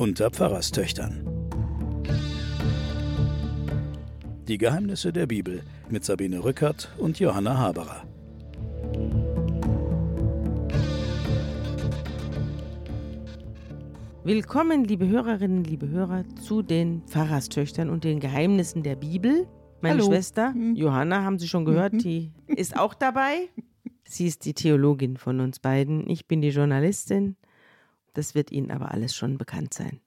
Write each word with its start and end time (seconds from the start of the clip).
unter 0.00 0.30
Pfarrerstöchtern. 0.30 1.26
Die 4.48 4.56
Geheimnisse 4.56 5.12
der 5.12 5.26
Bibel 5.26 5.62
mit 5.90 6.06
Sabine 6.06 6.42
Rückert 6.42 6.90
und 6.96 7.20
Johanna 7.20 7.58
Haberer. 7.58 8.06
Willkommen, 14.24 14.84
liebe 14.84 15.06
Hörerinnen, 15.06 15.64
liebe 15.64 15.90
Hörer, 15.90 16.24
zu 16.46 16.62
den 16.62 17.02
Pfarrerstöchtern 17.06 17.90
und 17.90 18.04
den 18.04 18.20
Geheimnissen 18.20 18.82
der 18.82 18.96
Bibel. 18.96 19.46
Meine 19.82 19.98
Hallo. 19.98 20.06
Schwester 20.06 20.54
Mhm. 20.54 20.76
Johanna, 20.76 21.24
haben 21.24 21.38
Sie 21.38 21.46
schon 21.46 21.66
gehört, 21.66 21.92
die 22.02 22.32
ist 22.46 22.74
auch 22.74 22.94
dabei. 22.94 23.50
Sie 24.04 24.26
ist 24.26 24.46
die 24.46 24.54
Theologin 24.54 25.18
von 25.18 25.40
uns 25.40 25.58
beiden. 25.60 26.08
Ich 26.08 26.26
bin 26.26 26.40
die 26.40 26.48
Journalistin. 26.48 27.36
Das 28.14 28.34
wird 28.34 28.50
Ihnen 28.50 28.70
aber 28.70 28.90
alles 28.92 29.14
schon 29.14 29.38
bekannt 29.38 29.74
sein. 29.74 30.00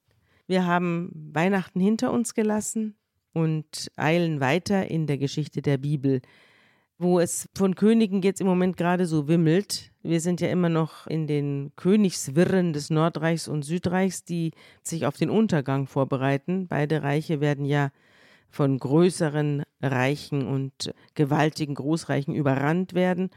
Wir 0.47 0.65
haben 0.65 1.31
Weihnachten 1.33 1.79
hinter 1.79 2.11
uns 2.11 2.33
gelassen 2.33 2.95
und 3.33 3.91
eilen 3.95 4.39
weiter 4.39 4.89
in 4.89 5.07
der 5.07 5.17
Geschichte 5.17 5.61
der 5.61 5.77
Bibel, 5.77 6.21
wo 6.97 7.19
es 7.19 7.49
von 7.55 7.75
Königen 7.75 8.21
jetzt 8.21 8.41
im 8.41 8.47
Moment 8.47 8.77
gerade 8.77 9.05
so 9.05 9.27
wimmelt. 9.27 9.91
Wir 10.03 10.21
sind 10.21 10.41
ja 10.41 10.49
immer 10.49 10.69
noch 10.69 11.07
in 11.07 11.27
den 11.27 11.71
Königswirren 11.75 12.73
des 12.73 12.89
Nordreichs 12.89 13.47
und 13.47 13.63
Südreichs, 13.63 14.23
die 14.23 14.51
sich 14.83 15.05
auf 15.05 15.17
den 15.17 15.29
Untergang 15.29 15.87
vorbereiten. 15.87 16.67
Beide 16.67 17.03
Reiche 17.03 17.41
werden 17.41 17.65
ja 17.65 17.89
von 18.49 18.77
größeren 18.77 19.63
Reichen 19.81 20.45
und 20.45 20.93
gewaltigen 21.15 21.75
Großreichen 21.75 22.35
überrannt 22.35 22.93
werden. 22.93 23.31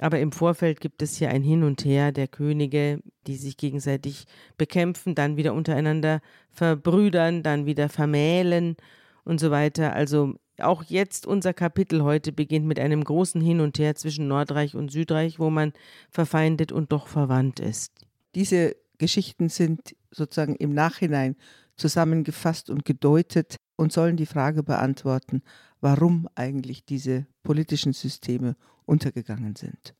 Aber 0.00 0.18
im 0.18 0.32
Vorfeld 0.32 0.80
gibt 0.80 1.02
es 1.02 1.16
hier 1.16 1.28
ein 1.28 1.42
Hin 1.42 1.62
und 1.62 1.84
Her 1.84 2.10
der 2.10 2.26
Könige, 2.26 3.00
die 3.26 3.36
sich 3.36 3.56
gegenseitig 3.56 4.24
bekämpfen, 4.56 5.14
dann 5.14 5.36
wieder 5.36 5.52
untereinander 5.52 6.20
verbrüdern, 6.50 7.42
dann 7.42 7.66
wieder 7.66 7.88
vermählen 7.88 8.76
und 9.24 9.40
so 9.40 9.50
weiter. 9.50 9.92
Also 9.92 10.34
auch 10.58 10.84
jetzt 10.84 11.26
unser 11.26 11.52
Kapitel 11.52 12.02
heute 12.02 12.32
beginnt 12.32 12.66
mit 12.66 12.78
einem 12.80 13.04
großen 13.04 13.40
Hin 13.40 13.60
und 13.60 13.78
Her 13.78 13.94
zwischen 13.94 14.26
Nordreich 14.26 14.74
und 14.74 14.90
Südreich, 14.90 15.38
wo 15.38 15.50
man 15.50 15.72
verfeindet 16.10 16.72
und 16.72 16.92
doch 16.92 17.06
verwandt 17.06 17.60
ist. 17.60 17.92
Diese 18.34 18.76
Geschichten 18.98 19.48
sind 19.48 19.96
sozusagen 20.10 20.56
im 20.56 20.72
Nachhinein 20.72 21.36
zusammengefasst 21.76 22.70
und 22.70 22.84
gedeutet 22.84 23.56
und 23.76 23.92
sollen 23.92 24.16
die 24.16 24.26
Frage 24.26 24.62
beantworten, 24.62 25.42
warum 25.80 26.28
eigentlich 26.34 26.84
diese 26.84 27.26
politischen 27.42 27.92
Systeme 27.92 28.56
untergegangen 28.84 29.56
sind. 29.56 29.94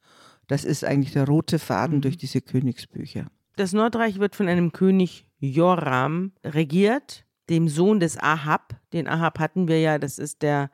Das 0.47 0.64
ist 0.64 0.84
eigentlich 0.84 1.12
der 1.12 1.27
rote 1.27 1.59
Faden 1.59 1.97
Mhm. 1.97 2.00
durch 2.03 2.17
diese 2.17 2.41
Königsbücher. 2.41 3.27
Das 3.56 3.72
Nordreich 3.72 4.19
wird 4.19 4.34
von 4.37 4.48
einem 4.48 4.72
König 4.72 5.27
Joram 5.39 6.33
regiert, 6.45 7.25
dem 7.48 7.69
Sohn 7.69 8.00
des 8.00 8.19
Ahab. 8.19 8.77
Den 8.92 9.06
Ahab 9.09 9.39
hatten 9.39 9.69
wir 9.69 9.81
ja, 9.81 9.98
das 9.98 10.19
ist 10.19 10.42
der 10.42 10.70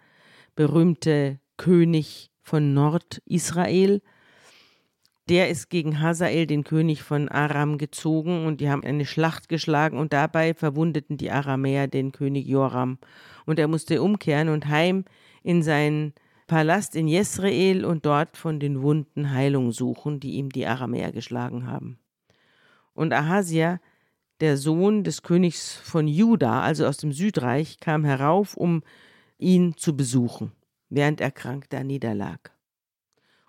berühmte 0.55 1.39
König 1.57 2.31
von 2.43 2.75
Nordisrael. 2.75 4.03
Der 5.29 5.51
ist 5.51 5.70
gegen 5.70 6.01
Hazael, 6.01 6.47
den 6.47 6.63
König 6.63 7.03
von 7.03 7.29
Aram, 7.29 7.79
gezogen 7.79 8.47
und 8.47 8.61
die 8.61 8.70
haben 8.70 8.85
eine 8.85 9.05
Schlacht 9.05 9.48
geschlagen 9.48 9.98
und 9.98 10.13
dabei 10.13 10.55
verwundeten 10.55 11.17
die 11.17 11.33
Aramäer 11.33 11.89
den 11.89 12.13
König 12.13 12.47
Joram. 12.47 12.98
Und 13.47 13.58
er 13.58 13.69
musste 13.69 14.02
umkehren 14.02 14.48
und 14.48 14.69
heim 14.69 15.05
in 15.42 15.62
seinen 15.62 16.12
Palast 16.47 16.94
in 16.94 17.08
Jesreel 17.08 17.84
und 17.84 18.06
dort 18.06 18.36
von 18.36 18.61
den 18.61 18.83
Wunden 18.83 19.33
Heilung 19.33 19.72
suchen, 19.72 20.20
die 20.20 20.33
ihm 20.34 20.50
die 20.50 20.66
Aramäer 20.66 21.12
geschlagen 21.12 21.67
haben. 21.67 21.98
Und 22.94 23.12
Ahasia, 23.12 23.80
der 24.40 24.56
Sohn 24.56 25.02
des 25.02 25.23
Königs 25.23 25.74
von 25.74 26.06
Juda, 26.06 26.61
also 26.62 26.86
aus 26.86 26.98
dem 26.98 27.12
Südreich, 27.12 27.80
kam 27.80 28.05
herauf, 28.05 28.56
um 28.56 28.83
ihn 29.39 29.77
zu 29.77 29.96
besuchen, 29.96 30.52
während 30.89 31.20
er 31.20 31.30
krank 31.30 31.67
da 31.70 31.83
niederlag. 31.83 32.52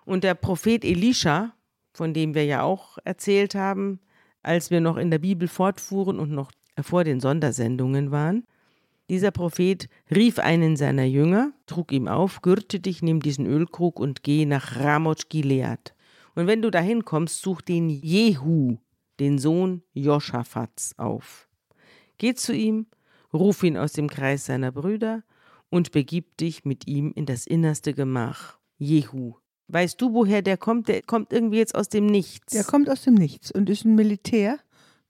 Und 0.04 0.24
der 0.24 0.34
Prophet 0.34 0.84
Elisha, 0.84 1.54
von 1.92 2.14
dem 2.14 2.34
wir 2.34 2.44
ja 2.44 2.62
auch 2.62 2.98
erzählt 3.04 3.54
haben, 3.54 4.00
als 4.42 4.70
wir 4.70 4.80
noch 4.80 4.96
in 4.96 5.10
der 5.10 5.18
Bibel 5.18 5.48
fortfuhren 5.48 6.18
und 6.18 6.30
noch 6.30 6.50
vor 6.80 7.04
den 7.04 7.20
Sondersendungen 7.20 8.10
waren, 8.10 8.46
dieser 9.08 9.30
Prophet 9.30 9.88
rief 10.14 10.38
einen 10.38 10.76
seiner 10.76 11.04
Jünger, 11.04 11.52
trug 11.66 11.92
ihm 11.92 12.08
auf, 12.08 12.42
gürte 12.42 12.80
dich, 12.80 13.02
nimm 13.02 13.20
diesen 13.20 13.46
Ölkrug 13.46 13.98
und 13.98 14.22
geh 14.22 14.44
nach 14.44 14.76
Ramoth 14.76 15.30
Gilead. 15.30 15.94
Und 16.34 16.46
wenn 16.46 16.62
du 16.62 16.70
dahin 16.70 17.04
kommst, 17.04 17.40
such 17.40 17.62
den 17.62 17.88
Jehu, 17.88 18.78
den 19.18 19.38
Sohn 19.38 19.82
Joschafats, 19.92 20.98
auf. 20.98 21.48
Geh 22.18 22.34
zu 22.34 22.54
ihm, 22.54 22.86
ruf 23.32 23.62
ihn 23.62 23.76
aus 23.76 23.92
dem 23.92 24.08
Kreis 24.08 24.46
seiner 24.46 24.72
Brüder 24.72 25.22
und 25.70 25.92
begib 25.92 26.36
dich 26.36 26.64
mit 26.64 26.86
ihm 26.86 27.12
in 27.14 27.26
das 27.26 27.46
innerste 27.46 27.94
Gemach. 27.94 28.58
Jehu. 28.78 29.34
Weißt 29.68 30.00
du, 30.00 30.14
woher 30.14 30.40
der 30.40 30.56
kommt? 30.56 30.88
Der 30.88 31.02
kommt 31.02 31.32
irgendwie 31.32 31.58
jetzt 31.58 31.74
aus 31.74 31.88
dem 31.88 32.06
Nichts. 32.06 32.52
Der 32.52 32.64
kommt 32.64 32.88
aus 32.88 33.02
dem 33.02 33.14
Nichts 33.14 33.50
und 33.50 33.68
ist 33.68 33.84
ein 33.84 33.94
Militär, 33.94 34.58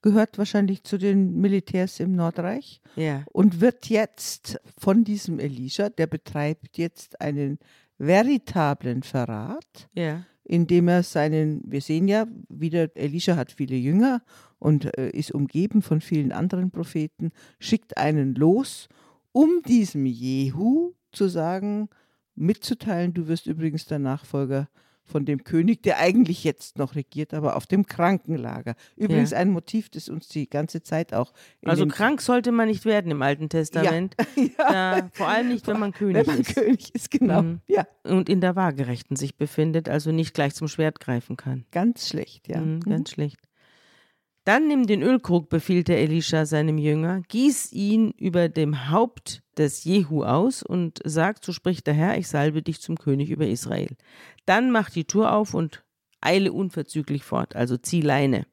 gehört 0.01 0.37
wahrscheinlich 0.37 0.83
zu 0.83 0.97
den 0.97 1.39
Militärs 1.41 1.99
im 1.99 2.13
Nordreich 2.15 2.81
ja. 2.95 3.23
und 3.31 3.61
wird 3.61 3.87
jetzt 3.87 4.59
von 4.77 5.03
diesem 5.03 5.39
Elisha, 5.39 5.89
der 5.89 6.07
betreibt 6.07 6.77
jetzt 6.77 7.19
einen 7.21 7.59
veritablen 7.97 9.03
Verrat, 9.03 9.89
Ja. 9.93 10.23
indem 10.43 10.87
er 10.87 11.03
seinen, 11.03 11.61
wir 11.65 11.81
sehen 11.81 12.07
ja 12.07 12.27
wieder, 12.47 12.95
Elisha 12.95 13.35
hat 13.35 13.51
viele 13.51 13.75
Jünger 13.75 14.21
und 14.57 14.97
äh, 14.97 15.09
ist 15.09 15.31
umgeben 15.31 15.81
von 15.81 16.01
vielen 16.01 16.31
anderen 16.31 16.71
Propheten, 16.71 17.31
schickt 17.59 17.97
einen 17.97 18.35
los, 18.35 18.87
um 19.31 19.61
diesem 19.67 20.05
Jehu 20.05 20.93
zu 21.11 21.27
sagen, 21.27 21.89
mitzuteilen, 22.35 23.13
du 23.13 23.27
wirst 23.27 23.47
übrigens 23.47 23.85
der 23.85 23.99
Nachfolger 23.99 24.69
von 25.09 25.25
dem 25.25 25.43
König, 25.43 25.83
der 25.83 25.97
eigentlich 25.99 26.43
jetzt 26.43 26.77
noch 26.77 26.95
regiert, 26.95 27.33
aber 27.33 27.55
auf 27.55 27.65
dem 27.67 27.85
Krankenlager. 27.85 28.75
Übrigens 28.95 29.31
Ja. 29.31 29.37
ein 29.37 29.49
Motiv, 29.49 29.89
das 29.89 30.07
uns 30.09 30.27
die 30.27 30.49
ganze 30.49 30.81
Zeit 30.83 31.13
auch 31.13 31.33
Also 31.65 31.85
krank 31.87 32.21
sollte 32.21 32.51
man 32.51 32.67
nicht 32.67 32.85
werden 32.85 33.11
im 33.11 33.21
Alten 33.21 33.49
Testament. 33.49 34.15
ja, 34.35 34.99
Da, 35.01 35.09
vor 35.13 35.27
allem 35.27 35.49
nicht, 35.49 35.67
wenn 35.67 35.79
man 35.79 35.91
König 35.91 36.15
wenn 36.15 36.25
man 36.27 36.41
ist. 36.41 36.55
König 36.55 36.95
ist, 36.95 37.11
genau. 37.11 37.41
Mhm. 37.41 37.61
Ja, 37.67 37.87
und 38.03 38.29
in 38.29 38.39
der 38.41 38.55
Waagerechten 38.55 39.15
sich 39.15 39.35
befindet, 39.37 39.89
also 39.89 40.11
nicht 40.11 40.33
gleich 40.33 40.53
zum 40.55 40.67
Schwert 40.67 40.99
greifen 40.99 41.35
kann. 41.37 41.65
ganz 41.71 42.07
schlecht, 42.07 42.47
ja. 42.47 42.59
Mhm, 42.61 42.75
Mhm. 42.75 42.79
ganz 42.81 43.09
schlecht. 43.11 43.39
Dann 44.45 44.67
nimm 44.67 44.87
den 44.87 45.01
Ölkrug, 45.03 45.49
befiehlt 45.49 45.87
der 45.89 45.99
Elisha 45.99 46.45
seinem 46.45 46.77
Jünger, 46.77 47.21
gieß 47.27 47.71
ihn 47.71 48.11
über 48.11 48.49
dem 48.49 48.89
Haupt 48.89 49.43
des 49.57 49.83
Jehu 49.83 50.23
aus 50.23 50.63
und 50.63 50.99
sag, 51.03 51.43
so 51.43 51.51
spricht 51.51 51.87
der 51.87 51.93
Herr, 51.93 52.17
ich 52.17 52.27
salbe 52.27 52.61
dich 52.61 52.81
zum 52.81 52.97
König 52.97 53.29
über 53.29 53.47
Israel. 53.47 53.95
Dann 54.45 54.71
mach 54.71 54.89
die 54.89 55.05
Tür 55.05 55.33
auf 55.33 55.53
und 55.53 55.83
eile 56.21 56.51
unverzüglich 56.51 57.23
fort, 57.23 57.55
also 57.55 57.77
zieh 57.77 58.01
Leine. 58.01 58.45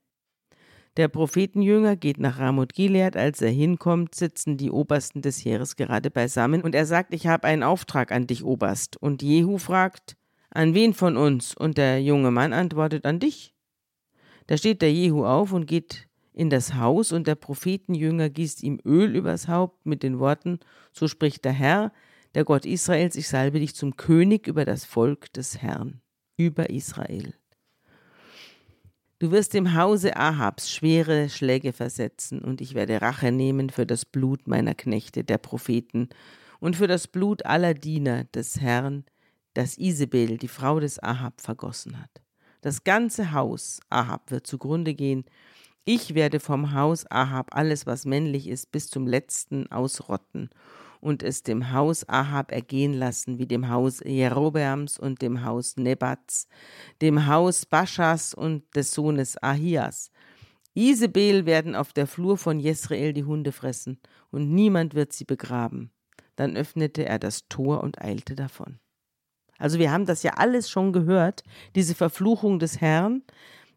Der 0.96 1.08
Prophetenjünger 1.08 1.94
geht 1.96 2.18
nach 2.18 2.38
Ramoth 2.38 2.72
Gilead. 2.72 3.16
Als 3.16 3.42
er 3.42 3.50
hinkommt, 3.50 4.14
sitzen 4.14 4.56
die 4.56 4.70
Obersten 4.70 5.20
des 5.20 5.44
Heeres 5.44 5.76
gerade 5.76 6.10
beisammen 6.10 6.62
und 6.62 6.74
er 6.74 6.86
sagt, 6.86 7.12
ich 7.12 7.26
habe 7.26 7.46
einen 7.46 7.62
Auftrag 7.62 8.12
an 8.12 8.26
dich, 8.26 8.44
Oberst. 8.44 8.96
Und 8.96 9.22
Jehu 9.22 9.58
fragt, 9.58 10.16
an 10.50 10.72
wen 10.72 10.94
von 10.94 11.18
uns? 11.18 11.54
Und 11.54 11.76
der 11.76 12.02
junge 12.02 12.30
Mann 12.30 12.54
antwortet, 12.54 13.04
an 13.04 13.20
dich. 13.20 13.52
Da 14.46 14.56
steht 14.56 14.82
der 14.82 14.92
Jehu 14.92 15.24
auf 15.24 15.52
und 15.52 15.66
geht 15.66 16.06
in 16.32 16.50
das 16.50 16.74
Haus 16.74 17.12
und 17.12 17.26
der 17.26 17.34
Prophetenjünger 17.34 18.28
gießt 18.28 18.62
ihm 18.62 18.78
Öl 18.84 19.16
übers 19.16 19.48
Haupt 19.48 19.86
mit 19.86 20.02
den 20.02 20.18
Worten, 20.18 20.60
so 20.92 21.08
spricht 21.08 21.44
der 21.44 21.52
Herr, 21.52 21.92
der 22.34 22.44
Gott 22.44 22.66
Israels, 22.66 23.16
ich 23.16 23.28
salbe 23.28 23.58
dich 23.58 23.74
zum 23.74 23.96
König 23.96 24.46
über 24.46 24.64
das 24.66 24.84
Volk 24.84 25.32
des 25.32 25.62
Herrn, 25.62 26.02
über 26.36 26.68
Israel. 26.68 27.34
Du 29.18 29.30
wirst 29.30 29.54
dem 29.54 29.74
Hause 29.74 30.14
Ahabs 30.14 30.70
schwere 30.70 31.30
Schläge 31.30 31.72
versetzen, 31.72 32.40
und 32.40 32.60
ich 32.60 32.74
werde 32.74 33.00
Rache 33.00 33.32
nehmen 33.32 33.70
für 33.70 33.86
das 33.86 34.04
Blut 34.04 34.46
meiner 34.46 34.74
Knechte, 34.74 35.24
der 35.24 35.38
Propheten, 35.38 36.10
und 36.60 36.76
für 36.76 36.86
das 36.86 37.08
Blut 37.08 37.46
aller 37.46 37.72
Diener 37.72 38.24
des 38.24 38.60
Herrn, 38.60 39.04
das 39.54 39.78
Isabel, 39.78 40.36
die 40.36 40.48
Frau 40.48 40.80
des 40.80 41.02
Ahab, 41.02 41.40
vergossen 41.40 41.98
hat. 41.98 42.25
Das 42.60 42.84
ganze 42.84 43.32
Haus 43.32 43.80
Ahab 43.90 44.30
wird 44.30 44.46
zugrunde 44.46 44.94
gehen. 44.94 45.24
Ich 45.84 46.14
werde 46.14 46.40
vom 46.40 46.72
Haus 46.74 47.08
Ahab 47.10 47.54
alles, 47.54 47.86
was 47.86 48.06
männlich 48.06 48.48
ist, 48.48 48.72
bis 48.72 48.88
zum 48.88 49.06
letzten 49.06 49.70
ausrotten 49.70 50.50
und 51.00 51.22
es 51.22 51.42
dem 51.42 51.72
Haus 51.72 52.08
Ahab 52.08 52.50
ergehen 52.52 52.92
lassen, 52.92 53.38
wie 53.38 53.46
dem 53.46 53.68
Haus 53.68 54.00
Jerobeams 54.04 54.98
und 54.98 55.22
dem 55.22 55.44
Haus 55.44 55.76
Nebats, 55.76 56.48
dem 57.00 57.26
Haus 57.26 57.66
Baschas 57.66 58.34
und 58.34 58.64
des 58.74 58.92
Sohnes 58.92 59.40
Ahias. 59.42 60.10
Isabel 60.74 61.46
werden 61.46 61.74
auf 61.74 61.92
der 61.92 62.06
Flur 62.06 62.36
von 62.36 62.58
Jesrael 62.58 63.12
die 63.12 63.24
Hunde 63.24 63.52
fressen, 63.52 63.98
und 64.30 64.52
niemand 64.52 64.94
wird 64.94 65.12
sie 65.12 65.24
begraben. 65.24 65.90
Dann 66.34 66.56
öffnete 66.56 67.06
er 67.06 67.18
das 67.18 67.48
Tor 67.48 67.82
und 67.82 68.00
eilte 68.02 68.34
davon. 68.34 68.78
Also 69.58 69.78
wir 69.78 69.90
haben 69.90 70.06
das 70.06 70.22
ja 70.22 70.32
alles 70.32 70.68
schon 70.70 70.92
gehört, 70.92 71.42
diese 71.74 71.94
Verfluchung 71.94 72.58
des 72.58 72.80
Herrn. 72.80 73.22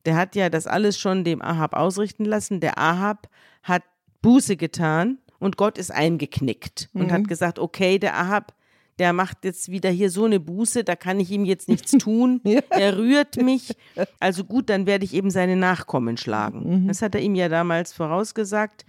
Der 0.06 0.16
hat 0.16 0.36
ja 0.36 0.50
das 0.50 0.68
alles 0.68 0.98
schon 0.98 1.24
dem 1.24 1.42
Ahab 1.42 1.74
ausrichten 1.76 2.26
lassen. 2.26 2.60
Der 2.60 2.80
Ahab 2.80 3.28
hat 3.64 3.84
Buße 4.22 4.58
getan 4.58 5.18
und 5.40 5.58
Gott 5.58 5.78
ist 5.78 5.92
eingeknickt 5.92 6.90
und 6.94 7.12
hat 7.12 7.28
gesagt, 7.28 7.60
okay, 7.60 8.00
der 8.00 8.18
Ahab, 8.18 8.54
der 8.98 9.14
macht 9.14 9.46
jetzt 9.46 9.72
wieder 9.72 9.90
hier 9.90 10.10
so 10.10 10.26
eine 10.26 10.40
Buße, 10.42 10.84
da 10.84 10.96
kann 10.98 11.20
ich 11.22 11.32
ihm 11.32 11.46
jetzt 11.46 11.70
nichts 11.70 11.92
tun. 11.94 12.42
Ja. 12.46 12.62
Er 12.70 12.98
rührt 12.98 13.38
mich. 13.38 13.76
Also 14.20 14.44
gut, 14.44 14.70
dann 14.70 14.86
werde 14.86 15.06
ich 15.06 15.14
eben 15.14 15.32
seine 15.32 15.56
Nachkommen 15.56 16.18
schlagen. 16.18 16.88
Das 16.88 17.02
hat 17.02 17.16
er 17.16 17.22
ihm 17.22 17.36
ja 17.36 17.48
damals 17.48 17.94
vorausgesagt. 17.94 18.86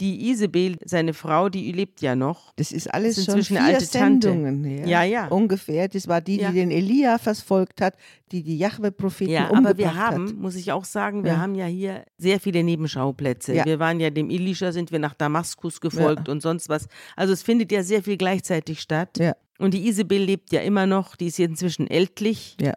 Die 0.00 0.30
Isabel, 0.30 0.76
seine 0.84 1.12
Frau, 1.12 1.48
die 1.48 1.72
lebt 1.72 2.00
ja 2.02 2.14
noch. 2.14 2.52
Das 2.54 2.70
ist 2.70 2.86
alles 2.94 3.16
Das 3.16 3.24
schon 3.24 3.34
inzwischen 3.34 3.56
vier 3.56 3.64
alte 3.64 3.90
Tante. 3.90 4.28
Sendungen 4.28 4.62
her. 4.64 4.86
Ja, 4.86 5.02
ja. 5.02 5.26
Ungefähr. 5.26 5.88
Das 5.88 6.06
war 6.06 6.20
die, 6.20 6.36
die 6.36 6.42
Ja. 6.44 6.52
den 6.52 6.70
Elia 6.70 7.18
verfolgt 7.18 7.80
hat, 7.80 7.94
die 8.30 8.44
die 8.44 8.58
Jahwe-Propheten 8.58 9.32
Ja, 9.32 9.48
umgebracht 9.48 9.66
aber 9.70 9.78
wir 9.78 9.94
haben, 9.96 10.28
hat. 10.28 10.36
muss 10.36 10.54
ich 10.54 10.70
auch 10.70 10.84
sagen, 10.84 11.24
wir 11.24 11.32
Ja. 11.32 11.38
haben 11.38 11.56
ja 11.56 11.66
hier 11.66 12.04
sehr 12.16 12.38
viele 12.38 12.62
Nebenschauplätze. 12.62 13.54
Ja. 13.54 13.64
Wir 13.64 13.80
waren 13.80 13.98
ja 13.98 14.10
dem 14.10 14.30
Elisha, 14.30 14.70
sind 14.70 14.92
wir 14.92 15.00
nach 15.00 15.14
Damaskus 15.14 15.80
gefolgt 15.80 16.28
und 16.28 16.42
sonst 16.42 16.68
was. 16.68 16.86
Also 17.16 17.32
es 17.32 17.42
findet 17.42 17.72
ja 17.72 17.82
sehr 17.82 18.04
viel 18.04 18.16
gleichzeitig 18.18 18.80
statt. 18.80 19.18
Ja. 19.18 19.34
Und 19.58 19.74
die 19.74 19.88
Isabel 19.88 20.22
lebt 20.22 20.52
ja 20.52 20.60
immer 20.60 20.86
noch, 20.86 21.16
die 21.16 21.26
ist 21.26 21.40
inzwischen 21.40 21.88
ältlich, 21.88 22.56
Ja. 22.60 22.74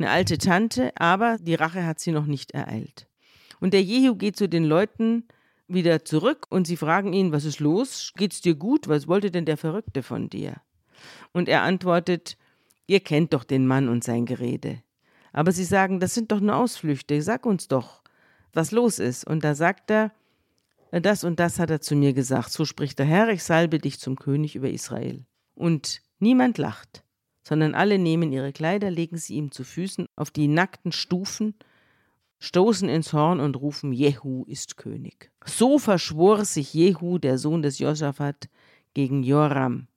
eine 0.00 0.10
alte 0.10 0.36
Tante, 0.38 0.90
aber 0.98 1.38
die 1.40 1.54
Rache 1.54 1.86
hat 1.86 2.00
sie 2.00 2.10
noch 2.10 2.26
nicht 2.26 2.50
ereilt. 2.50 3.06
Und 3.60 3.72
der 3.72 3.82
Jehu 3.84 4.16
geht 4.16 4.34
zu 4.36 4.48
den 4.48 4.64
Leuten 4.64 5.24
wieder 5.68 6.04
zurück 6.04 6.46
und 6.48 6.66
sie 6.66 6.76
fragen 6.76 7.12
ihn, 7.12 7.32
was 7.32 7.44
ist 7.44 7.60
los? 7.60 8.12
Geht's 8.16 8.40
dir 8.40 8.54
gut? 8.54 8.88
Was 8.88 9.08
wollte 9.08 9.30
denn 9.30 9.44
der 9.44 9.56
Verrückte 9.56 10.02
von 10.02 10.28
dir? 10.28 10.60
Und 11.32 11.48
er 11.48 11.62
antwortet, 11.62 12.36
ihr 12.86 13.00
kennt 13.00 13.32
doch 13.32 13.44
den 13.44 13.66
Mann 13.66 13.88
und 13.88 14.04
sein 14.04 14.26
Gerede. 14.26 14.82
Aber 15.32 15.52
sie 15.52 15.64
sagen, 15.64 16.00
das 16.00 16.14
sind 16.14 16.32
doch 16.32 16.40
nur 16.40 16.56
Ausflüchte, 16.56 17.20
sag 17.20 17.44
uns 17.44 17.68
doch, 17.68 18.02
was 18.52 18.70
los 18.70 18.98
ist. 18.98 19.26
Und 19.26 19.44
da 19.44 19.54
sagt 19.54 19.90
er, 19.90 20.12
das 20.90 21.24
und 21.24 21.40
das 21.40 21.58
hat 21.58 21.70
er 21.70 21.80
zu 21.80 21.94
mir 21.94 22.12
gesagt. 22.12 22.52
So 22.52 22.64
spricht 22.64 22.98
der 22.98 23.06
Herr, 23.06 23.28
ich 23.28 23.42
salbe 23.42 23.78
dich 23.78 23.98
zum 23.98 24.16
König 24.16 24.56
über 24.56 24.70
Israel. 24.70 25.26
Und 25.54 26.00
niemand 26.20 26.58
lacht, 26.58 27.04
sondern 27.42 27.74
alle 27.74 27.98
nehmen 27.98 28.32
ihre 28.32 28.52
Kleider, 28.52 28.90
legen 28.90 29.18
sie 29.18 29.34
ihm 29.34 29.50
zu 29.50 29.64
Füßen 29.64 30.06
auf 30.16 30.30
die 30.30 30.48
nackten 30.48 30.92
Stufen, 30.92 31.54
stoßen 32.38 32.88
ins 32.88 33.12
Horn 33.12 33.40
und 33.40 33.56
rufen, 33.56 33.92
Jehu 33.92 34.44
ist 34.46 34.76
König. 34.76 35.30
So 35.44 35.78
verschwor 35.78 36.44
sich 36.44 36.72
Jehu, 36.74 37.18
der 37.18 37.38
Sohn 37.38 37.62
des 37.62 37.78
Josaphat, 37.78 38.48
gegen 38.94 39.22
Joram. 39.22 39.88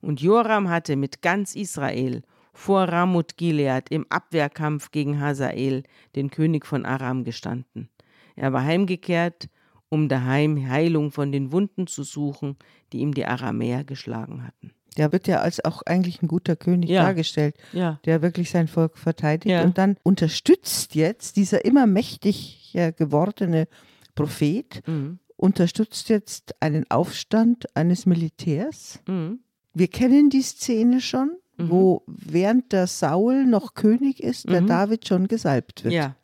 Und 0.00 0.20
Joram 0.20 0.68
hatte 0.68 0.96
mit 0.96 1.22
ganz 1.22 1.54
Israel 1.54 2.22
vor 2.52 2.84
Ramoth 2.84 3.36
Gilead 3.36 3.90
im 3.90 4.06
Abwehrkampf 4.08 4.90
gegen 4.90 5.20
Hazael, 5.20 5.82
den 6.14 6.30
König 6.30 6.64
von 6.64 6.86
Aram, 6.86 7.24
gestanden. 7.24 7.90
Er 8.34 8.52
war 8.52 8.62
heimgekehrt, 8.62 9.48
um 9.88 10.08
daheim 10.08 10.68
Heilung 10.68 11.10
von 11.10 11.32
den 11.32 11.52
Wunden 11.52 11.86
zu 11.86 12.02
suchen, 12.02 12.56
die 12.92 12.98
ihm 12.98 13.14
die 13.14 13.26
Aramäer 13.26 13.84
geschlagen 13.84 14.46
hatten. 14.46 14.72
Der 14.96 15.12
wird 15.12 15.28
ja 15.28 15.40
als 15.40 15.64
auch 15.64 15.82
eigentlich 15.82 16.22
ein 16.22 16.28
guter 16.28 16.56
König 16.56 16.90
Ja. 16.90 17.02
dargestellt, 17.04 17.56
Ja. 17.72 18.00
der 18.04 18.22
wirklich 18.22 18.50
sein 18.50 18.68
Volk 18.68 18.98
verteidigt 18.98 19.50
Ja. 19.50 19.62
und 19.62 19.78
dann 19.78 19.96
unterstützt 20.02 20.94
jetzt 20.94 21.36
dieser 21.36 21.64
immer 21.64 21.86
mächtiger 21.86 22.92
gewordene 22.92 23.68
Prophet, 24.14 24.82
Mhm. 24.86 25.18
unterstützt 25.36 26.08
jetzt 26.08 26.54
einen 26.60 26.90
Aufstand 26.90 27.66
eines 27.76 28.06
Militärs. 28.06 29.00
Mhm. 29.06 29.40
Wir 29.74 29.88
kennen 29.88 30.30
die 30.30 30.42
Szene 30.42 31.00
schon, 31.02 31.32
Mhm. 31.58 31.70
wo 31.70 32.02
während 32.06 32.72
der 32.72 32.86
Saul 32.86 33.44
noch 33.44 33.74
König 33.74 34.22
ist, 34.22 34.48
der 34.48 34.62
Mhm. 34.62 34.66
David 34.66 35.06
schon 35.06 35.28
gesalbt 35.28 35.84
wird. 35.84 35.92
Ja. 35.94 36.16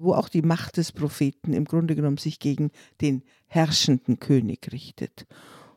Wo 0.00 0.12
auch 0.14 0.28
die 0.28 0.42
Macht 0.42 0.76
des 0.76 0.92
Propheten 0.92 1.52
im 1.52 1.64
Grunde 1.64 1.94
genommen 1.96 2.18
sich 2.18 2.38
gegen 2.40 2.70
den 3.00 3.22
herrschenden 3.46 4.18
König 4.20 4.68
richtet. 4.72 5.26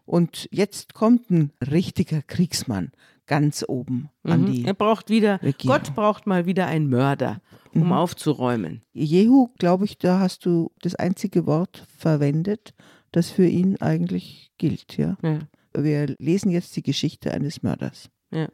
Und 0.06 0.48
jetzt 0.52 0.94
kommt 0.94 1.30
ein 1.30 1.52
richtiger 1.70 2.22
Kriegsmann 2.22 2.92
ganz 3.28 3.64
oben 3.68 4.10
an 4.24 4.42
Mhm. 4.42 4.46
die. 4.52 4.66
Er 4.66 4.74
braucht 4.74 5.10
wieder, 5.10 5.42
Regierung. 5.42 5.78
Gott 5.78 5.96
braucht 5.96 6.28
mal 6.28 6.46
wieder 6.46 6.66
einen 6.68 6.90
Mörder, 6.90 7.42
um 7.74 7.86
Mhm. 7.86 7.92
aufzuräumen. 7.94 8.82
Jehu, 8.94 9.50
glaube 9.58 9.86
ich, 9.86 9.98
da 9.98 10.20
hast 10.20 10.46
du 10.46 10.72
das 10.82 10.96
einzige 10.96 11.46
Wort 11.46 11.86
verwendet, 11.98 12.74
das 13.12 13.30
für 13.30 13.46
ihn 13.48 13.78
eigentlich 13.82 14.52
gilt. 14.58 14.98
Ja? 14.98 15.18
Ja. 15.22 15.40
Wir 15.74 16.14
lesen 16.20 16.52
jetzt 16.52 16.76
die 16.76 16.84
Geschichte 16.84 17.32
eines 17.34 17.64
Mörders. 17.64 18.10
Ja. 18.32 18.50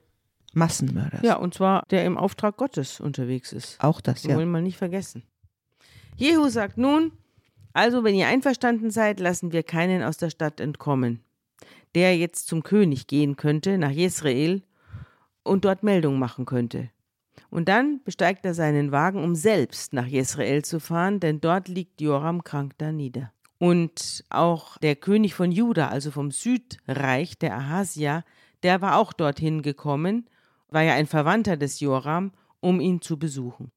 Massenmörders. 0.54 1.22
ja, 1.24 1.38
und 1.38 1.54
zwar 1.54 1.84
der 1.92 2.06
im 2.06 2.18
Auftrag 2.18 2.58
Gottes 2.58 3.00
unterwegs 3.00 3.54
ist. 3.54 3.78
Auch 3.84 4.02
das, 4.02 4.24
Wir 4.24 4.32
ja. 4.32 4.38
wollen 4.38 4.50
mal 4.52 4.62
nicht 4.62 4.78
vergessen. 4.78 5.24
Jehu 6.16 6.50
sagt 6.50 6.78
nun, 6.78 7.12
also 7.74 8.04
wenn 8.04 8.16
ihr 8.16 8.28
einverstanden 8.28 8.90
seid, 8.92 9.20
lassen 9.20 9.52
wir 9.52 9.62
keinen 9.64 10.02
aus 10.04 10.18
der 10.18 10.30
Stadt 10.32 10.60
entkommen, 10.60 11.20
der 11.96 12.18
jetzt 12.18 12.48
zum 12.48 12.64
König 12.64 13.08
gehen 13.08 13.36
könnte, 13.36 13.78
nach 13.78 13.92
Jezreel, 13.92 14.64
und 15.44 15.66
dort 15.66 15.84
Meldung 15.84 16.20
machen 16.20 16.46
könnte. 16.46 16.90
Und 17.50 17.70
dann 17.70 18.02
besteigt 18.04 18.46
er 18.46 18.54
seinen 18.54 18.92
Wagen, 18.92 19.24
um 19.24 19.36
selbst 19.36 19.94
nach 19.94 20.06
Jezreel 20.06 20.66
zu 20.66 20.80
fahren, 20.80 21.20
denn 21.20 21.40
dort 21.40 21.68
liegt 21.68 22.02
Joram 22.02 22.44
krank 22.44 22.74
da 22.78 22.92
nieder. 22.92 23.32
Und 23.60 24.26
auch 24.30 24.78
der 24.78 24.96
König 24.96 25.34
von 25.34 25.52
Juda, 25.52 25.88
also 25.88 26.12
vom 26.12 26.32
Südreich, 26.32 27.40
der 27.40 27.56
Ahasia, 27.56 28.24
der 28.64 28.82
war 28.82 28.98
auch 28.98 29.14
dorthin 29.14 29.62
gekommen, 29.62 30.30
war 30.70 30.84
ja 30.84 30.94
ein 30.94 31.08
Verwandter 31.08 31.58
des 31.58 31.80
Joram, 31.80 32.34
um 32.60 32.82
ihn 32.82 33.02
zu 33.02 33.18
besuchen. 33.18 33.72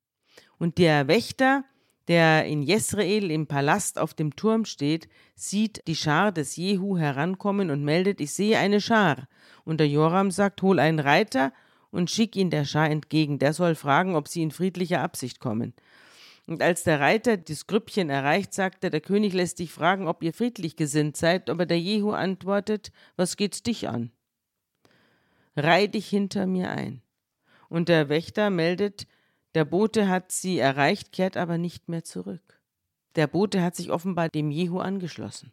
Und 0.58 0.78
der 0.78 1.08
Wächter, 1.08 1.64
der 2.08 2.46
in 2.46 2.62
Jezreel 2.62 3.30
im 3.30 3.46
Palast 3.46 3.98
auf 3.98 4.14
dem 4.14 4.34
Turm 4.34 4.64
steht, 4.64 5.08
sieht 5.34 5.86
die 5.86 5.96
Schar 5.96 6.32
des 6.32 6.56
Jehu 6.56 6.96
herankommen 6.96 7.70
und 7.70 7.84
meldet, 7.84 8.20
ich 8.20 8.32
sehe 8.32 8.58
eine 8.58 8.80
Schar. 8.80 9.28
Und 9.64 9.78
der 9.78 9.88
Joram 9.88 10.30
sagt, 10.30 10.62
hol 10.62 10.78
einen 10.78 10.98
Reiter 10.98 11.52
und 11.90 12.10
schick 12.10 12.36
ihn 12.36 12.50
der 12.50 12.64
Schar 12.64 12.90
entgegen. 12.90 13.38
Der 13.38 13.52
soll 13.52 13.74
fragen, 13.74 14.16
ob 14.16 14.28
sie 14.28 14.42
in 14.42 14.50
friedlicher 14.50 15.00
Absicht 15.02 15.40
kommen. 15.40 15.74
Und 16.46 16.62
als 16.62 16.82
der 16.82 16.98
Reiter 16.98 17.36
das 17.36 17.66
Grüppchen 17.66 18.10
erreicht, 18.10 18.54
sagt 18.54 18.82
er, 18.82 18.90
der 18.90 19.00
König 19.00 19.32
lässt 19.32 19.60
dich 19.60 19.70
fragen, 19.70 20.08
ob 20.08 20.22
ihr 20.22 20.32
friedlich 20.32 20.74
gesinnt 20.74 21.16
seid, 21.16 21.48
aber 21.48 21.64
der 21.64 21.78
Jehu 21.78 22.10
antwortet, 22.10 22.90
was 23.16 23.36
geht's 23.36 23.62
dich 23.62 23.88
an? 23.88 24.10
Reih 25.56 25.86
dich 25.86 26.08
hinter 26.08 26.46
mir 26.46 26.70
ein. 26.70 27.02
Und 27.68 27.88
der 27.88 28.08
Wächter 28.08 28.50
meldet, 28.50 29.06
der 29.54 29.64
Bote 29.64 30.08
hat 30.08 30.32
sie 30.32 30.58
erreicht, 30.58 31.12
kehrt 31.12 31.36
aber 31.36 31.58
nicht 31.58 31.88
mehr 31.88 32.04
zurück. 32.04 32.60
Der 33.16 33.26
Bote 33.26 33.62
hat 33.62 33.74
sich 33.74 33.90
offenbar 33.90 34.28
dem 34.28 34.50
Jehu 34.50 34.78
angeschlossen. 34.78 35.52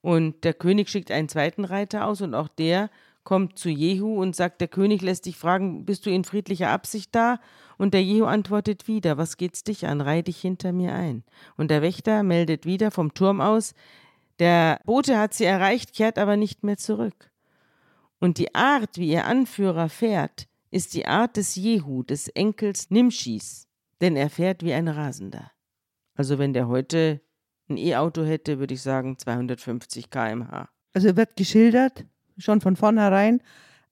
Und 0.00 0.44
der 0.44 0.54
König 0.54 0.88
schickt 0.90 1.10
einen 1.10 1.28
zweiten 1.28 1.64
Reiter 1.64 2.06
aus 2.06 2.20
und 2.20 2.34
auch 2.34 2.48
der 2.48 2.90
kommt 3.22 3.58
zu 3.58 3.70
Jehu 3.70 4.20
und 4.20 4.36
sagt, 4.36 4.60
der 4.60 4.68
König 4.68 5.00
lässt 5.00 5.24
dich 5.24 5.36
fragen, 5.36 5.86
bist 5.86 6.04
du 6.04 6.10
in 6.10 6.24
friedlicher 6.24 6.68
Absicht 6.68 7.14
da? 7.14 7.40
Und 7.78 7.94
der 7.94 8.02
Jehu 8.02 8.26
antwortet 8.26 8.86
wieder, 8.86 9.16
was 9.16 9.38
geht's 9.38 9.64
dich 9.64 9.86
an? 9.86 10.02
Reih 10.02 10.22
dich 10.22 10.40
hinter 10.40 10.72
mir 10.72 10.94
ein. 10.94 11.24
Und 11.56 11.70
der 11.70 11.80
Wächter 11.80 12.22
meldet 12.22 12.66
wieder 12.66 12.90
vom 12.90 13.14
Turm 13.14 13.40
aus, 13.40 13.74
der 14.40 14.80
Bote 14.84 15.18
hat 15.18 15.32
sie 15.32 15.44
erreicht, 15.44 15.94
kehrt 15.94 16.18
aber 16.18 16.36
nicht 16.36 16.64
mehr 16.64 16.76
zurück. 16.76 17.30
Und 18.18 18.38
die 18.38 18.54
Art, 18.54 18.98
wie 18.98 19.10
ihr 19.10 19.24
Anführer 19.24 19.88
fährt, 19.88 20.48
ist 20.74 20.94
die 20.94 21.06
Art 21.06 21.36
des 21.36 21.54
Jehu, 21.54 22.02
des 22.02 22.28
Enkels 22.28 22.90
Nimschis, 22.90 23.68
denn 24.00 24.16
er 24.16 24.28
fährt 24.30 24.62
wie 24.64 24.72
ein 24.72 24.88
Rasender. 24.88 25.50
Also 26.14 26.38
wenn 26.38 26.52
der 26.52 26.66
heute 26.68 27.20
ein 27.68 27.76
E-Auto 27.76 28.24
hätte, 28.24 28.58
würde 28.58 28.74
ich 28.74 28.82
sagen 28.82 29.16
250 29.18 30.10
km/h. 30.10 30.68
Also 30.92 31.08
er 31.08 31.16
wird 31.16 31.36
geschildert, 31.36 32.04
schon 32.38 32.60
von 32.60 32.76
vornherein, 32.76 33.40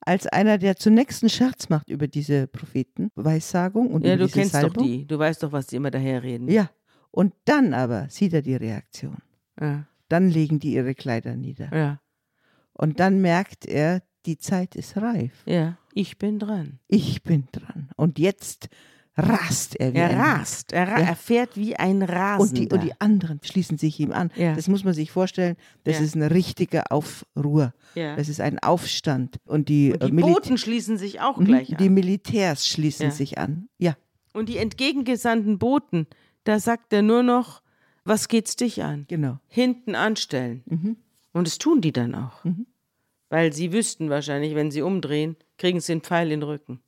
als 0.01 0.27
einer, 0.27 0.57
der 0.57 0.75
zunächst 0.75 1.23
einen 1.23 1.29
Scherz 1.29 1.69
macht 1.69 1.89
über 1.89 2.07
diese 2.07 2.47
Prophetenweissagung 2.47 3.87
und 3.91 4.05
Ja, 4.05 4.13
über 4.15 4.23
du 4.23 4.25
diese 4.27 4.39
kennst 4.39 4.51
Salbung. 4.53 4.73
doch 4.73 4.83
die. 4.83 5.05
Du 5.07 5.17
weißt 5.19 5.43
doch, 5.43 5.51
was 5.51 5.67
die 5.67 5.77
immer 5.77 5.91
daherreden. 5.91 6.47
Ja, 6.49 6.69
und 7.11 7.33
dann 7.45 7.73
aber 7.73 8.07
sieht 8.09 8.33
er 8.33 8.41
die 8.41 8.55
Reaktion. 8.55 9.17
Ja, 9.59 9.85
Dann 10.09 10.29
legen 10.29 10.59
die 10.59 10.73
ihre 10.73 10.93
Kleider 10.95 11.35
nieder. 11.35 11.69
ja, 11.75 12.01
Und 12.73 12.99
dann 12.99 13.21
merkt 13.21 13.65
er, 13.65 14.01
die 14.25 14.37
Zeit 14.37 14.75
ist 14.75 14.97
reif. 14.97 15.43
ja. 15.45 15.77
Ich 15.95 16.17
bin 16.17 16.39
dran. 16.39 16.79
Ich 16.87 17.23
bin 17.23 17.47
dran. 17.51 17.89
Und 17.95 18.17
jetzt 18.19 18.69
rast 19.15 19.75
er 19.79 19.93
wie 19.93 19.97
Er 19.99 20.17
rast. 20.17 20.71
Er, 20.73 20.87
ra 20.87 20.99
Ja. 20.99 21.05
er 21.09 21.15
fährt 21.15 21.55
wie 21.55 21.75
ein 21.75 22.01
und 22.01 22.09
Rasender. 22.09 22.61
die, 22.61 22.73
und 22.73 22.83
die 22.83 22.99
anderen 23.01 23.39
schließen 23.43 23.77
sich 23.77 23.99
ihm 23.99 24.11
an. 24.11 24.31
Ja. 24.35 24.55
Das 24.55 24.67
muss 24.67 24.83
man 24.83 24.95
sich 24.95 25.11
vorstellen. 25.11 25.55
Das 25.83 25.99
Ja. 25.99 26.03
ist 26.05 26.15
ein 26.15 26.23
richtiger 26.23 26.91
Aufruhr. 26.91 27.73
ja. 27.93 28.15
Das 28.15 28.27
ist 28.27 28.41
ein 28.41 28.57
Aufstand. 28.59 29.37
Und 29.45 29.69
die, 29.69 29.91
Und 29.93 30.01
äh, 30.01 30.05
die 30.07 30.11
Militä- 30.13 30.33
Boten 30.33 30.57
schließen 30.57 30.97
sich 30.97 31.21
auch 31.21 31.37
gleich 31.39 31.67
die 31.67 31.87
an. 31.87 31.93
Militärs 31.93 32.67
schließen 32.67 33.11
sich 33.11 33.37
an. 33.37 33.69
Ja, 33.77 33.95
Und 34.33 34.49
die 34.49 34.57
entgegengesandten 34.57 35.59
Boten, 35.59 36.07
da 36.43 36.59
sagt 36.59 36.91
er 36.91 37.03
nur 37.03 37.21
noch, 37.21 37.61
was 38.05 38.27
geht's 38.27 38.55
dich 38.55 38.81
an? 38.83 39.05
genau. 39.07 39.37
Hinten 39.47 39.93
anstellen. 39.93 40.63
Mhm. 40.65 40.97
Und 41.33 41.47
das 41.47 41.59
tun 41.59 41.81
die 41.81 41.91
dann 41.91 42.15
auch. 42.15 42.43
Mhm. 42.43 42.65
Weil 43.33 43.51
sie 43.51 43.73
wüssten 43.73 44.11
wahrscheinlich, 44.11 44.53
wenn 44.53 44.69
sie 44.69 44.83
umdrehen, 44.83 45.37
kriegen 45.57 45.79
sie 45.79 45.93
einen 45.93 46.01
Pfeil 46.01 46.31
in 46.31 46.41
den 46.41 46.47
Rücken. 46.47 46.83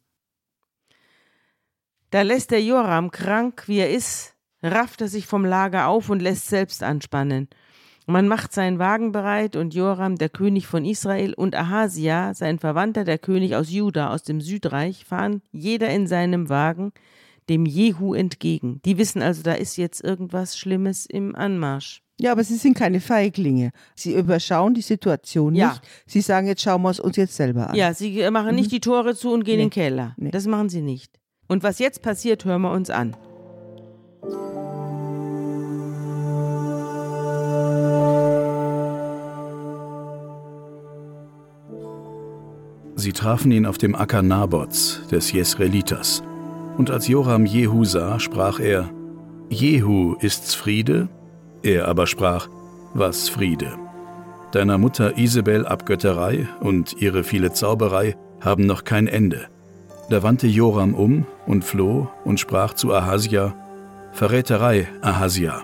Da 2.11 2.21
lässt 2.21 2.51
der 2.51 2.61
Joram, 2.61 3.09
krank 3.09 3.63
wie 3.65 3.79
er 3.79 3.89
ist, 3.89 4.35
rafft 4.61 5.01
er 5.01 5.07
sich 5.07 5.25
vom 5.25 5.43
Lager 5.43 5.87
auf 5.87 6.07
und 6.11 6.21
lässt 6.21 6.45
selbst 6.45 6.83
anspannen. 6.83 7.49
Man 8.05 8.27
macht 8.27 8.53
seinen 8.53 8.77
Wagen 8.77 9.11
bereit 9.11 9.55
und 9.55 9.73
Joram, 9.73 10.17
der 10.19 10.29
König 10.29 10.67
von 10.67 10.85
Israel, 10.85 11.33
und 11.33 11.55
Ahasia, 11.55 12.35
sein 12.35 12.59
Verwandter, 12.59 13.05
der 13.05 13.17
König 13.17 13.55
aus 13.55 13.71
Juda, 13.71 14.13
aus 14.13 14.21
dem 14.21 14.39
Südreich, 14.39 15.03
fahren 15.03 15.41
jeder 15.51 15.89
in 15.89 16.05
seinem 16.05 16.47
Wagen 16.47 16.93
dem 17.49 17.65
Jehu 17.65 18.13
entgegen. 18.13 18.83
Die 18.85 18.99
wissen 18.99 19.23
also, 19.23 19.41
da 19.41 19.53
ist 19.53 19.77
jetzt 19.77 20.03
irgendwas 20.03 20.59
Schlimmes 20.59 21.07
im 21.07 21.35
Anmarsch. 21.35 22.04
Ja, 22.19 22.31
aber 22.31 22.43
sie 22.45 22.55
sind 22.55 22.77
keine 22.77 23.01
Feiglinge. 23.01 23.71
Sie 23.95 24.13
überschauen 24.13 24.73
die 24.73 24.81
Situation 24.81 25.53
Ja. 25.53 25.69
nicht. 25.69 25.81
Sie 26.07 26.21
sagen, 26.21 26.47
jetzt 26.47 26.61
schauen 26.61 26.81
wir 26.81 26.89
es 26.91 26.99
uns 26.99 27.17
jetzt 27.17 27.35
selber 27.35 27.69
an. 27.69 27.75
Ja, 27.75 27.93
sie 27.93 28.29
machen 28.31 28.55
nicht 28.55 28.71
die 28.71 28.79
Tore 28.79 29.15
zu 29.15 29.31
und 29.33 29.43
gehen 29.43 29.57
Nee. 29.57 29.63
in 29.63 29.69
den 29.69 29.73
Keller. 29.73 30.13
Nee. 30.17 30.31
Das 30.31 30.47
machen 30.47 30.69
sie 30.69 30.81
nicht. 30.81 31.19
Und 31.47 31.61
was 31.63 31.79
jetzt 31.79 32.01
passiert, 32.01 32.45
hören 32.45 32.61
wir 32.61 32.71
uns 32.71 32.89
an. 32.89 33.15
Sie 42.95 43.11
trafen 43.11 43.51
ihn 43.51 43.65
auf 43.65 43.77
dem 43.77 43.95
Acker 43.95 44.21
Nabots 44.21 45.01
des 45.11 45.31
Jesrelitas. 45.31 46.23
Und 46.77 46.89
als 46.91 47.07
Joram 47.07 47.45
Jehu 47.45 47.83
sah, 47.85 48.19
sprach 48.19 48.59
er: 48.59 48.89
Jehu 49.49 50.15
ist's 50.21 50.53
Friede? 50.55 51.09
Er 51.65 51.87
aber 51.87 52.05
sprach: 52.05 52.47
Was 52.93 53.27
Friede? 53.27 53.73
Deiner 54.51 54.77
Mutter 54.77 55.17
Isabel 55.17 55.65
Abgötterei 55.65 56.47
und 56.59 57.01
ihre 57.01 57.23
viele 57.23 57.53
Zauberei 57.53 58.15
haben 58.39 58.67
noch 58.67 58.83
kein 58.83 59.07
Ende. 59.07 59.47
Da 60.11 60.21
wandte 60.21 60.45
Joram 60.45 60.93
um 60.93 61.25
und 61.47 61.65
floh 61.65 62.07
und 62.23 62.39
sprach 62.39 62.75
zu 62.75 62.93
Ahasia: 62.93 63.55
Verräterei, 64.11 64.87
Ahasia. 65.01 65.63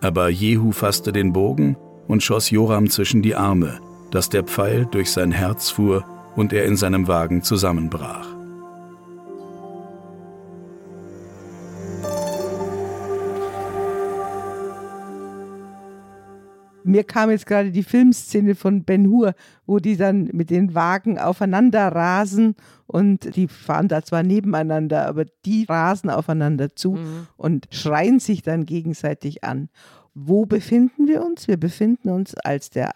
Aber 0.00 0.28
Jehu 0.30 0.72
fasste 0.72 1.12
den 1.12 1.32
Bogen 1.32 1.76
und 2.08 2.24
schoss 2.24 2.50
Joram 2.50 2.90
zwischen 2.90 3.22
die 3.22 3.36
Arme, 3.36 3.78
dass 4.10 4.30
der 4.30 4.42
Pfeil 4.42 4.88
durch 4.90 5.12
sein 5.12 5.30
Herz 5.30 5.70
fuhr 5.70 6.04
und 6.34 6.52
er 6.52 6.64
in 6.64 6.76
seinem 6.76 7.06
Wagen 7.06 7.44
zusammenbrach. 7.44 8.39
Mir 16.84 17.04
kam 17.04 17.30
jetzt 17.30 17.46
gerade 17.46 17.70
die 17.70 17.82
Filmszene 17.82 18.54
von 18.54 18.84
Ben 18.84 19.08
Hur, 19.08 19.34
wo 19.66 19.78
die 19.78 19.96
dann 19.96 20.30
mit 20.32 20.50
den 20.50 20.74
Wagen 20.74 21.18
aufeinander 21.18 21.88
rasen 21.88 22.54
und 22.86 23.36
die 23.36 23.48
fahren 23.48 23.88
da 23.88 24.02
zwar 24.02 24.22
nebeneinander, 24.22 25.06
aber 25.06 25.24
die 25.44 25.64
rasen 25.64 26.10
aufeinander 26.10 26.74
zu 26.74 26.98
und 27.36 27.68
schreien 27.70 28.18
sich 28.18 28.42
dann 28.42 28.66
gegenseitig 28.66 29.44
an. 29.44 29.68
Wo 30.14 30.46
befinden 30.46 31.06
wir 31.06 31.24
uns? 31.24 31.48
Wir 31.48 31.56
befinden 31.56 32.10
uns, 32.10 32.34
als 32.34 32.70
der 32.70 32.92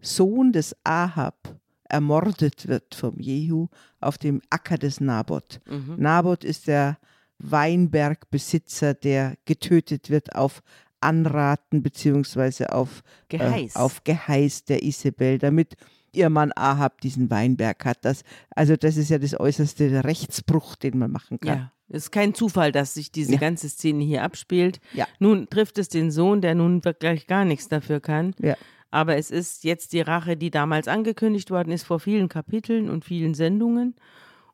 Sohn 0.00 0.52
des 0.52 0.76
Ahab 0.84 1.56
ermordet 1.84 2.68
wird 2.68 2.94
vom 2.94 3.18
Jehu 3.18 3.68
auf 4.00 4.18
dem 4.18 4.42
Acker 4.50 4.76
des 4.76 5.00
Naboth. 5.00 5.60
Naboth 5.96 6.44
ist 6.44 6.66
der 6.66 6.98
Weinbergbesitzer, 7.38 8.94
der 8.94 9.36
getötet 9.44 10.10
wird 10.10 10.34
auf 10.34 10.62
Anraten 11.00 11.82
beziehungsweise 11.82 12.72
auf 12.72 13.02
Geheiß. 13.28 13.76
Äh, 13.76 13.78
auf 13.78 14.04
Geheiß 14.04 14.64
der 14.64 14.82
Isabel, 14.82 15.38
damit 15.38 15.76
ihr 16.12 16.30
Mann 16.30 16.52
Ahab 16.56 17.00
diesen 17.00 17.30
Weinberg 17.30 17.84
hat. 17.84 17.98
Das, 18.02 18.22
also 18.54 18.76
das 18.76 18.96
ist 18.96 19.10
ja 19.10 19.18
das 19.18 19.38
äußerste 19.38 20.04
Rechtsbruch, 20.04 20.76
den 20.76 20.98
man 20.98 21.10
machen 21.10 21.38
kann. 21.40 21.58
Ja. 21.58 21.72
Es 21.90 22.04
ist 22.04 22.10
kein 22.10 22.34
Zufall, 22.34 22.70
dass 22.70 22.94
sich 22.94 23.10
diese 23.12 23.32
Ja. 23.34 23.38
ganze 23.38 23.68
Szene 23.68 24.04
hier 24.04 24.22
abspielt. 24.22 24.80
Ja. 24.92 25.06
Nun 25.18 25.48
trifft 25.48 25.78
es 25.78 25.88
den 25.88 26.10
Sohn, 26.10 26.42
der 26.42 26.54
nun 26.54 26.84
wirklich 26.84 27.26
gar 27.26 27.44
nichts 27.46 27.68
dafür 27.68 28.00
kann. 28.00 28.34
Ja. 28.40 28.56
Aber 28.90 29.16
es 29.16 29.30
ist 29.30 29.64
jetzt 29.64 29.92
die 29.92 30.00
Rache, 30.00 30.36
die 30.36 30.50
damals 30.50 30.88
angekündigt 30.88 31.50
worden 31.50 31.72
ist 31.72 31.84
vor 31.84 32.00
vielen 32.00 32.28
Kapiteln 32.28 32.90
und 32.90 33.04
vielen 33.04 33.34
Sendungen. 33.34 33.94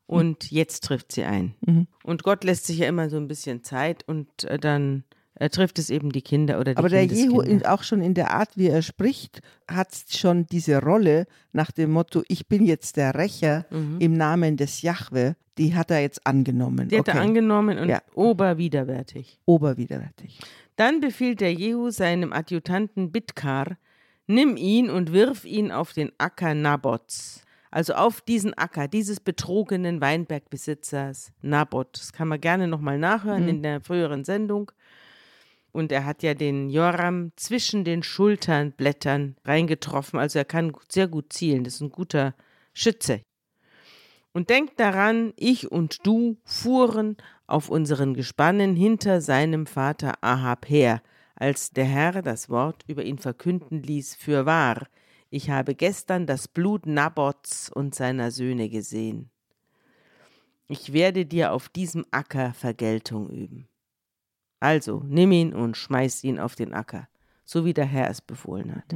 Und 0.07 0.51
jetzt 0.51 0.83
trifft 0.83 1.11
sie 1.13 1.23
ein. 1.23 1.55
Mhm. 1.65 1.87
Und 2.03 2.23
Gott 2.23 2.43
lässt 2.43 2.67
sich 2.67 2.77
ja 2.79 2.87
immer 2.87 3.09
so 3.09 3.17
ein 3.17 3.27
bisschen 3.27 3.63
Zeit 3.63 4.07
und 4.07 4.43
äh, 4.43 4.59
dann 4.59 5.03
äh, 5.35 5.49
trifft 5.49 5.79
es 5.79 5.89
eben 5.89 6.11
die 6.11 6.21
Kinder 6.21 6.59
oder 6.59 6.73
die 6.73 6.77
Aber 6.77 6.89
der 6.89 7.05
Jehu, 7.05 7.41
auch 7.65 7.83
schon 7.83 8.01
in 8.01 8.13
der 8.13 8.31
Art, 8.31 8.49
wie 8.55 8.67
er 8.67 8.81
spricht, 8.81 9.41
hat 9.69 9.89
schon 10.09 10.45
diese 10.47 10.81
Rolle 10.81 11.25
nach 11.51 11.71
dem 11.71 11.91
Motto, 11.91 12.23
ich 12.27 12.47
bin 12.47 12.65
jetzt 12.65 12.97
der 12.97 13.15
Rächer 13.15 13.65
im 13.99 14.13
Namen 14.13 14.57
des 14.57 14.81
Jahwe, 14.81 15.35
die 15.57 15.73
hat 15.75 15.91
er 15.91 16.01
jetzt 16.01 16.25
angenommen. 16.27 16.85
Mhm. 16.85 16.89
Die 16.89 16.99
hat 16.99 17.07
er 17.07 17.15
Okay. 17.15 17.23
angenommen 17.23 17.77
und 17.79 17.89
Ja. 17.89 18.01
oberwiderwärtig. 18.13 19.39
Oberwiderwärtig. 19.45 20.39
Dann 20.75 20.99
befiehlt 20.99 21.39
der 21.41 21.53
Jehu 21.53 21.89
seinem 21.91 22.33
Adjutanten 22.33 23.11
Bitkar, 23.11 23.77
nimm 24.27 24.57
ihn 24.57 24.89
und 24.89 25.13
wirf 25.13 25.45
ihn 25.45 25.71
auf 25.71 25.93
den 25.93 26.11
Acker 26.17 26.53
Nabots. 26.53 27.41
Also 27.71 27.93
auf 27.93 28.21
diesen 28.21 28.53
Acker 28.53 28.87
dieses 28.87 29.19
betrogenen 29.19 29.99
Weinbergbesitzers 29.99 31.31
Naboth. 31.41 31.97
Das 31.99 32.13
kann 32.13 32.27
man 32.29 32.39
gerne 32.39 32.67
nochmal 32.67 32.97
nachhören 32.97 33.47
in 33.49 33.63
der 33.63 33.81
früheren 33.81 34.23
Sendung. 34.23 34.71
Und 35.75 35.91
er 35.91 36.05
hat 36.05 36.23
ja 36.23 36.33
den 36.33 36.69
Joram 36.69 37.33
zwischen 37.35 37.83
den 37.83 38.01
Schulternblättern 38.01 39.35
reingetroffen. 39.43 40.17
Also 40.17 40.39
er 40.39 40.45
kann 40.45 40.71
sehr 40.87 41.09
gut 41.09 41.33
zielen. 41.33 41.65
Das 41.65 41.75
ist 41.75 41.81
ein 41.81 41.89
guter 41.89 42.33
Schütze. 42.73 43.19
Und 44.31 44.49
denkt 44.49 44.79
daran, 44.79 45.33
ich 45.35 45.69
und 45.69 46.07
du 46.07 46.37
fuhren 46.45 47.17
auf 47.45 47.67
unseren 47.69 48.13
Gespannen 48.13 48.77
hinter 48.77 49.19
seinem 49.19 49.65
Vater 49.65 50.13
Ahab 50.21 50.69
her, 50.69 51.01
als 51.35 51.71
der 51.71 51.83
Herr 51.83 52.21
das 52.21 52.49
Wort 52.49 52.85
über 52.87 53.03
ihn 53.03 53.17
verkünden 53.17 53.83
ließ, 53.83 54.15
für 54.15 54.45
wahr, 54.45 54.87
ich 55.29 55.49
habe 55.49 55.75
gestern 55.75 56.25
das 56.25 56.47
Blut 56.47 56.85
Nabots 56.85 57.69
und 57.69 57.95
seiner 57.95 58.31
Söhne 58.31 58.69
gesehen. 58.69 59.29
Ich 60.69 60.93
werde 60.93 61.25
dir 61.25 61.51
auf 61.51 61.67
diesem 61.67 62.05
Acker 62.11 62.53
Vergeltung 62.53 63.29
üben. 63.29 63.67
Also, 64.65 65.03
nimm 65.07 65.31
ihn 65.31 65.53
und 65.53 65.77
schmeiß 65.77 66.23
ihn 66.23 66.39
auf 66.39 66.55
den 66.55 66.73
Acker, 66.73 67.07
so 67.43 67.65
wie 67.65 67.73
der 67.75 67.85
Herr 67.85 68.09
es 68.09 68.19
befohlen 68.19 68.75
hat. 68.75 68.91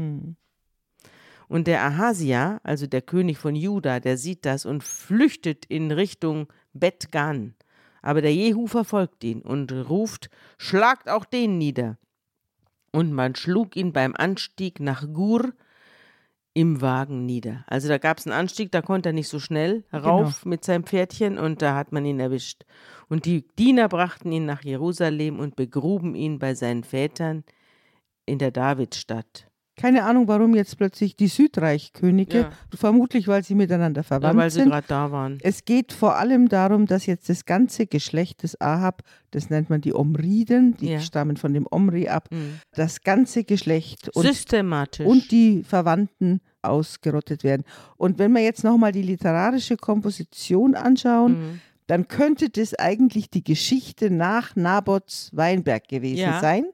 Und 1.48 1.68
der 1.68 1.84
Ahasia, 1.84 2.60
also 2.64 2.88
der 2.88 3.04
König 3.04 3.38
von 3.38 3.56
Juda, 3.56 4.00
der 4.00 4.18
sieht 4.18 4.46
das 4.46 4.66
und 4.66 4.84
flüchtet 4.84 5.66
in 5.66 5.92
Richtung 5.92 6.48
Bet-Gan. 6.74 7.54
Aber 8.02 8.24
der 8.24 8.34
Jehu 8.34 8.66
verfolgt 8.66 9.24
ihn 9.24 9.44
und 9.44 9.72
ruft: 9.72 10.32
Schlagt 10.58 11.08
auch 11.08 11.26
den 11.26 11.60
nieder. 11.60 12.00
Und 12.92 13.14
man 13.14 13.36
schlug 13.36 13.76
ihn 13.76 13.94
beim 13.94 14.16
Anstieg 14.16 14.80
nach 14.80 15.06
Gur 15.14 15.54
im 16.56 16.82
Wagen 16.82 17.28
nieder. 17.28 17.64
Also 17.68 17.88
da 17.88 18.00
gab 18.00 18.18
es 18.18 18.26
einen 18.26 18.40
Anstieg, 18.40 18.72
da 18.72 18.82
konnte 18.82 19.10
er 19.10 19.14
nicht 19.14 19.30
so 19.30 19.40
schnell 19.40 19.84
rauf 19.94 20.46
mit 20.46 20.66
seinem 20.66 20.84
Pferdchen 20.84 21.38
und 21.38 21.62
da 21.62 21.76
hat 21.76 21.92
man 21.92 22.06
ihn 22.06 22.20
erwischt. 22.20 22.66
Und 23.10 23.26
die 23.26 23.46
Diener 23.58 23.90
brachten 23.90 24.32
ihn 24.32 24.46
nach 24.46 24.64
Jerusalem 24.64 25.40
und 25.40 25.56
begruben 25.56 26.16
ihn 26.16 26.40
bei 26.40 26.54
seinen 26.56 26.84
Vätern 26.84 27.44
in 28.26 28.38
der 28.38 28.52
Davidstadt. 28.52 29.48
Keine 29.76 30.04
Ahnung, 30.04 30.28
warum 30.28 30.56
jetzt 30.56 30.78
plötzlich 30.78 31.16
die 31.16 31.28
Südreichkönige, 31.30 32.38
Ja. 32.40 32.52
vermutlich 32.76 33.30
weil 33.30 33.44
sie 33.46 33.56
miteinander 33.56 34.02
Ja, 34.02 34.04
verwandt 34.04 34.38
weil 34.38 34.50
sie 34.52 34.66
gerade 34.66 34.86
da 34.88 35.10
waren. 35.12 35.38
Es 35.42 35.64
geht 35.64 35.94
vor 35.94 36.18
allem 36.18 36.50
darum, 36.50 36.86
dass 36.86 37.06
jetzt 37.06 37.30
das 37.30 37.46
ganze 37.46 37.88
Geschlecht 37.88 38.44
des 38.44 38.60
Ahab, 38.60 39.04
das 39.32 39.50
nennt 39.50 39.70
man 39.70 39.80
die 39.80 39.94
Omriden, 39.96 40.76
die 40.76 40.90
Ja. 40.92 41.00
stammen 41.00 41.38
von 41.38 41.54
dem 41.54 41.66
Omri 41.72 42.10
ab, 42.10 42.28
Mhm. 42.30 42.60
das 42.74 43.04
ganze 43.04 43.46
Geschlecht 43.46 44.10
und, 44.16 44.24
Systematisch. 44.26 45.06
und 45.06 45.32
die 45.32 45.64
Verwandten 45.64 46.42
ausgerottet 46.62 47.46
werden. 47.46 47.64
Und 47.96 48.20
wenn 48.20 48.34
wir 48.34 48.42
jetzt 48.42 48.66
nochmal 48.66 48.92
die 48.92 49.02
literarische 49.04 49.78
Komposition 49.78 50.76
anschauen, 50.76 51.32
Mhm. 51.40 51.62
Dann 51.90 52.08
könnte 52.08 52.50
das 52.50 52.76
eigentlich 52.76 53.30
die 53.32 53.44
Geschichte 53.44 54.12
nach 54.12 54.56
Nabots 54.56 55.32
Weinberg 55.34 55.88
gewesen 55.88 56.22
Ja. 56.22 56.40
sein. 56.40 56.66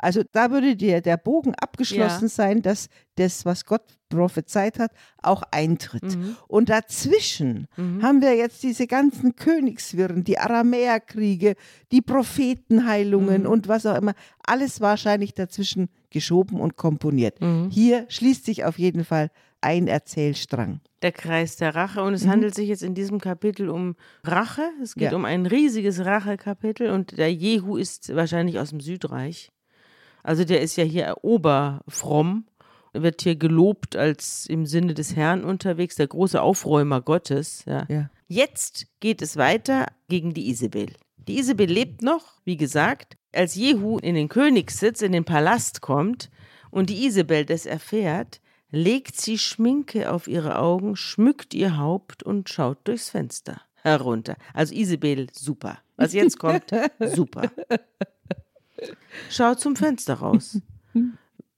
Also 0.00 0.22
da 0.30 0.50
würde 0.52 0.76
der, 0.76 1.00
der 1.00 1.16
Bogen 1.16 1.54
abgeschlossen 1.56 2.24
Ja. 2.26 2.28
sein, 2.28 2.62
dass 2.62 2.88
das, 3.16 3.44
was 3.44 3.64
Gott 3.64 3.82
prophezeit 4.10 4.78
hat, 4.78 4.92
auch 5.22 5.42
eintritt. 5.50 6.04
Mhm. 6.16 6.36
Und 6.46 6.68
dazwischen 6.68 7.66
haben 8.00 8.22
wir 8.22 8.36
jetzt 8.36 8.62
diese 8.62 8.86
ganzen 8.86 9.34
Königswirren, 9.36 10.22
die 10.22 10.38
Aramäerkriege, 10.38 11.54
die 11.90 12.00
Prophetenheilungen 12.00 13.42
Mhm. 13.42 13.48
und 13.48 13.68
was 13.68 13.86
auch 13.86 13.96
immer. 13.96 14.12
Alles 14.46 14.80
wahrscheinlich 14.80 15.34
dazwischen 15.34 15.88
geschoben 16.10 16.60
und 16.60 16.76
komponiert. 16.76 17.40
Mhm. 17.40 17.68
Hier 17.70 18.06
schließt 18.08 18.44
sich 18.44 18.64
auf 18.64 18.78
jeden 18.78 19.04
Fall 19.04 19.30
ein 19.60 19.88
Erzählstrang. 19.88 20.80
der 21.02 21.12
Kreis 21.12 21.56
der 21.56 21.74
Rache. 21.76 22.02
Und 22.02 22.14
es 22.14 22.26
handelt 22.26 22.54
sich 22.56 22.68
jetzt 22.68 22.82
in 22.82 22.94
diesem 22.94 23.20
Kapitel 23.20 23.68
um 23.68 23.94
Rache. 24.24 24.68
Es 24.82 24.94
geht 24.94 25.12
Ja. 25.12 25.16
um 25.16 25.24
ein 25.24 25.46
riesiges 25.46 26.04
Rachekapitel. 26.04 26.90
Und 26.90 27.16
der 27.18 27.32
Jehu 27.32 27.76
ist 27.76 28.14
wahrscheinlich 28.16 28.58
aus 28.58 28.70
dem 28.70 28.80
Südreich. 28.80 29.52
Also 30.24 30.44
der 30.44 30.60
ist 30.60 30.76
ja 30.76 30.82
hier 30.84 31.16
oberfromm, 31.22 32.46
wird 32.92 33.22
hier 33.22 33.36
gelobt 33.36 33.94
als 33.94 34.46
im 34.46 34.66
Sinne 34.66 34.94
des 34.94 35.14
Herrn 35.14 35.44
unterwegs, 35.44 35.94
der 35.94 36.08
große 36.08 36.40
Aufräumer 36.42 37.00
Gottes. 37.00 37.64
Ja. 37.66 37.86
Ja. 37.88 38.10
Jetzt 38.26 38.86
geht 39.00 39.22
es 39.22 39.36
weiter 39.36 39.86
gegen 40.08 40.34
die 40.34 40.48
Isabel. 40.50 40.88
Die 41.16 41.38
Isabel 41.38 41.70
lebt 41.70 42.02
noch, 42.02 42.40
wie 42.44 42.56
gesagt. 42.56 43.16
Als 43.32 43.54
Jehu 43.54 43.98
in 43.98 44.14
den 44.16 44.28
Königssitz, 44.28 45.00
in 45.02 45.12
den 45.12 45.24
Palast 45.24 45.80
kommt 45.80 46.28
und 46.70 46.90
die 46.90 47.06
Isabel 47.06 47.44
das 47.44 47.66
erfährt, 47.66 48.40
legt 48.70 49.20
sie 49.20 49.38
Schminke 49.38 50.12
auf 50.12 50.28
ihre 50.28 50.58
Augen, 50.58 50.96
schmückt 50.96 51.54
ihr 51.54 51.78
Haupt 51.78 52.22
und 52.22 52.48
schaut 52.48 52.78
durchs 52.84 53.10
Fenster 53.10 53.60
herunter. 53.82 54.36
Also 54.54 54.74
Isabel, 54.74 55.28
super. 55.32 55.78
Was 55.96 56.12
jetzt 56.12 56.38
kommt, 56.38 56.64
super. 57.14 57.50
Schaut 59.30 59.60
zum 59.60 59.76
Fenster 59.76 60.14
raus. 60.14 60.60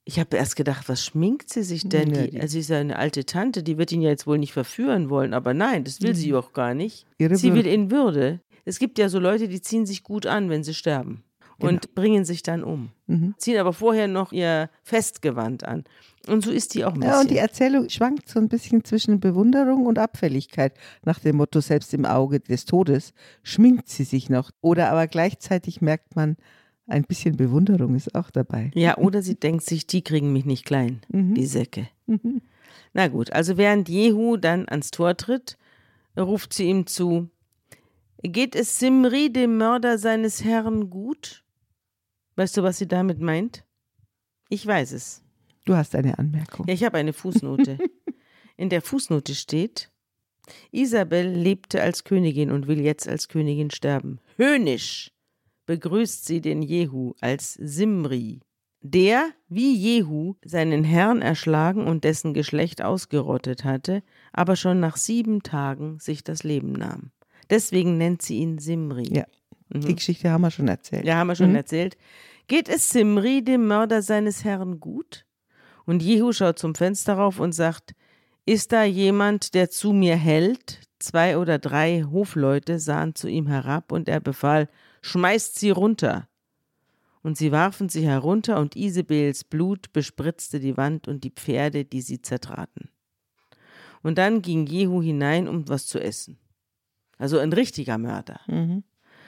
Ich 0.04 0.18
habe 0.18 0.36
erst 0.36 0.56
gedacht, 0.56 0.88
was 0.88 1.04
schminkt 1.04 1.52
sie 1.52 1.62
sich 1.62 1.88
denn? 1.88 2.14
Ja, 2.14 2.26
Die, 2.26 2.40
also 2.40 2.52
sie 2.52 2.60
ist 2.60 2.70
ja 2.70 2.78
eine 2.78 2.96
alte 2.96 3.24
Tante, 3.26 3.62
die 3.62 3.78
wird 3.78 3.92
ihn 3.92 4.02
ja 4.02 4.10
jetzt 4.10 4.26
wohl 4.26 4.38
nicht 4.38 4.52
verführen 4.52 5.10
wollen, 5.10 5.34
aber 5.34 5.54
nein, 5.54 5.84
das 5.84 6.00
will 6.00 6.14
sie 6.14 6.34
auch 6.34 6.52
gar 6.52 6.74
nicht. 6.74 7.06
Sie 7.18 7.54
will 7.54 7.66
in 7.66 7.90
Würde. 7.90 8.40
Es 8.64 8.78
gibt 8.78 8.98
ja 8.98 9.08
so 9.08 9.18
Leute, 9.18 9.48
die 9.48 9.60
ziehen 9.60 9.86
sich 9.86 10.02
gut 10.02 10.26
an, 10.26 10.50
wenn 10.50 10.64
sie 10.64 10.74
sterben 10.74 11.24
und 11.68 11.94
bringen 11.94 12.24
sich 12.24 12.42
dann 12.42 12.62
um. 12.64 12.90
Mhm. 13.06 13.34
Ziehen 13.38 13.58
aber 13.58 13.72
vorher 13.72 14.08
noch 14.08 14.32
ihr 14.32 14.70
Festgewand 14.82 15.64
an. 15.64 15.84
Und 16.28 16.44
so 16.44 16.50
ist 16.50 16.74
die 16.74 16.84
auch 16.84 16.92
ein 16.94 17.00
bisschen. 17.00 17.12
Ja, 17.14 17.20
und 17.20 17.30
die 17.30 17.38
Erzählung 17.38 17.88
schwankt 17.88 18.28
so 18.28 18.38
ein 18.38 18.48
bisschen 18.48 18.84
zwischen 18.84 19.20
Bewunderung 19.20 19.86
und 19.86 19.98
Abfälligkeit. 19.98 20.74
Nach 21.04 21.18
dem 21.18 21.36
Motto, 21.36 21.60
selbst 21.60 21.94
im 21.94 22.04
Auge 22.04 22.40
des 22.40 22.66
Todes 22.66 23.12
schminkt 23.42 23.88
sie 23.88 24.04
sich 24.04 24.28
noch. 24.28 24.50
Oder 24.60 24.90
aber 24.90 25.06
gleichzeitig 25.06 25.80
merkt 25.80 26.16
man, 26.16 26.36
ein 26.86 27.04
bisschen 27.04 27.36
Bewunderung 27.36 27.94
ist 27.94 28.14
auch 28.14 28.30
dabei. 28.30 28.70
Ja, 28.74 28.98
oder 28.98 29.22
sie 29.22 29.36
denkt 29.36 29.64
sich, 29.64 29.86
die 29.86 30.02
kriegen 30.02 30.32
mich 30.32 30.44
nicht 30.44 30.64
klein, 30.64 31.00
Mhm. 31.08 31.34
die 31.34 31.46
Säcke. 31.46 31.88
Na 32.92 33.06
gut, 33.08 33.32
also 33.32 33.56
während 33.56 33.88
Jehu 33.88 34.36
dann 34.36 34.68
ans 34.68 34.90
Tor 34.90 35.16
tritt, 35.16 35.56
ruft 36.18 36.52
sie 36.52 36.64
ihm 36.64 36.86
zu: 36.88 37.28
Geht 38.22 38.56
es 38.56 38.78
Simri, 38.80 39.32
dem 39.32 39.56
Mörder 39.56 39.96
seines 39.98 40.44
Herrn, 40.44 40.90
gut? 40.90 41.44
Weißt 42.40 42.56
du, 42.56 42.62
was 42.62 42.78
sie 42.78 42.88
damit 42.88 43.20
meint? 43.20 43.66
Ich 44.48 44.66
weiß 44.66 44.92
es. 44.92 45.22
Du 45.66 45.76
hast 45.76 45.94
eine 45.94 46.18
Anmerkung. 46.18 46.66
Ja, 46.66 46.72
ich 46.72 46.84
habe 46.84 46.96
eine 46.96 47.12
Fußnote. 47.12 47.76
In 48.56 48.70
der 48.70 48.80
Fußnote 48.80 49.34
steht: 49.34 49.90
Isabel 50.70 51.28
lebte 51.28 51.82
als 51.82 52.02
Königin 52.02 52.50
und 52.50 52.66
will 52.66 52.80
jetzt 52.80 53.06
als 53.06 53.28
Königin 53.28 53.70
sterben. 53.70 54.20
Höhnisch 54.38 55.12
begrüßt 55.66 56.24
sie 56.24 56.40
den 56.40 56.62
Jehu 56.62 57.12
als 57.20 57.58
Simri, 57.60 58.40
der, 58.80 59.32
wie 59.50 59.76
Jehu, 59.76 60.36
seinen 60.42 60.82
Herrn 60.82 61.20
erschlagen 61.20 61.86
und 61.86 62.04
dessen 62.04 62.32
Geschlecht 62.32 62.80
ausgerottet 62.80 63.64
hatte, 63.64 64.02
aber 64.32 64.56
schon 64.56 64.80
nach 64.80 64.96
sieben 64.96 65.42
Tagen 65.42 65.98
sich 65.98 66.24
das 66.24 66.42
Leben 66.42 66.72
nahm. 66.72 67.10
Deswegen 67.50 67.98
nennt 67.98 68.22
sie 68.22 68.38
ihn 68.38 68.56
Simri. 68.56 69.14
Ja, 69.14 69.26
die 69.68 69.94
Geschichte 69.94 70.30
haben 70.30 70.40
wir 70.40 70.50
schon 70.50 70.68
erzählt. 70.68 71.04
Ja, 71.04 71.16
haben 71.16 71.28
wir 71.28 71.36
schon 71.36 71.54
erzählt. 71.54 71.98
Geht 72.50 72.68
es 72.68 72.90
Simri, 72.90 73.44
dem 73.44 73.68
Mörder 73.68 74.02
seines 74.02 74.42
Herrn, 74.42 74.80
gut? 74.80 75.24
Und 75.86 76.02
Jehu 76.02 76.32
schaut 76.32 76.58
zum 76.58 76.74
Fenster 76.74 77.14
rauf 77.14 77.38
und 77.38 77.52
sagt: 77.52 77.94
Ist 78.44 78.72
da 78.72 78.82
jemand, 78.82 79.54
der 79.54 79.70
zu 79.70 79.92
mir 79.92 80.16
hält? 80.16 80.80
Zwei 80.98 81.38
oder 81.38 81.60
drei 81.60 82.04
Hofleute 82.10 82.80
sahen 82.80 83.14
zu 83.14 83.28
ihm 83.28 83.46
herab 83.46 83.92
und 83.92 84.08
er 84.08 84.18
befahl: 84.18 84.68
Schmeißt 85.00 85.60
sie 85.60 85.70
runter. 85.70 86.28
Und 87.22 87.38
sie 87.38 87.52
warfen 87.52 87.88
sie 87.88 88.04
herunter 88.04 88.58
und 88.58 88.74
Isabels 88.74 89.44
Blut 89.44 89.92
bespritzte 89.92 90.58
die 90.58 90.76
Wand 90.76 91.06
und 91.06 91.22
die 91.22 91.30
Pferde, 91.30 91.84
die 91.84 92.00
sie 92.00 92.20
zertraten. 92.20 92.90
Und 94.02 94.18
dann 94.18 94.42
ging 94.42 94.66
Jehu 94.66 95.00
hinein, 95.00 95.46
um 95.46 95.68
was 95.68 95.86
zu 95.86 96.00
essen. 96.00 96.36
Also 97.16 97.38
ein 97.38 97.52
richtiger 97.52 97.96
Mörder. 97.96 98.40
Mhm. 98.48 98.82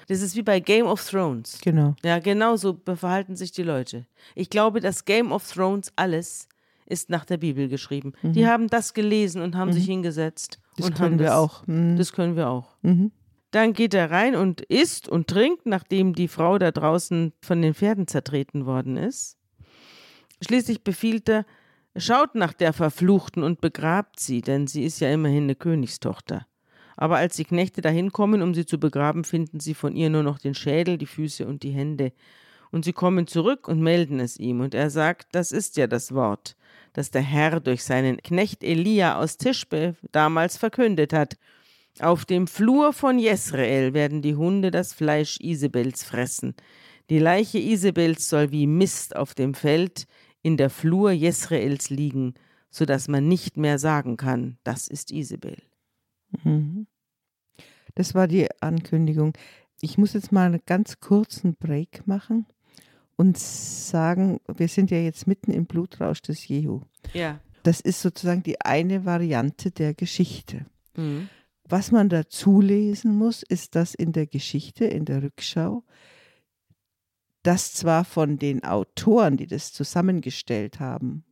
Das 0.09 0.21
ist 0.21 0.37
wie 0.37 0.43
bei 0.43 0.61
Game 0.61 0.87
of 0.87 1.09
Thrones. 1.09 1.59
Genau. 1.63 1.95
Ja, 2.05 2.19
genau 2.19 2.57
so 2.57 2.81
verhalten 2.85 3.37
sich 3.37 3.53
die 3.53 3.63
Leute. 3.63 4.07
Ich 4.35 4.51
glaube, 4.51 4.81
das 4.81 5.05
Game 5.05 5.33
of 5.33 5.51
Thrones 5.51 5.93
alles 5.97 6.49
ist 6.87 7.11
nach 7.11 7.25
der 7.25 7.39
Bibel 7.39 7.69
geschrieben. 7.69 8.13
Die 8.23 8.47
haben 8.47 8.69
das 8.69 8.93
gelesen 8.93 9.41
und 9.41 9.57
haben 9.57 9.73
sich 9.73 9.87
hingesetzt. 9.87 10.59
Mhm. 10.59 10.73
Das 10.77 10.87
und 10.87 10.95
können 10.95 11.13
haben 11.13 11.19
wir 11.19 11.27
das, 11.27 11.37
auch. 11.37 11.67
Mhm. 11.67 11.97
Das 11.97 12.13
können 12.13 12.37
wir 12.37 12.49
auch. 12.49 12.77
Mhm. 12.83 13.13
Dann 13.51 13.75
geht 13.75 13.95
er 13.95 14.11
rein 14.11 14.35
und 14.35 14.63
isst 14.63 15.09
und 15.09 15.29
trinkt, 15.29 15.67
nachdem 15.67 16.15
die 16.15 16.29
Frau 16.29 16.59
da 16.59 16.71
draußen 16.71 17.33
von 17.41 17.63
den 17.63 17.75
Pferden 17.75 18.07
zertreten 18.07 18.67
worden 18.67 18.97
ist. 18.97 19.37
Schließlich 20.43 20.83
befiehlt 20.83 21.29
er, 21.29 21.47
schaut 21.97 22.35
nach 22.35 22.55
der 22.55 22.73
Verfluchten 22.73 23.43
und 23.43 23.61
begrabt 23.61 24.19
sie, 24.21 24.41
denn 24.41 24.67
sie 24.67 24.85
ist 24.85 25.01
ja 25.01 25.13
immerhin 25.13 25.45
eine 25.45 25.55
Königstochter. 25.55 26.47
Aber 26.97 27.17
als 27.17 27.37
die 27.37 27.45
Knechte 27.45 27.81
dahin 27.81 28.13
kommen, 28.13 28.43
um 28.43 28.55
sie 28.55 28.67
zu 28.67 28.79
begraben, 28.79 29.25
finden 29.25 29.61
sie 29.61 29.75
von 29.75 29.97
ihr 29.97 30.11
nur 30.11 30.23
noch 30.23 30.39
den 30.39 30.55
Schädel, 30.55 30.99
die 30.99 31.07
Füße 31.07 31.47
und 31.47 31.63
die 31.63 31.71
Hände. 31.71 32.13
Und 32.71 32.85
sie 32.85 32.93
kommen 32.93 33.27
zurück 33.27 33.69
und 33.69 33.81
melden 33.81 34.19
es 34.21 34.39
ihm. 34.39 34.61
Und 34.61 34.75
er 34.75 34.91
sagt, 34.91 35.29
das 35.33 35.53
ist 35.53 35.77
ja 35.77 35.87
das 35.87 36.15
Wort, 36.15 36.57
das 36.93 37.11
der 37.11 37.23
Herr 37.23 37.61
durch 37.61 37.85
seinen 37.85 38.17
Knecht 38.19 38.65
Elia 38.65 39.19
aus 39.19 39.37
Tischbe 39.37 39.97
damals 40.11 40.57
verkündet 40.57 41.13
hat. 41.13 41.37
Auf 42.01 42.25
dem 42.25 42.47
Flur 42.47 42.95
von 42.95 43.19
Jesrael 43.19 43.93
werden 43.93 44.23
die 44.23 44.35
Hunde 44.35 44.71
das 44.71 44.95
Fleisch 44.95 45.39
Isabels 45.41 46.03
fressen. 46.03 46.55
Die 47.11 47.19
Leiche 47.19 47.59
Isabels 47.59 48.29
soll 48.31 48.51
wie 48.51 48.67
Mist 48.67 49.15
auf 49.15 49.35
dem 49.35 49.53
Feld 49.53 50.07
in 50.41 50.57
der 50.57 50.71
Flur 50.71 51.11
Jesraels 51.11 51.91
liegen, 51.91 52.35
so 52.71 52.87
dass 52.87 53.09
man 53.09 53.29
nicht 53.29 53.59
mehr 53.59 53.79
sagen 53.79 54.17
kann, 54.17 54.57
das 54.65 54.89
ist 54.89 55.11
Isabel. 55.11 55.59
Mhm. 56.45 56.87
Das 57.95 58.15
war 58.15 58.27
die 58.27 58.49
Ankündigung. 58.61 59.33
Ich 59.81 59.99
muss 59.99 60.15
jetzt 60.15 60.33
mal 60.33 60.47
einen 60.47 60.63
ganz 60.65 61.01
kurzen 61.01 61.55
Break 61.57 62.07
machen 62.07 62.47
und 63.17 63.39
sagen, 63.39 64.41
wir 64.47 64.69
sind 64.69 64.91
ja 64.91 64.99
jetzt 64.99 65.27
mitten 65.27 65.53
im 65.53 65.67
Blutrausch 65.67 66.23
des 66.23 66.47
Jehu. 66.49 66.81
Ja. 67.13 67.41
Das 67.63 67.81
ist 67.81 68.01
sozusagen 68.01 68.43
die 68.43 68.61
eine 68.61 69.05
Variante 69.05 69.71
der 69.71 69.95
Geschichte. 69.95 70.67
Mhm. 70.97 71.29
Was 71.69 71.91
man 71.91 72.09
dazu 72.09 72.61
lesen 72.61 73.17
muss, 73.17 73.43
ist, 73.43 73.75
dass 73.77 73.95
in 73.95 74.13
der 74.13 74.27
Geschichte, 74.27 74.85
in 74.85 75.05
der 75.05 75.23
Rückschau, 75.23 75.85
das 77.43 77.73
zwar 77.73 78.05
von 78.05 78.39
den 78.39 78.65
Autoren, 78.65 79.37
die 79.37 79.47
das 79.47 79.73
zusammengestellt 79.73 80.81
haben, 80.81 81.25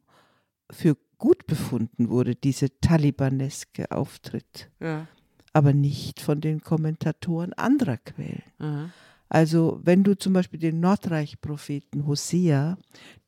für 0.71 0.97
gut 1.21 1.47
befunden 1.47 2.09
wurde, 2.09 2.35
diese 2.35 2.81
talibaneske 2.81 3.91
Auftritt, 3.93 4.69
Ja. 4.81 5.07
aber 5.53 5.73
nicht 5.73 6.21
von 6.21 6.41
den 6.41 6.61
Kommentatoren 6.63 7.53
anderer 7.53 7.99
Quellen. 7.99 8.43
Aha. 8.59 8.91
Also 9.29 9.81
wenn 9.85 10.03
du 10.03 10.19
zum 10.19 10.33
Beispiel 10.33 10.59
den 10.59 10.81
Nordreich-Propheten 10.81 12.07
Hosea, 12.07 12.79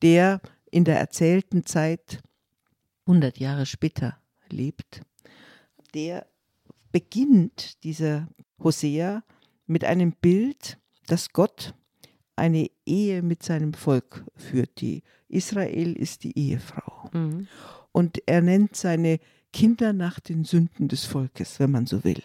der 0.01 0.41
in 0.69 0.83
der 0.83 0.99
erzählten 0.99 1.65
Zeit 1.65 2.21
100 3.05 3.37
Jahre 3.37 3.65
später 3.65 4.17
lebt, 4.49 5.01
der 5.93 6.25
beginnt, 6.91 7.83
dieser 7.85 8.27
Hosea, 8.61 9.23
mit 9.67 9.85
einem 9.85 10.11
Bild, 10.11 10.77
dass 11.07 11.29
Gott 11.31 11.73
eine 12.35 12.69
Ehe 12.85 13.21
mit 13.21 13.43
seinem 13.43 13.73
Volk 13.73 14.25
führt. 14.35 14.81
Die 14.81 15.03
Israel 15.29 15.93
ist 15.93 16.23
die 16.23 16.37
Ehefrau. 16.37 17.09
Mhm. 17.13 17.47
Und 17.93 18.21
er 18.25 18.41
nennt 18.41 18.75
seine 18.75 19.19
Kinder 19.53 19.93
nach 19.93 20.19
den 20.19 20.43
Sünden 20.43 20.89
des 20.89 21.05
Volkes, 21.05 21.59
wenn 21.59 21.71
man 21.71 21.85
so 21.85 22.03
will. 22.03 22.21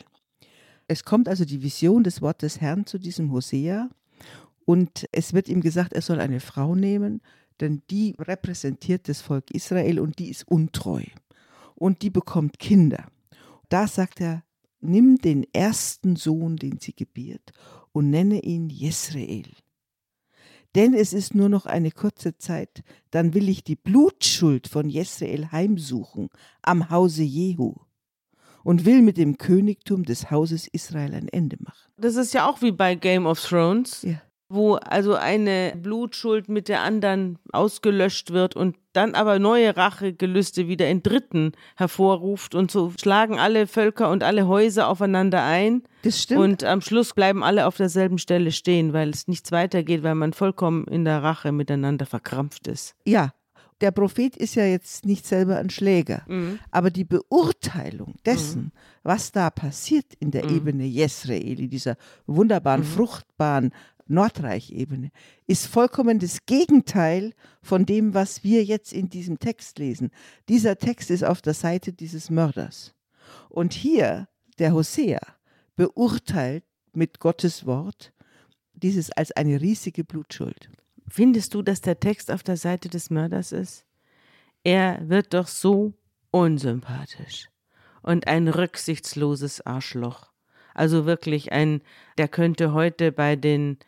Es 0.88 1.04
kommt 1.04 1.28
also 1.28 1.44
die 1.44 1.62
Vision 1.62 2.02
des 2.02 2.22
Wortes 2.22 2.60
Herrn 2.60 2.86
zu 2.86 2.98
diesem 2.98 3.30
Hosea 3.30 3.90
und 4.64 5.06
es 5.12 5.34
wird 5.34 5.48
ihm 5.48 5.60
gesagt, 5.60 5.92
er 5.92 6.02
soll 6.02 6.20
eine 6.20 6.40
Frau 6.40 6.74
nehmen, 6.74 7.20
denn 7.60 7.82
die 7.90 8.16
repräsentiert 8.18 9.08
das 9.08 9.20
Volk 9.20 9.50
Israel 9.50 10.00
und 10.00 10.18
die 10.18 10.30
ist 10.30 10.48
untreu 10.48 11.04
und 11.74 12.00
die 12.02 12.10
bekommt 12.10 12.58
Kinder. 12.58 13.06
Da 13.68 13.86
sagt 13.86 14.20
er, 14.20 14.42
nimm 14.80 15.18
den 15.18 15.46
ersten 15.52 16.16
Sohn, 16.16 16.56
den 16.56 16.78
sie 16.80 16.94
gebiert 16.94 17.52
und 17.92 18.08
nenne 18.08 18.40
ihn 18.40 18.70
Jesrael. 18.70 19.48
Denn 20.74 20.94
es 20.94 21.12
ist 21.12 21.34
nur 21.34 21.48
noch 21.48 21.66
eine 21.66 21.90
kurze 21.90 22.36
Zeit, 22.36 22.82
dann 23.10 23.34
will 23.34 23.48
ich 23.48 23.64
die 23.64 23.76
Blutschuld 23.76 24.68
von 24.68 24.88
Jesrael 24.88 25.50
heimsuchen 25.50 26.28
am 26.62 26.90
Hause 26.90 27.22
Jehu 27.22 27.74
und 28.64 28.84
will 28.84 29.00
mit 29.02 29.16
dem 29.16 29.38
Königtum 29.38 30.04
des 30.04 30.30
Hauses 30.30 30.66
Israel 30.68 31.14
ein 31.14 31.28
Ende 31.28 31.56
machen. 31.60 31.90
Das 31.96 32.16
ist 32.16 32.34
ja 32.34 32.48
auch 32.48 32.60
wie 32.60 32.72
bei 32.72 32.94
Game 32.94 33.26
of 33.26 33.40
Thrones, 33.40 34.02
Ja. 34.02 34.20
Wo 34.48 34.74
also 34.76 35.14
eine 35.14 35.74
Blutschuld 35.76 36.48
mit 36.48 36.68
der 36.68 36.80
anderen 36.82 37.38
ausgelöscht 37.52 38.30
wird 38.32 38.56
und 38.56 38.76
dann 38.94 39.14
aber 39.14 39.38
neue 39.38 39.76
Rachegelüste 39.76 40.68
wieder 40.68 40.88
in 40.88 41.02
Dritten 41.02 41.52
hervorruft 41.76 42.54
und 42.54 42.70
so 42.70 42.92
schlagen 42.98 43.38
alle 43.38 43.66
Völker 43.66 44.10
und 44.10 44.22
alle 44.22 44.48
Häuser 44.48 44.88
aufeinander 44.88 45.44
ein. 45.44 45.82
Das 46.02 46.22
stimmt. 46.22 46.40
Und 46.40 46.64
am 46.64 46.80
Schluss 46.80 47.12
bleiben 47.12 47.44
alle 47.44 47.66
auf 47.66 47.76
derselben 47.76 48.18
Stelle 48.18 48.50
stehen, 48.50 48.92
weil 48.92 49.10
es 49.10 49.28
nichts 49.28 49.52
weitergeht, 49.52 50.02
weil 50.02 50.14
man 50.14 50.32
vollkommen 50.32 50.86
in 50.86 51.04
der 51.04 51.22
Rache 51.22 51.52
miteinander 51.52 52.06
verkrampft 52.06 52.66
ist. 52.68 52.94
ja, 53.04 53.32
der 53.80 53.92
Prophet 53.92 54.36
ist 54.36 54.56
ja 54.56 54.64
jetzt 54.64 55.06
nicht 55.06 55.24
selber 55.24 55.58
ein 55.58 55.70
Schläger, 55.70 56.22
aber 56.72 56.90
die 56.90 57.04
Beurteilung 57.04 58.16
dessen, 58.26 58.72
was 59.04 59.30
da 59.30 59.50
passiert 59.50 60.14
in 60.18 60.32
der 60.32 60.50
Ebene 60.50 60.84
Jesrael, 60.84 61.60
in 61.60 61.70
dieser 61.70 61.96
wunderbaren, 62.26 62.82
fruchtbaren 62.82 63.70
Nordreich-Ebene, 64.08 65.10
ist 65.46 65.66
vollkommen 65.66 66.18
das 66.18 66.46
Gegenteil 66.46 67.34
von 67.62 67.86
dem, 67.86 68.14
was 68.14 68.42
wir 68.42 68.64
jetzt 68.64 68.92
in 68.92 69.08
diesem 69.08 69.38
Text 69.38 69.78
lesen. 69.78 70.10
Dieser 70.48 70.78
Text 70.78 71.10
ist 71.10 71.24
auf 71.24 71.42
der 71.42 71.54
Seite 71.54 71.92
dieses 71.92 72.30
Mörders. 72.30 72.94
Und 73.48 73.74
hier, 73.74 74.28
der 74.58 74.72
Hosea, 74.72 75.20
beurteilt 75.76 76.64
mit 76.92 77.20
Gottes 77.20 77.66
Wort 77.66 78.12
dieses 78.74 79.10
als 79.12 79.32
eine 79.32 79.60
riesige 79.60 80.04
Blutschuld. 80.04 80.70
Findest 81.08 81.54
du, 81.54 81.62
dass 81.62 81.80
der 81.80 82.00
Text 82.00 82.30
auf 82.30 82.42
der 82.42 82.56
Seite 82.56 82.88
des 82.88 83.10
Mörders 83.10 83.52
ist? 83.52 83.84
Er 84.64 85.08
wird 85.08 85.34
doch 85.34 85.46
so 85.46 85.94
unsympathisch 86.30 87.48
und 88.02 88.26
ein 88.26 88.48
rücksichtsloses 88.48 89.64
Arschloch. 89.66 90.30
Also 90.74 91.06
wirklich 91.06 91.52
ein, 91.52 91.82
der 92.18 92.28
könnte 92.28 92.72
heute 92.72 93.10
bei 93.10 93.36
den 93.36 93.78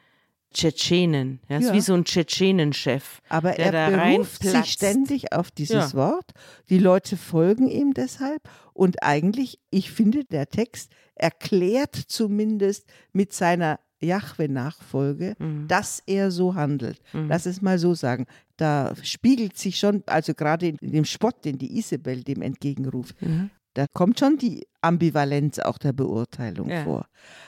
Tschetschenen, 0.53 1.41
ja, 1.49 1.59
ist 1.59 1.73
wie 1.73 1.81
so 1.81 1.95
ein 1.95 2.05
Tschetschenenchef. 2.05 3.21
Aber 3.29 3.57
er 3.57 3.91
beruft 3.91 4.43
sich 4.43 4.73
ständig 4.73 5.33
auf 5.33 5.51
dieses 5.51 5.93
ja. 5.93 5.95
Wort. 5.95 6.33
Die 6.69 6.79
Leute 6.79 7.17
folgen 7.17 7.69
ihm 7.69 7.95
deshalb. 7.95 8.43
Und 8.73 9.03
eigentlich, 9.03 9.61
ich 9.71 9.91
finde, 9.93 10.25
der 10.25 10.49
Text 10.49 10.91
erklärt 11.15 11.95
zumindest 11.95 12.89
mit 13.13 13.33
seiner 13.33 13.79
Jahwe-Nachfolge, 14.01 15.35
mhm. 15.39 15.69
dass 15.69 16.03
er 16.07 16.31
so 16.31 16.55
handelt. 16.55 17.01
Mhm. 17.13 17.29
Lass 17.29 17.47
es 17.47 17.63
mal 17.63 17.79
so 17.79 17.95
sagen. 17.95 18.27
Da 18.57 18.95
spiegelt 19.03 19.57
sich 19.57 19.79
schon, 19.79 20.03
also 20.07 20.35
gerade 20.35 20.69
in 20.69 20.79
dem 20.81 21.05
Spott, 21.05 21.45
den 21.45 21.59
die 21.59 21.79
Isabel 21.79 22.23
dem 22.23 22.43
entgegenruft, 22.43 23.21
mhm. 23.23 23.51
da 23.75 23.87
kommt 23.93 24.19
schon 24.19 24.37
die 24.39 24.67
Ambivalenz 24.81 25.59
auch 25.59 25.79
der 25.79 25.93
Beurteilung 25.93 26.71
ja. 26.71 26.83
vor. 26.85 27.07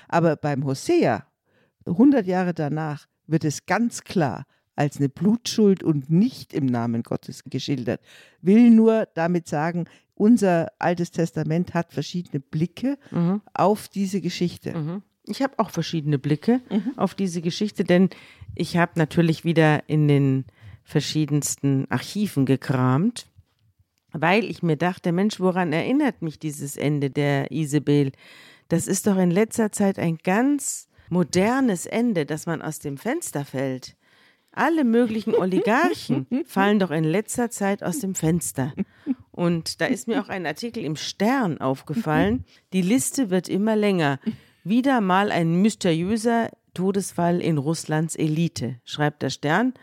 Aber 0.08 0.36
beim 0.36 0.64
Hosea, 0.64 1.26
100 1.86 2.26
Jahre 2.26 2.54
danach, 2.54 3.06
wird 3.26 3.44
es 3.44 3.66
ganz 3.66 4.04
klar 4.04 4.46
als 4.74 4.98
eine 4.98 5.08
Blutschuld 5.08 5.82
und 5.82 6.10
nicht 6.10 6.54
im 6.54 6.66
Namen 6.66 7.02
Gottes 7.02 7.44
geschildert. 7.44 8.00
Will 8.40 8.70
nur 8.70 9.06
damit 9.14 9.46
sagen, 9.46 9.86
unser 10.14 10.68
Altes 10.78 11.10
Testament 11.10 11.74
hat 11.74 11.92
verschiedene 11.92 12.40
Blicke 12.40 12.98
mhm. 13.10 13.42
auf 13.54 13.88
diese 13.88 14.20
Geschichte. 14.20 14.76
Mhm. 14.76 15.02
Ich 15.24 15.42
habe 15.42 15.58
auch 15.58 15.70
verschiedene 15.70 16.18
Blicke 16.18 16.60
mhm. 16.70 16.92
auf 16.96 17.14
diese 17.14 17.42
Geschichte, 17.42 17.84
denn 17.84 18.10
ich 18.54 18.76
habe 18.76 18.92
natürlich 18.96 19.44
wieder 19.44 19.88
in 19.88 20.08
den 20.08 20.44
verschiedensten 20.84 21.86
Archiven 21.90 22.44
gekramt, 22.44 23.26
weil 24.12 24.44
ich 24.44 24.62
mir 24.62 24.76
dachte, 24.76 25.12
Mensch, 25.12 25.40
woran 25.40 25.72
erinnert 25.72 26.22
mich 26.22 26.38
dieses 26.38 26.76
Ende 26.76 27.10
der 27.10 27.50
Isabel? 27.50 28.12
Das 28.68 28.86
ist 28.86 29.06
doch 29.06 29.16
in 29.16 29.30
letzter 29.30 29.72
Zeit 29.72 29.98
ein 29.98 30.18
ganz 30.22 30.88
modernes 31.12 31.86
Ende, 31.86 32.24
dass 32.26 32.46
man 32.46 32.62
aus 32.62 32.78
dem 32.78 32.96
Fenster 32.96 33.44
fällt. 33.44 33.96
Alle 34.50 34.82
möglichen 34.84 35.34
Oligarchen 35.34 36.26
fallen 36.46 36.78
doch 36.78 36.90
in 36.90 37.04
letzter 37.04 37.50
Zeit 37.50 37.82
aus 37.82 38.00
dem 38.00 38.14
Fenster. 38.14 38.72
Und 39.30 39.80
da 39.80 39.86
ist 39.86 40.08
mir 40.08 40.20
auch 40.20 40.28
ein 40.28 40.46
Artikel 40.46 40.84
im 40.84 40.96
Stern 40.96 41.58
aufgefallen. 41.58 42.44
Die 42.72 42.82
Liste 42.82 43.30
wird 43.30 43.48
immer 43.48 43.76
länger. 43.76 44.18
Wieder 44.64 45.00
mal 45.00 45.30
ein 45.30 45.60
mysteriöser 45.62 46.50
Todesfall 46.74 47.40
in 47.40 47.58
Russlands 47.58 48.16
Elite, 48.16 48.80
schreibt 48.84 49.22
der 49.22 49.30
Stern. 49.30 49.74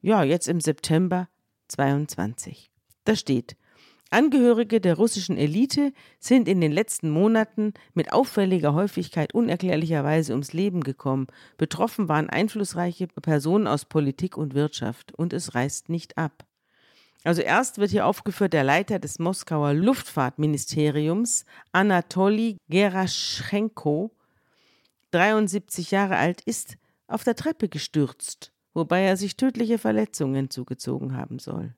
Ja, 0.00 0.24
jetzt 0.24 0.48
im 0.48 0.60
September 0.60 1.28
22. 1.68 2.70
Da 3.04 3.14
steht, 3.16 3.56
Angehörige 4.12 4.80
der 4.80 4.96
russischen 4.96 5.38
Elite 5.38 5.92
sind 6.18 6.46
in 6.46 6.60
den 6.60 6.70
letzten 6.70 7.08
Monaten 7.08 7.72
mit 7.94 8.12
auffälliger 8.12 8.74
Häufigkeit 8.74 9.32
unerklärlicherweise 9.32 10.32
ums 10.32 10.52
Leben 10.52 10.82
gekommen. 10.82 11.28
Betroffen 11.56 12.08
waren 12.08 12.28
einflussreiche 12.28 13.06
Personen 13.06 13.66
aus 13.66 13.86
Politik 13.86 14.36
und 14.36 14.54
Wirtschaft. 14.54 15.14
Und 15.14 15.32
es 15.32 15.54
reißt 15.54 15.88
nicht 15.88 16.18
ab. 16.18 16.44
Also 17.24 17.40
erst 17.40 17.78
wird 17.78 17.90
hier 17.90 18.06
aufgeführt 18.06 18.52
der 18.52 18.64
Leiter 18.64 18.98
des 18.98 19.18
Moskauer 19.18 19.72
Luftfahrtministeriums, 19.72 21.46
Anatoli 21.70 22.58
Geraschenko, 22.68 24.10
73 25.12 25.90
Jahre 25.90 26.16
alt, 26.16 26.42
ist 26.42 26.76
auf 27.06 27.24
der 27.24 27.36
Treppe 27.36 27.68
gestürzt, 27.68 28.52
wobei 28.74 29.02
er 29.02 29.16
sich 29.16 29.36
tödliche 29.36 29.78
Verletzungen 29.78 30.50
zugezogen 30.50 31.16
haben 31.16 31.38
soll. 31.38 31.74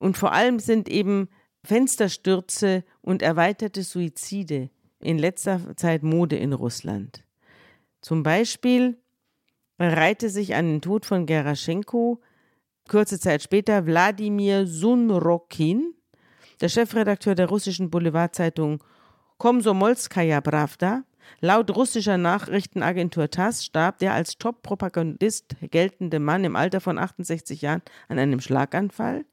Und 0.00 0.18
vor 0.18 0.32
allem 0.32 0.58
sind 0.58 0.88
eben 0.88 1.28
Fensterstürze 1.62 2.82
und 3.02 3.22
erweiterte 3.22 3.84
Suizide 3.84 4.70
in 4.98 5.18
letzter 5.18 5.76
Zeit 5.76 6.02
Mode 6.02 6.36
in 6.36 6.52
Russland. 6.52 7.22
Zum 8.00 8.24
Beispiel 8.24 8.98
reihte 9.78 10.30
sich 10.30 10.56
an 10.56 10.66
den 10.66 10.80
Tod 10.80 11.06
von 11.06 11.26
Geraschenko 11.26 12.20
kurze 12.88 13.20
Zeit 13.20 13.42
später 13.42 13.86
Wladimir 13.86 14.66
Sunrokin, 14.66 15.94
der 16.60 16.68
Chefredakteur 16.68 17.36
der 17.36 17.48
russischen 17.48 17.90
Boulevardzeitung 17.90 18.82
Komsomolskaja 19.38 20.40
Pravda, 20.40 21.04
Laut 21.40 21.74
russischer 21.74 22.18
Nachrichtenagentur 22.18 23.30
TASS 23.30 23.64
starb 23.64 23.98
der 23.98 24.14
als 24.14 24.38
Top-Propagandist 24.38 25.56
geltende 25.70 26.18
Mann 26.18 26.44
im 26.44 26.56
Alter 26.56 26.80
von 26.80 26.98
68 26.98 27.62
Jahren 27.62 27.82
an 28.08 28.18
einem 28.18 28.40
Schlaganfall. 28.40 29.24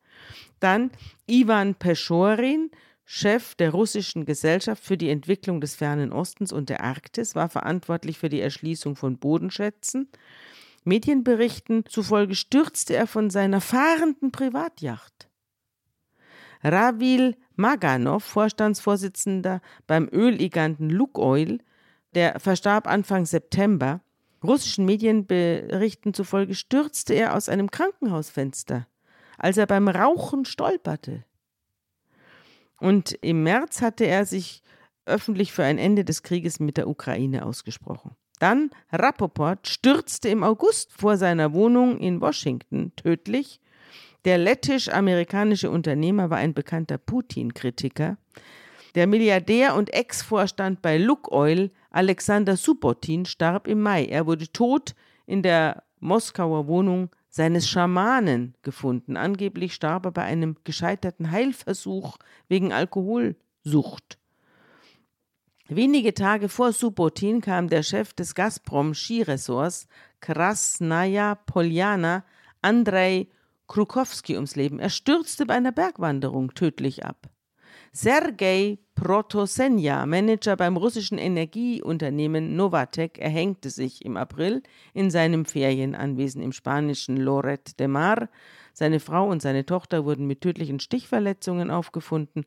Dann 0.59 0.91
Ivan 1.27 1.75
Peschorin, 1.75 2.71
Chef 3.05 3.55
der 3.55 3.71
russischen 3.71 4.25
Gesellschaft 4.25 4.83
für 4.83 4.97
die 4.97 5.09
Entwicklung 5.09 5.61
des 5.61 5.75
Fernen 5.75 6.11
Ostens 6.11 6.51
und 6.51 6.69
der 6.69 6.83
Arktis, 6.83 7.35
war 7.35 7.47
verantwortlich 7.47 8.17
für 8.17 8.29
die 8.29 8.41
Erschließung 8.41 8.95
von 8.95 9.17
Bodenschätzen. 9.17 10.09
Medienberichten 10.83 11.85
zufolge 11.85 12.35
stürzte 12.35 12.95
er 12.95 13.07
von 13.07 13.29
seiner 13.29 13.61
fahrenden 13.61 14.31
Privatjacht. 14.31 15.29
Ravil 16.63 17.35
Maganov, 17.55 18.23
Vorstandsvorsitzender 18.23 19.61
beim 19.85 20.09
Ölgiganten 20.11 20.89
Lukoil, 20.89 21.59
der 22.13 22.39
verstarb 22.39 22.87
Anfang 22.87 23.25
September. 23.25 24.01
Russischen 24.43 24.85
Medienberichten 24.85 26.13
zufolge 26.13 26.55
stürzte 26.55 27.13
er 27.13 27.35
aus 27.35 27.49
einem 27.49 27.71
Krankenhausfenster, 27.71 28.87
als 29.37 29.57
er 29.57 29.67
beim 29.67 29.87
Rauchen 29.87 30.45
stolperte. 30.45 31.23
Und 32.79 33.13
im 33.21 33.43
März 33.43 33.81
hatte 33.81 34.05
er 34.05 34.25
sich 34.25 34.61
öffentlich 35.05 35.51
für 35.51 35.63
ein 35.63 35.77
Ende 35.77 36.03
des 36.03 36.21
Krieges 36.23 36.59
mit 36.59 36.77
der 36.77 36.87
Ukraine 36.87 37.45
ausgesprochen. 37.45 38.15
Dann 38.39 38.69
Rapoport 38.91 39.67
stürzte 39.67 40.29
im 40.29 40.43
August 40.43 40.91
vor 40.91 41.17
seiner 41.17 41.53
Wohnung 41.53 41.97
in 41.97 42.21
Washington 42.21 42.91
tödlich. 42.95 43.59
Der 44.25 44.37
lettisch-amerikanische 44.37 45.71
Unternehmer 45.71 46.29
war 46.29 46.37
ein 46.37 46.53
bekannter 46.53 46.97
Putin-Kritiker. 46.97 48.17
Der 48.93 49.07
Milliardär 49.07 49.75
und 49.75 49.93
Ex-Vorstand 49.93 50.81
bei 50.81 50.97
Lukoil 50.97 51.71
Alexander 51.89 52.57
Subotin 52.57 53.25
starb 53.25 53.67
im 53.67 53.81
Mai. 53.81 54.05
Er 54.05 54.27
wurde 54.27 54.51
tot 54.51 54.93
in 55.25 55.41
der 55.41 55.83
Moskauer 55.99 56.67
Wohnung 56.67 57.09
seines 57.37 57.69
Schamanen 57.69 58.55
gefunden. 58.63 59.15
Angeblich 59.15 59.73
starb 59.73 60.05
er 60.05 60.11
bei 60.11 60.23
einem 60.23 60.57
gescheiterten 60.63 61.31
Heilversuch 61.31 62.17
wegen 62.49 62.73
Alkoholsucht. 62.73 64.17
Wenige 65.69 66.13
Tage 66.13 66.49
vor 66.49 66.73
Subotin 66.73 67.41
kam 67.41 67.69
der 67.69 67.83
Chef 67.83 68.13
des 68.13 68.35
Gazprom 68.35 68.93
Skiresorts 68.93 69.87
Krasnaya 70.19 71.35
Poljana, 71.35 72.25
Andrei 72.61 73.27
Krukowski, 73.67 74.35
ums 74.35 74.55
Leben. 74.55 74.79
Er 74.79 74.89
stürzte 74.89 75.45
bei 75.45 75.53
einer 75.53 75.71
Bergwanderung 75.71 76.55
tödlich 76.55 77.05
ab. 77.05 77.29
Sergei 77.91 78.79
Protosenja, 78.97 80.07
Manager 80.07 80.55
beim 80.55 80.75
russischen 80.75 81.19
Energieunternehmen 81.19 82.55
Novatek, 82.55 83.19
erhängte 83.19 83.69
sich 83.69 84.03
im 84.03 84.17
April 84.17 84.63
in 84.95 85.11
seinem 85.11 85.45
Ferienanwesen 85.45 86.41
im 86.41 86.51
spanischen 86.51 87.15
Loret 87.15 87.79
de 87.79 87.87
Mar. 87.87 88.27
Seine 88.73 88.99
Frau 88.99 89.29
und 89.29 89.43
seine 89.43 89.67
Tochter 89.67 90.03
wurden 90.03 90.25
mit 90.25 90.41
tödlichen 90.41 90.79
Stichverletzungen 90.79 91.69
aufgefunden. 91.69 92.43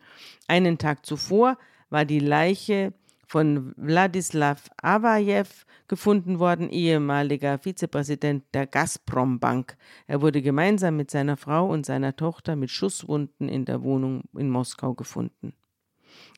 Einen 0.49 0.77
Tag 0.77 1.07
zuvor 1.07 1.57
war 1.89 2.05
die 2.05 2.19
Leiche 2.19 2.95
von 3.29 3.73
Wladislav 3.77 4.71
Avajew 4.83 5.47
gefunden 5.87 6.41
worden, 6.41 6.69
ehemaliger 6.69 7.61
Vizepräsident 7.61 8.43
der 8.55 8.67
Gazprom 8.67 9.39
Bank. 9.39 9.77
Er 10.09 10.21
wurde 10.21 10.43
gemeinsam 10.43 10.97
mit 10.97 11.13
seiner 11.13 11.37
Frau 11.37 11.71
und 11.71 11.87
seiner 11.87 12.17
Tochter 12.17 12.57
mit 12.57 12.71
Schusswunden 12.71 13.49
in 13.49 13.67
der 13.67 13.85
Wohnung 13.85 14.25
in 14.37 14.51
Moskau 14.51 14.95
gefunden. 14.95 15.55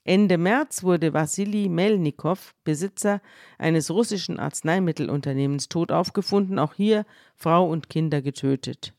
Ende 0.04 0.36
März 0.36 0.82
wurde 0.82 1.12
Wassili 1.14 1.68
Melnikow, 1.68 2.54
Besitzer 2.64 3.20
eines 3.58 3.90
russischen 3.90 4.40
Arzneimittelunternehmens, 4.40 5.68
tot 5.68 5.92
aufgefunden, 5.92 6.58
auch 6.58 6.74
hier 6.74 7.06
Frau 7.36 7.68
und 7.68 7.88
Kinder 7.88 8.20
getötet. 8.20 8.94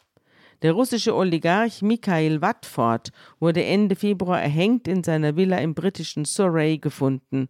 Der 0.61 0.71
russische 0.71 1.13
Oligarch 1.13 1.81
Mikhail 1.81 2.41
Watford 2.41 3.11
wurde 3.39 3.65
Ende 3.65 3.97
Februar 3.97 4.41
erhängt 4.41 4.87
in 4.87 5.03
seiner 5.03 5.35
Villa 5.35 5.57
im 5.57 5.73
britischen 5.73 6.23
Surrey 6.23 6.77
gefunden. 6.77 7.49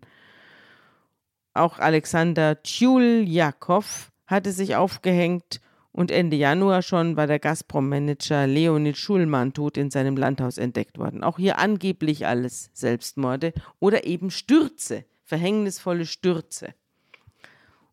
Auch 1.53 1.77
Alexander 1.77 2.63
Tschuljakow 2.63 4.11
hatte 4.25 4.51
sich 4.51 4.75
aufgehängt 4.75 5.61
und 5.93 6.09
Ende 6.09 6.35
Januar 6.35 6.81
schon 6.81 7.15
war 7.15 7.27
der 7.27 7.39
Gazprom-Manager 7.39 8.47
Leonid 8.47 8.97
Schulmann 8.97 9.53
tot 9.53 9.77
in 9.77 9.91
seinem 9.91 10.17
Landhaus 10.17 10.57
entdeckt 10.57 10.97
worden. 10.97 11.23
Auch 11.23 11.37
hier 11.37 11.59
angeblich 11.59 12.25
alles 12.25 12.71
Selbstmorde 12.73 13.53
oder 13.79 14.05
eben 14.05 14.31
Stürze, 14.31 15.05
verhängnisvolle 15.23 16.07
Stürze. 16.07 16.73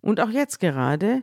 Und 0.00 0.18
auch 0.18 0.30
jetzt 0.30 0.60
gerade 0.60 1.22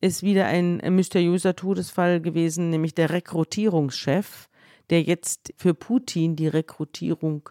ist 0.00 0.22
wieder 0.22 0.46
ein 0.46 0.78
mysteriöser 0.94 1.56
Todesfall 1.56 2.22
gewesen, 2.22 2.70
nämlich 2.70 2.94
der 2.94 3.10
Rekrutierungschef, 3.10 4.48
der 4.88 5.02
jetzt 5.02 5.52
für 5.58 5.74
Putin 5.74 6.36
die 6.36 6.48
Rekrutierung 6.48 7.50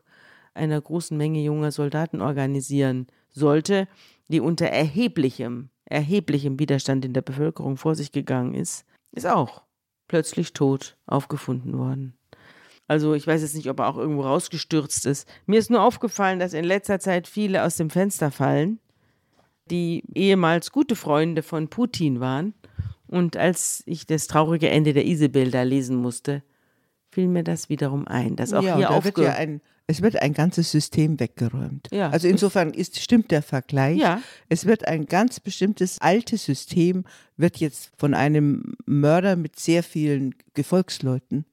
einer 0.55 0.81
großen 0.81 1.15
Menge 1.15 1.43
junger 1.43 1.71
Soldaten 1.71 2.21
organisieren 2.21 3.05
sollte, 3.29 3.87
die 4.29 4.39
unter 4.39 4.65
erheblichem 4.65 5.69
erheblichem 5.93 6.59
Widerstand 6.59 7.05
in 7.05 7.13
der 7.13 7.21
Bevölkerung 7.21 7.77
vor 7.77 7.95
sich 7.95 8.11
gegangen 8.11 8.53
ist, 8.53 8.85
ist 9.11 9.27
auch 9.27 9.63
plötzlich 10.07 10.53
tot 10.53 10.97
aufgefunden 11.05 11.77
worden. 11.77 12.17
Also 12.87 13.13
ich 13.13 13.25
weiß 13.25 13.41
jetzt 13.41 13.55
nicht, 13.55 13.69
ob 13.69 13.79
er 13.79 13.87
auch 13.87 13.97
irgendwo 13.97 14.23
rausgestürzt 14.23 15.05
ist. 15.05 15.27
Mir 15.45 15.59
ist 15.59 15.69
nur 15.71 15.81
aufgefallen, 15.81 16.39
dass 16.39 16.53
in 16.53 16.65
letzter 16.65 16.99
Zeit 16.99 17.27
viele 17.27 17.63
aus 17.63 17.77
dem 17.77 17.89
Fenster 17.89 18.29
fallen, 18.29 18.79
die 19.71 20.03
ehemals 20.13 20.71
gute 20.71 20.95
Freunde 20.95 21.43
von 21.43 21.69
Putin 21.69 22.19
waren. 22.19 22.53
Und 23.07 23.37
als 23.37 23.83
ich 23.85 24.05
das 24.05 24.27
traurige 24.27 24.69
Ende 24.69 24.93
der 24.93 25.05
Isabel 25.05 25.51
da 25.51 25.63
lesen 25.63 25.95
musste, 25.95 26.43
fiel 27.13 27.27
mir 27.27 27.43
das 27.43 27.69
wiederum 27.69 28.07
ein, 28.07 28.35
dass 28.35 28.53
auch 28.53 28.63
ja, 28.63 28.75
hier 28.75 28.91
aufge 28.91 29.23
ja 29.23 29.33
ein, 29.33 29.61
es 29.85 30.01
wird 30.01 30.21
ein 30.21 30.33
ganzes 30.33 30.71
System 30.71 31.19
weggeräumt. 31.19 31.89
Ja. 31.91 32.09
Also 32.09 32.27
insofern 32.27 32.71
ist, 32.71 32.99
stimmt 32.99 33.31
der 33.31 33.41
Vergleich. 33.41 33.99
Ja. 33.99 34.21
Es 34.49 34.65
wird 34.65 34.87
ein 34.87 35.05
ganz 35.05 35.39
bestimmtes 35.39 35.99
altes 35.99 36.45
System, 36.45 37.03
wird 37.35 37.57
jetzt 37.57 37.91
von 37.97 38.13
einem 38.13 38.75
Mörder 38.85 39.35
mit 39.35 39.59
sehr 39.59 39.83
vielen 39.83 40.35
Gefolgsleuten 40.53 41.45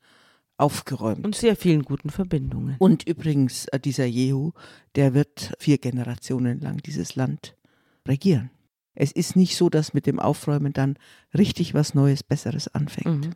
aufgeräumt. 0.59 1.25
Und 1.25 1.35
sehr 1.35 1.57
vielen 1.57 1.83
guten 1.83 2.11
Verbindungen. 2.11 2.77
Und 2.79 3.07
übrigens, 3.07 3.66
äh, 3.68 3.81
dieser 3.81 4.05
Jehu, 4.05 4.53
der 4.94 5.14
wird 5.14 5.55
vier 5.59 5.79
Generationen 5.79 6.61
lang 6.61 6.79
dieses 6.79 7.16
Land 7.16 7.57
regieren. 8.07 8.51
Es 8.94 9.12
ist 9.12 9.35
nicht 9.35 9.57
so, 9.57 9.70
dass 9.70 9.94
mit 9.94 10.07
dem 10.07 10.20
Aufräumen 10.20 10.73
dann 10.73 10.96
richtig 11.37 11.75
was 11.75 11.94
Neues, 11.94 12.23
Besseres 12.23 12.68
anfängt. 12.68 13.27
Mhm. 13.27 13.33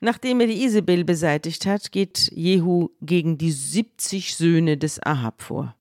Nachdem 0.00 0.40
er 0.40 0.46
die 0.46 0.64
Isabel 0.64 1.04
beseitigt 1.04 1.66
hat, 1.66 1.90
geht 1.90 2.30
Jehu 2.32 2.90
gegen 3.00 3.36
die 3.36 3.50
70 3.50 4.36
Söhne 4.36 4.76
des 4.76 5.02
Ahab 5.02 5.42
vor. 5.42 5.74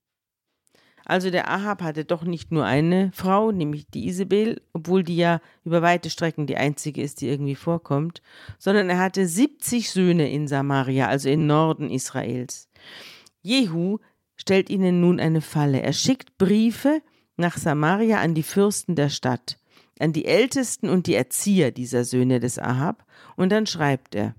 Also 1.06 1.30
der 1.30 1.50
Ahab 1.50 1.82
hatte 1.82 2.04
doch 2.04 2.24
nicht 2.24 2.52
nur 2.52 2.66
eine 2.66 3.12
Frau, 3.14 3.54
nämlich 3.54 3.88
die 3.88 4.08
Isabel, 4.08 4.62
obwohl 4.74 5.04
die 5.04 5.16
ja 5.16 5.40
über 5.64 5.82
weite 5.82 6.10
Strecken 6.10 6.48
die 6.48 6.58
einzige 6.58 7.02
ist, 7.02 7.22
die 7.22 7.30
irgendwie 7.30 7.56
vorkommt, 7.56 8.22
sondern 8.58 8.90
er 8.90 8.98
hatte 8.98 9.26
70 9.26 9.90
Söhne 9.90 10.30
in 10.30 10.50
Samaria, 10.50 11.08
also 11.08 11.30
im 11.30 11.48
Norden 11.48 11.90
Israels. 11.90 12.68
Jehu 13.42 14.00
stellt 14.36 14.70
ihnen 14.70 15.00
nun 15.00 15.22
eine 15.22 15.40
Falle. 15.40 15.82
Er 15.82 15.94
schickt 15.94 16.38
Briefe 16.38 17.02
nach 17.38 17.56
Samaria 17.56 18.20
an 18.20 18.34
die 18.34 18.44
Fürsten 18.44 18.96
der 18.96 19.10
Stadt 19.10 19.58
an 20.02 20.14
die 20.14 20.26
Ältesten 20.26 20.90
und 20.90 21.08
die 21.08 21.16
Erzieher 21.16 21.72
dieser 21.72 22.04
Söhne 22.04 22.40
des 22.40 22.60
Ahab, 22.60 23.06
und 23.36 23.52
dann 23.52 23.66
schreibt 23.66 24.16
er, 24.16 24.36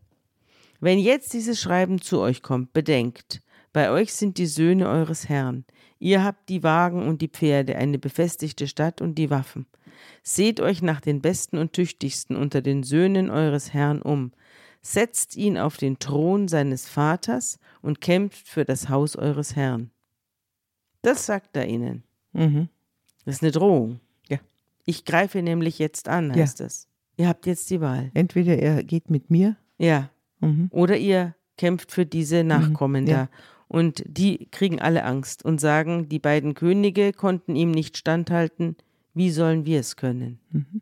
wenn 0.81 0.99
jetzt 0.99 1.33
dieses 1.33 1.61
Schreiben 1.61 2.01
zu 2.01 2.21
euch 2.21 2.43
kommt, 2.43 2.73
bedenkt, 2.73 3.43
bei 3.73 3.91
euch 3.91 4.15
sind 4.15 4.39
die 4.39 4.47
Söhne 4.47 4.89
eures 4.89 5.29
Herrn, 5.29 5.65
ihr 5.99 6.23
habt 6.23 6.49
die 6.49 6.63
Wagen 6.63 7.07
und 7.07 7.21
die 7.21 7.29
Pferde, 7.29 7.77
eine 7.77 7.99
befestigte 7.99 8.69
Stadt 8.69 9.01
und 9.01 9.17
die 9.17 9.31
Waffen. 9.31 9.67
Seht 10.23 10.61
euch 10.61 10.83
nach 10.83 11.01
den 11.01 11.21
besten 11.21 11.59
und 11.59 11.73
tüchtigsten 11.73 12.37
unter 12.37 12.63
den 12.63 12.83
Söhnen 12.83 13.31
eures 13.31 13.73
Herrn 13.73 14.01
um, 14.01 14.33
setzt 14.81 15.37
ihn 15.37 15.59
auf 15.59 15.77
den 15.77 15.99
Thron 15.99 16.49
seines 16.49 16.89
Vaters 16.89 17.59
und 17.83 18.01
kämpft 18.01 18.49
für 18.49 18.65
das 18.65 18.89
Haus 18.89 19.17
eures 19.17 19.57
Herrn. 19.57 19.91
Das 21.03 21.27
sagt 21.27 21.57
er 21.57 21.67
ihnen. 21.67 22.05
Mhm. 22.33 22.69
Das 23.25 23.37
ist 23.37 23.43
eine 23.43 23.53
Drohung. 23.53 24.01
Ich 24.89 25.05
greife 25.05 25.43
nämlich 25.43 25.79
jetzt 25.79 26.09
an, 26.09 26.35
heißt 26.35 26.61
ja. 26.61 26.67
es. 26.67 26.89
Ihr 27.19 27.29
habt 27.29 27.45
jetzt 27.45 27.69
die 27.69 27.83
Wahl. 27.83 28.11
Entweder 28.15 28.57
er 28.57 28.83
geht 28.83 29.11
mit 29.11 29.29
mir. 29.29 29.59
Ja. 29.77 30.09
Mhm. 30.41 30.69
Oder 30.71 30.97
ihr 30.97 31.35
kämpft 31.59 31.93
für 31.93 32.07
diese 32.07 32.43
mhm. 32.43 32.49
Nachkommen 32.49 33.05
mhm. 33.05 33.11
ja. 33.11 33.17
da. 33.25 33.29
Und 33.69 34.03
die 34.07 34.49
kriegen 34.51 34.81
alle 34.81 35.05
Angst 35.05 35.45
und 35.45 35.61
sagen, 35.61 36.09
die 36.09 36.19
beiden 36.19 36.55
Könige 36.55 37.13
konnten 37.13 37.55
ihm 37.55 37.71
nicht 37.71 37.99
standhalten. 37.99 38.77
Wie 39.13 39.31
sollen 39.31 39.67
wir 39.67 39.81
es 39.81 39.97
können? 39.97 40.39
Mhm. 40.53 40.81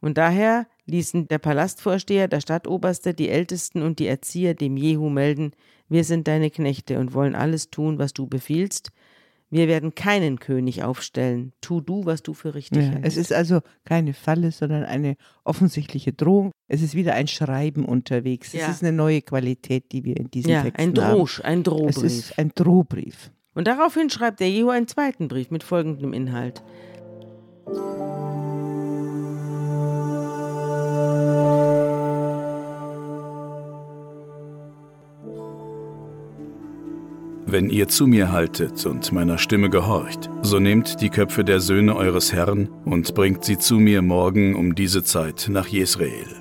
Und 0.00 0.18
daher 0.18 0.66
ließen 0.86 1.28
der 1.28 1.38
Palastvorsteher, 1.38 2.26
der 2.26 2.40
Stadtoberste, 2.40 3.14
die 3.14 3.28
Ältesten 3.28 3.82
und 3.82 4.00
die 4.00 4.08
Erzieher 4.08 4.54
dem 4.54 4.76
Jehu 4.76 5.10
melden, 5.10 5.52
wir 5.88 6.02
sind 6.02 6.26
deine 6.26 6.50
Knechte 6.50 6.98
und 6.98 7.14
wollen 7.14 7.36
alles 7.36 7.70
tun, 7.70 8.00
was 8.00 8.14
du 8.14 8.26
befiehlst, 8.26 8.90
wir 9.52 9.68
werden 9.68 9.94
keinen 9.94 10.38
König 10.38 10.82
aufstellen. 10.82 11.52
Tu 11.60 11.82
du, 11.82 12.06
was 12.06 12.22
du 12.22 12.32
für 12.32 12.54
richtig 12.54 12.84
ja, 12.84 12.88
hältst. 12.88 13.06
Es 13.06 13.16
ist 13.18 13.32
also 13.34 13.60
keine 13.84 14.14
Falle, 14.14 14.50
sondern 14.50 14.84
eine 14.84 15.16
offensichtliche 15.44 16.14
Drohung. 16.14 16.52
Es 16.68 16.80
ist 16.80 16.94
wieder 16.94 17.12
ein 17.14 17.28
Schreiben 17.28 17.84
unterwegs. 17.84 18.54
Ja. 18.54 18.62
Es 18.62 18.76
ist 18.76 18.82
eine 18.82 18.96
neue 18.96 19.20
Qualität, 19.20 19.92
die 19.92 20.04
wir 20.04 20.16
in 20.16 20.30
diesem 20.30 20.52
ja, 20.52 20.62
Text 20.62 20.80
ein 20.80 20.94
Drosch, 20.94 21.40
haben. 21.40 21.48
ein 21.48 21.62
Drohbrief. 21.64 21.96
Es 21.96 22.02
ist 22.02 22.38
ein 22.38 22.52
Drohbrief. 22.54 23.30
Und 23.54 23.66
daraufhin 23.66 24.08
schreibt 24.08 24.40
der 24.40 24.50
Jehu 24.50 24.70
einen 24.70 24.88
zweiten 24.88 25.28
Brief 25.28 25.50
mit 25.50 25.62
folgendem 25.62 26.14
Inhalt. 26.14 26.62
Wenn 37.52 37.68
ihr 37.68 37.86
zu 37.86 38.06
mir 38.06 38.32
haltet 38.32 38.86
und 38.86 39.12
meiner 39.12 39.36
Stimme 39.36 39.68
gehorcht, 39.68 40.30
so 40.40 40.58
nehmt 40.58 41.02
die 41.02 41.10
Köpfe 41.10 41.44
der 41.44 41.60
Söhne 41.60 41.94
eures 41.94 42.32
Herrn 42.32 42.70
und 42.86 43.14
bringt 43.14 43.44
sie 43.44 43.58
zu 43.58 43.78
mir 43.78 44.00
morgen 44.00 44.56
um 44.56 44.74
diese 44.74 45.04
Zeit 45.04 45.48
nach 45.50 45.66
Jesrael. 45.66 46.34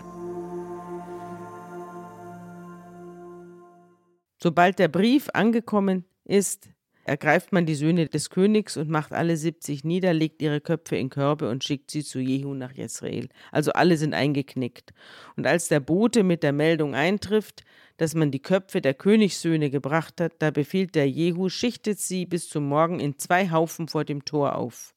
Sobald 4.42 4.80
der 4.80 4.88
Brief 4.88 5.28
angekommen 5.34 6.06
ist, 6.24 6.70
ergreift 7.04 7.52
man 7.52 7.66
die 7.66 7.76
Söhne 7.76 8.08
des 8.08 8.30
Königs 8.30 8.78
und 8.78 8.90
macht 8.90 9.12
alle 9.14 9.38
70 9.38 9.84
nieder, 9.84 10.14
legt 10.14 10.42
ihre 10.42 10.62
Köpfe 10.62 10.96
in 10.96 11.10
Körbe 11.10 11.50
und 11.50 11.64
schickt 11.64 11.92
sie 11.92 12.04
zu 12.04 12.20
Jehu 12.20 12.54
nach 12.54 12.74
Jesrael. 12.74 13.30
Also 13.52 13.72
alle 13.74 13.98
sind 13.98 14.14
eingeknickt. 14.14 14.94
Und 15.36 15.48
als 15.48 15.68
der 15.68 15.80
Bote 15.80 16.24
mit 16.24 16.44
der 16.44 16.54
Meldung 16.54 16.96
eintrifft, 16.96 17.64
dass 17.98 18.16
man 18.16 18.32
die 18.32 18.42
Köpfe 18.42 18.82
der 18.82 18.94
Königssöhne 18.94 19.70
gebracht 19.70 20.22
hat, 20.22 20.34
da 20.40 20.52
befiehlt 20.52 20.96
der 20.96 21.10
Jehu, 21.10 21.50
schichtet 21.50 22.00
sie 22.00 22.26
bis 22.26 22.50
zum 22.50 22.68
Morgen 22.68 23.00
in 23.00 23.18
zwei 23.18 23.52
Haufen 23.52 23.88
vor 23.88 24.06
dem 24.06 24.26
Tor 24.26 24.56
auf. 24.56 24.94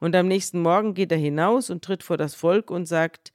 Und 0.00 0.16
am 0.16 0.26
nächsten 0.26 0.60
Morgen 0.60 0.94
geht 0.94 1.12
er 1.12 1.18
hinaus 1.18 1.70
und 1.70 1.84
tritt 1.84 2.02
vor 2.02 2.16
das 2.16 2.34
Volk 2.34 2.70
und 2.70 2.86
sagt, 2.86 3.32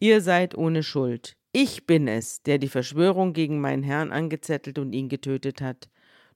Ihr 0.00 0.20
seid 0.20 0.56
ohne 0.56 0.84
Schuld. 0.84 1.36
Ich 1.50 1.86
bin 1.86 2.06
es, 2.06 2.42
der 2.42 2.58
die 2.58 2.68
Verschwörung 2.68 3.32
gegen 3.32 3.60
meinen 3.60 3.82
Herrn 3.82 4.12
angezettelt 4.12 4.78
und 4.78 4.92
ihn 4.92 5.08
getötet 5.08 5.60
hat. 5.60 5.88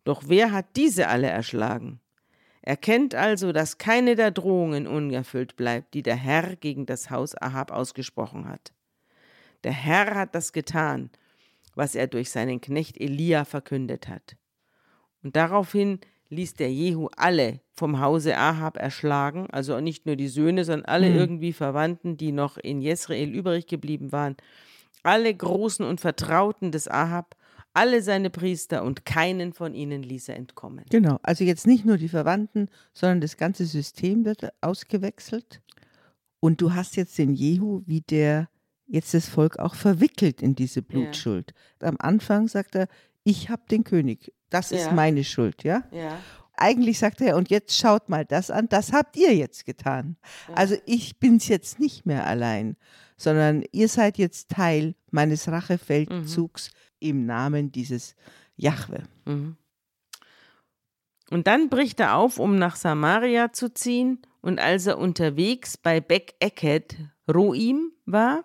Doch 0.05 0.25
wer 0.27 0.53
hat 0.53 0.67
diese 0.77 1.09
alle 1.09 1.29
erschlagen? 1.29 2.01
Erkennt 2.63 3.15
also, 3.15 3.53
dass 3.53 3.79
keine 3.79 4.15
der 4.15 4.31
Drohungen 4.31 4.87
unerfüllt 4.87 5.57
bleibt, 5.57 5.95
die 5.95 6.03
der 6.03 6.17
Herr 6.17 6.55
gegen 6.57 6.87
das 6.87 7.11
Haus 7.11 7.35
Ahab 7.35 7.73
ausgesprochen 7.73 8.49
hat. 8.49 8.73
Der 9.65 9.73
Herr 9.73 10.15
hat 10.15 10.35
das 10.35 10.53
getan, 10.53 11.11
was 11.75 11.95
er 11.95 12.07
durch 12.07 12.31
seinen 12.31 12.61
Knecht 12.61 13.01
Elia 13.01 13.45
verkündet 13.45 14.09
hat. 14.09 14.37
Und 15.23 15.37
daraufhin 15.37 16.01
ließ 16.29 16.55
der 16.55 16.73
Jehu 16.73 17.09
alle 17.17 17.61
vom 17.73 18.01
Hause 18.01 18.37
Ahab 18.37 18.77
erschlagen, 18.77 19.49
also 19.51 19.81
nicht 19.81 20.07
nur 20.07 20.17
die 20.17 20.29
Söhne, 20.29 20.65
sondern 20.65 20.87
alle 20.87 21.11
mhm. 21.11 21.17
irgendwie 21.17 21.53
Verwandten, 21.53 22.17
die 22.17 22.33
noch 22.33 22.59
in 22.59 22.81
Jesrael 22.81 23.29
übrig 23.29 23.67
geblieben 23.67 24.13
waren, 24.13 24.37
alle 25.03 25.35
Großen 25.35 25.85
und 25.85 26.01
Vertrauten 26.01 26.71
des 26.71 26.89
Ahab, 26.89 27.37
alle 27.75 28.03
seine 28.03 28.31
Priester 28.31 28.83
und 28.83 29.05
keinen 29.05 29.53
von 29.53 29.75
ihnen 29.75 30.03
ließ 30.03 30.29
er 30.29 30.37
entkommen. 30.37 30.85
Genau, 30.91 31.19
also 31.23 31.45
jetzt 31.45 31.67
nicht 31.67 31.85
nur 31.85 31.97
die 31.97 32.09
Verwandten, 32.09 32.69
sondern 32.93 33.21
das 33.21 33.37
ganze 33.37 33.65
System 33.65 34.25
wird 34.25 34.53
ausgewechselt. 34.61 35.63
Und 36.41 36.61
du 36.61 36.75
hast 36.75 36.97
jetzt 36.97 37.17
den 37.19 37.35
Jehu, 37.35 37.83
wie 37.87 38.01
der 38.01 38.49
jetzt 38.87 39.15
das 39.15 39.29
Volk 39.29 39.59
auch 39.59 39.75
verwickelt 39.75 40.43
in 40.43 40.55
diese 40.55 40.83
Blutschuld. 40.83 41.55
Ja. 41.81 41.89
Am 41.89 41.97
Anfang 41.99 42.49
sagt 42.49 42.75
er, 42.75 42.89
ich 43.25 43.49
habe 43.49 43.63
den 43.71 43.85
König, 43.85 44.33
das 44.51 44.71
ja. 44.71 44.79
ist 44.79 44.93
meine 44.93 45.25
Schuld, 45.25 45.65
ja? 45.65 45.85
ja? 45.93 46.19
Eigentlich 46.55 46.99
sagt 46.99 47.21
er, 47.21 47.37
und 47.37 47.49
jetzt 47.49 47.77
schaut 47.77 48.09
mal 48.09 48.25
das 48.25 48.51
an, 48.51 48.69
das 48.69 48.93
habt 48.93 49.17
ihr 49.17 49.35
jetzt 49.35 49.65
getan. 49.65 50.17
Also 50.55 50.77
ich 50.85 51.19
bin 51.19 51.37
es 51.37 51.49
jetzt 51.49 51.81
nicht 51.81 52.05
mehr 52.05 52.27
allein, 52.27 52.77
sondern 53.17 53.65
ihr 53.73 53.89
seid 53.89 54.19
jetzt 54.19 54.51
Teil 54.51 54.95
meines 55.11 55.49
Rachefeldzugs 55.49 56.71
mhm. 56.71 56.92
Im 57.03 57.27
Namen 57.27 57.73
dieses 57.73 58.15
Jahwe. 58.57 59.03
Mhm. 59.25 59.57
Und 61.31 61.47
dann 61.47 61.69
bricht 61.71 61.99
er 62.01 62.17
auf, 62.17 62.39
um 62.39 62.57
nach 62.59 62.77
Samaria 62.77 63.53
zu 63.53 63.73
ziehen 63.73 64.19
Und 64.43 64.59
als 64.59 64.87
er 64.87 64.99
unterwegs 64.99 65.77
bei 65.77 66.01
Beck 66.01 66.35
Eket 66.41 66.97
Roim 67.33 67.93
war, 68.07 68.45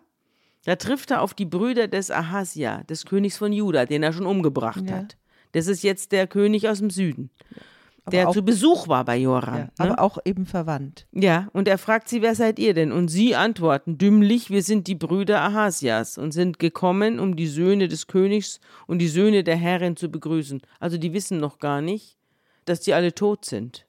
da 0.64 0.76
trifft 0.76 1.10
er 1.12 1.22
auf 1.22 1.34
die 1.34 1.46
Brüder 1.46 1.88
des 1.88 2.12
Ahasia, 2.12 2.84
des 2.84 3.06
Königs 3.06 3.38
von 3.38 3.52
Juda, 3.52 3.86
den 3.86 4.04
er 4.04 4.14
schon 4.14 4.28
umgebracht 4.28 4.90
Ja. 4.90 4.98
hat. 4.98 5.18
Das 5.54 5.66
ist 5.68 5.82
jetzt 5.82 6.12
der 6.12 6.28
König 6.28 6.70
aus 6.70 6.80
dem 6.80 6.90
Süden, 6.92 7.32
Aber 7.50 7.62
der 8.12 8.30
auch, 8.30 8.34
zu 8.34 8.44
Besuch 8.44 8.88
war 8.88 9.06
bei 9.06 9.18
Joram. 9.18 9.56
ja, 9.56 9.64
ne? 9.64 9.72
aber 9.78 10.00
auch 10.02 10.18
eben 10.26 10.46
verwandt. 10.46 11.08
Ja, 11.12 11.50
und 11.54 11.68
er 11.68 11.78
fragt 11.78 12.10
sie, 12.10 12.22
wer 12.22 12.36
seid 12.36 12.60
ihr 12.60 12.74
denn? 12.74 12.92
Und 12.92 13.10
sie 13.10 13.36
antworten 13.36 13.98
dümmlich, 13.98 14.50
wir 14.50 14.64
sind 14.64 14.88
die 14.88 14.96
Brüder 14.96 15.42
Ahasias 15.42 16.18
und 16.18 16.32
sind 16.32 16.60
gekommen, 16.60 17.20
um 17.20 17.36
die 17.36 17.48
Söhne 17.48 17.88
des 17.88 18.08
Königs 18.08 18.60
und 18.88 19.00
die 19.00 19.08
Söhne 19.08 19.44
der 19.44 19.58
Herrin 19.58 19.96
zu 19.96 20.10
begrüßen. 20.10 20.62
Also 20.80 20.98
die 20.98 21.14
wissen 21.14 21.40
noch 21.40 21.60
gar 21.60 21.82
nicht, 21.82 22.18
dass 22.66 22.82
die 22.82 22.94
alle 22.94 23.14
tot 23.14 23.46
sind. 23.46 23.86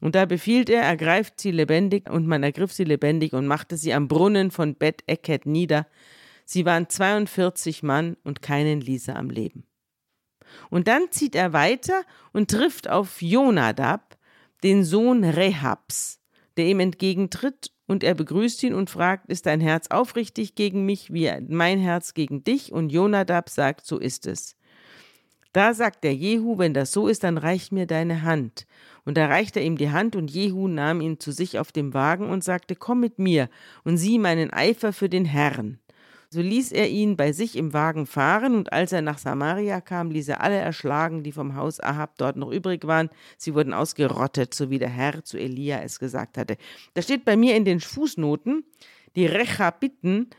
Und 0.00 0.14
da 0.14 0.24
befiehlt 0.24 0.70
er, 0.70 0.82
ergreift 0.82 1.40
sie 1.40 1.50
lebendig, 1.50 2.08
und 2.08 2.26
man 2.26 2.42
ergriff 2.42 2.72
sie 2.72 2.84
lebendig 2.84 3.34
und 3.34 3.46
machte 3.46 3.76
sie 3.76 3.92
am 3.92 4.08
Brunnen 4.08 4.50
von 4.50 4.74
Bet 4.74 5.02
Eket 5.06 5.44
nieder. 5.44 5.86
Sie 6.46 6.64
waren 6.64 6.88
42 6.88 7.82
Mann 7.82 8.16
und 8.24 8.42
keinen 8.42 8.80
ließ 8.80 9.08
er 9.08 9.16
am 9.16 9.30
Leben. 9.30 9.64
Und 10.70 10.88
dann 10.88 11.10
zieht 11.10 11.34
er 11.34 11.52
weiter 11.52 12.02
und 12.32 12.50
trifft 12.50 12.88
auf 12.88 13.22
Jonadab, 13.22 14.16
den 14.62 14.84
Sohn 14.84 15.24
Rehabs, 15.24 16.20
der 16.56 16.66
ihm 16.66 16.80
entgegentritt 16.80 17.72
und 17.86 18.04
er 18.04 18.14
begrüßt 18.14 18.62
ihn 18.62 18.74
und 18.74 18.90
fragt, 18.90 19.28
ist 19.28 19.46
dein 19.46 19.60
Herz 19.60 19.88
aufrichtig 19.88 20.54
gegen 20.54 20.86
mich, 20.86 21.12
wie 21.12 21.30
mein 21.48 21.80
Herz 21.80 22.14
gegen 22.14 22.44
dich? 22.44 22.72
Und 22.72 22.90
Jonadab 22.90 23.48
sagt, 23.48 23.84
so 23.84 23.98
ist 23.98 24.26
es. 24.26 24.56
Da 25.52 25.74
sagt 25.74 26.04
der 26.04 26.14
Jehu, 26.14 26.58
wenn 26.58 26.74
das 26.74 26.92
so 26.92 27.08
ist, 27.08 27.24
dann 27.24 27.36
reich 27.36 27.72
mir 27.72 27.86
deine 27.86 28.22
Hand. 28.22 28.68
Und 29.04 29.16
da 29.16 29.26
reichte 29.26 29.58
er 29.58 29.66
ihm 29.66 29.76
die 29.76 29.90
Hand 29.90 30.14
und 30.14 30.30
Jehu 30.30 30.68
nahm 30.68 31.00
ihn 31.00 31.18
zu 31.18 31.32
sich 31.32 31.58
auf 31.58 31.72
dem 31.72 31.92
Wagen 31.92 32.30
und 32.30 32.44
sagte, 32.44 32.76
komm 32.76 33.00
mit 33.00 33.18
mir 33.18 33.48
und 33.82 33.96
sieh 33.96 34.20
meinen 34.20 34.52
Eifer 34.52 34.92
für 34.92 35.08
den 35.08 35.24
Herrn. 35.24 35.80
So 36.32 36.40
ließ 36.40 36.70
er 36.70 36.88
ihn 36.88 37.16
bei 37.16 37.32
sich 37.32 37.56
im 37.56 37.72
Wagen 37.72 38.06
fahren, 38.06 38.54
und 38.54 38.72
als 38.72 38.92
er 38.92 39.02
nach 39.02 39.18
Samaria 39.18 39.80
kam, 39.80 40.12
ließ 40.12 40.28
er 40.28 40.40
alle 40.40 40.58
erschlagen, 40.58 41.24
die 41.24 41.32
vom 41.32 41.56
Haus 41.56 41.80
Ahab 41.80 42.16
dort 42.18 42.36
noch 42.36 42.52
übrig 42.52 42.86
waren. 42.86 43.10
Sie 43.36 43.52
wurden 43.52 43.74
ausgerottet, 43.74 44.54
so 44.54 44.70
wie 44.70 44.78
der 44.78 44.90
Herr 44.90 45.24
zu 45.24 45.38
Elia 45.38 45.80
es 45.82 45.98
gesagt 45.98 46.38
hatte. 46.38 46.56
Da 46.94 47.02
steht 47.02 47.24
bei 47.24 47.36
mir 47.36 47.56
in 47.56 47.64
den 47.64 47.80
Fußnoten, 47.80 48.64
die 49.16 49.26
Rechabiten 49.26 50.30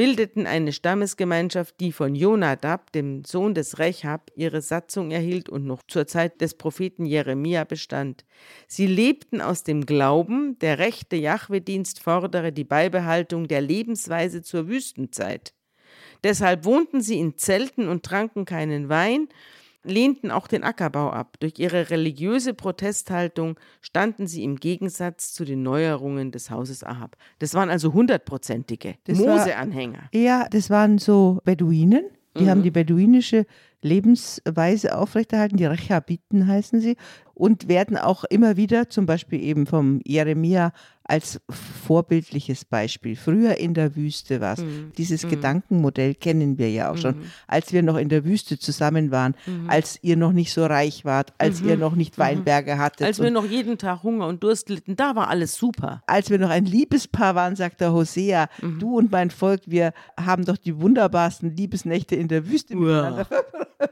bildeten 0.00 0.46
eine 0.46 0.72
Stammesgemeinschaft, 0.72 1.78
die 1.78 1.92
von 1.92 2.14
Jonadab, 2.14 2.90
dem 2.92 3.22
Sohn 3.22 3.52
des 3.52 3.78
Rechab, 3.78 4.30
ihre 4.34 4.62
Satzung 4.62 5.10
erhielt 5.10 5.50
und 5.50 5.66
noch 5.66 5.82
zur 5.86 6.06
Zeit 6.06 6.40
des 6.40 6.54
Propheten 6.54 7.04
Jeremia 7.04 7.64
bestand. 7.64 8.24
Sie 8.66 8.86
lebten 8.86 9.42
aus 9.42 9.62
dem 9.62 9.84
Glauben, 9.84 10.58
der 10.60 10.78
rechte 10.78 11.16
Jahwe-Dienst 11.16 12.00
fordere 12.00 12.50
die 12.50 12.64
Beibehaltung 12.64 13.46
der 13.46 13.60
Lebensweise 13.60 14.40
zur 14.40 14.68
Wüstenzeit. 14.68 15.52
Deshalb 16.24 16.64
wohnten 16.64 17.02
sie 17.02 17.18
in 17.18 17.36
Zelten 17.36 17.86
und 17.86 18.02
tranken 18.02 18.46
keinen 18.46 18.88
Wein, 18.88 19.28
lehnten 19.84 20.30
auch 20.30 20.46
den 20.46 20.62
Ackerbau 20.62 21.10
ab. 21.10 21.36
Durch 21.40 21.54
ihre 21.58 21.90
religiöse 21.90 22.54
Protesthaltung 22.54 23.58
standen 23.80 24.26
sie 24.26 24.44
im 24.44 24.56
Gegensatz 24.56 25.32
zu 25.32 25.44
den 25.44 25.62
Neuerungen 25.62 26.32
des 26.32 26.50
Hauses 26.50 26.84
Ahab. 26.84 27.16
Das 27.38 27.54
waren 27.54 27.70
also 27.70 27.92
hundertprozentige 27.92 28.94
Mose-Anhänger. 29.08 30.10
Ja, 30.12 30.46
das 30.50 30.70
waren 30.70 30.98
so 30.98 31.40
Beduinen. 31.44 32.04
Die 32.38 32.44
Mhm. 32.44 32.48
haben 32.48 32.62
die 32.62 32.70
beduinische 32.70 33.44
Lebensweise 33.82 34.96
aufrechterhalten, 34.96 35.56
die 35.56 35.64
Rechabiten 35.64 36.46
heißen 36.46 36.80
sie, 36.80 36.96
und 37.34 37.68
werden 37.68 37.96
auch 37.96 38.22
immer 38.24 38.56
wieder, 38.56 38.88
zum 38.88 39.06
Beispiel 39.06 39.42
eben 39.42 39.66
vom 39.66 40.00
Jeremia, 40.04 40.72
als 41.10 41.40
vorbildliches 41.86 42.64
Beispiel. 42.64 43.16
Früher 43.16 43.56
in 43.58 43.74
der 43.74 43.96
Wüste 43.96 44.40
war 44.40 44.52
es. 44.54 44.60
Mhm. 44.60 44.92
Dieses 44.96 45.26
Gedankenmodell 45.26 46.14
kennen 46.14 46.56
wir 46.56 46.70
ja 46.70 46.90
auch 46.92 46.96
schon. 46.96 47.16
Als 47.48 47.72
wir 47.72 47.82
noch 47.82 47.96
in 47.96 48.08
der 48.08 48.24
Wüste 48.24 48.58
zusammen 48.60 49.10
waren, 49.10 49.34
Mhm. 49.46 49.68
als 49.68 49.98
ihr 50.02 50.16
noch 50.16 50.30
nicht 50.32 50.52
so 50.52 50.64
reich 50.66 51.04
wart, 51.04 51.32
als 51.38 51.60
ihr 51.62 51.76
noch 51.76 51.96
nicht 51.96 52.16
Weinberge 52.16 52.78
hattet. 52.78 53.06
Als 53.06 53.20
wir 53.20 53.32
noch 53.32 53.44
jeden 53.44 53.76
Tag 53.76 54.04
Hunger 54.04 54.28
und 54.28 54.42
Durst 54.44 54.68
litten, 54.68 54.94
da 54.94 55.16
war 55.16 55.28
alles 55.28 55.56
super. 55.56 56.02
als 56.06 56.30
wir 56.30 56.38
noch 56.38 56.50
ein 56.50 56.64
Liebespaar 56.64 57.34
waren, 57.34 57.56
sagt 57.56 57.80
der 57.80 57.92
Hosea, 57.92 58.48
Mhm. 58.62 58.78
du 58.78 58.96
und 58.98 59.10
mein 59.10 59.30
Volk, 59.30 59.62
wir 59.66 59.92
haben 60.18 60.44
doch 60.44 60.56
die 60.56 60.80
wunderbarsten 60.80 61.56
Liebesnächte 61.56 62.14
in 62.14 62.28
der 62.28 62.48
Wüste 62.48 62.76
miteinander 62.76 63.26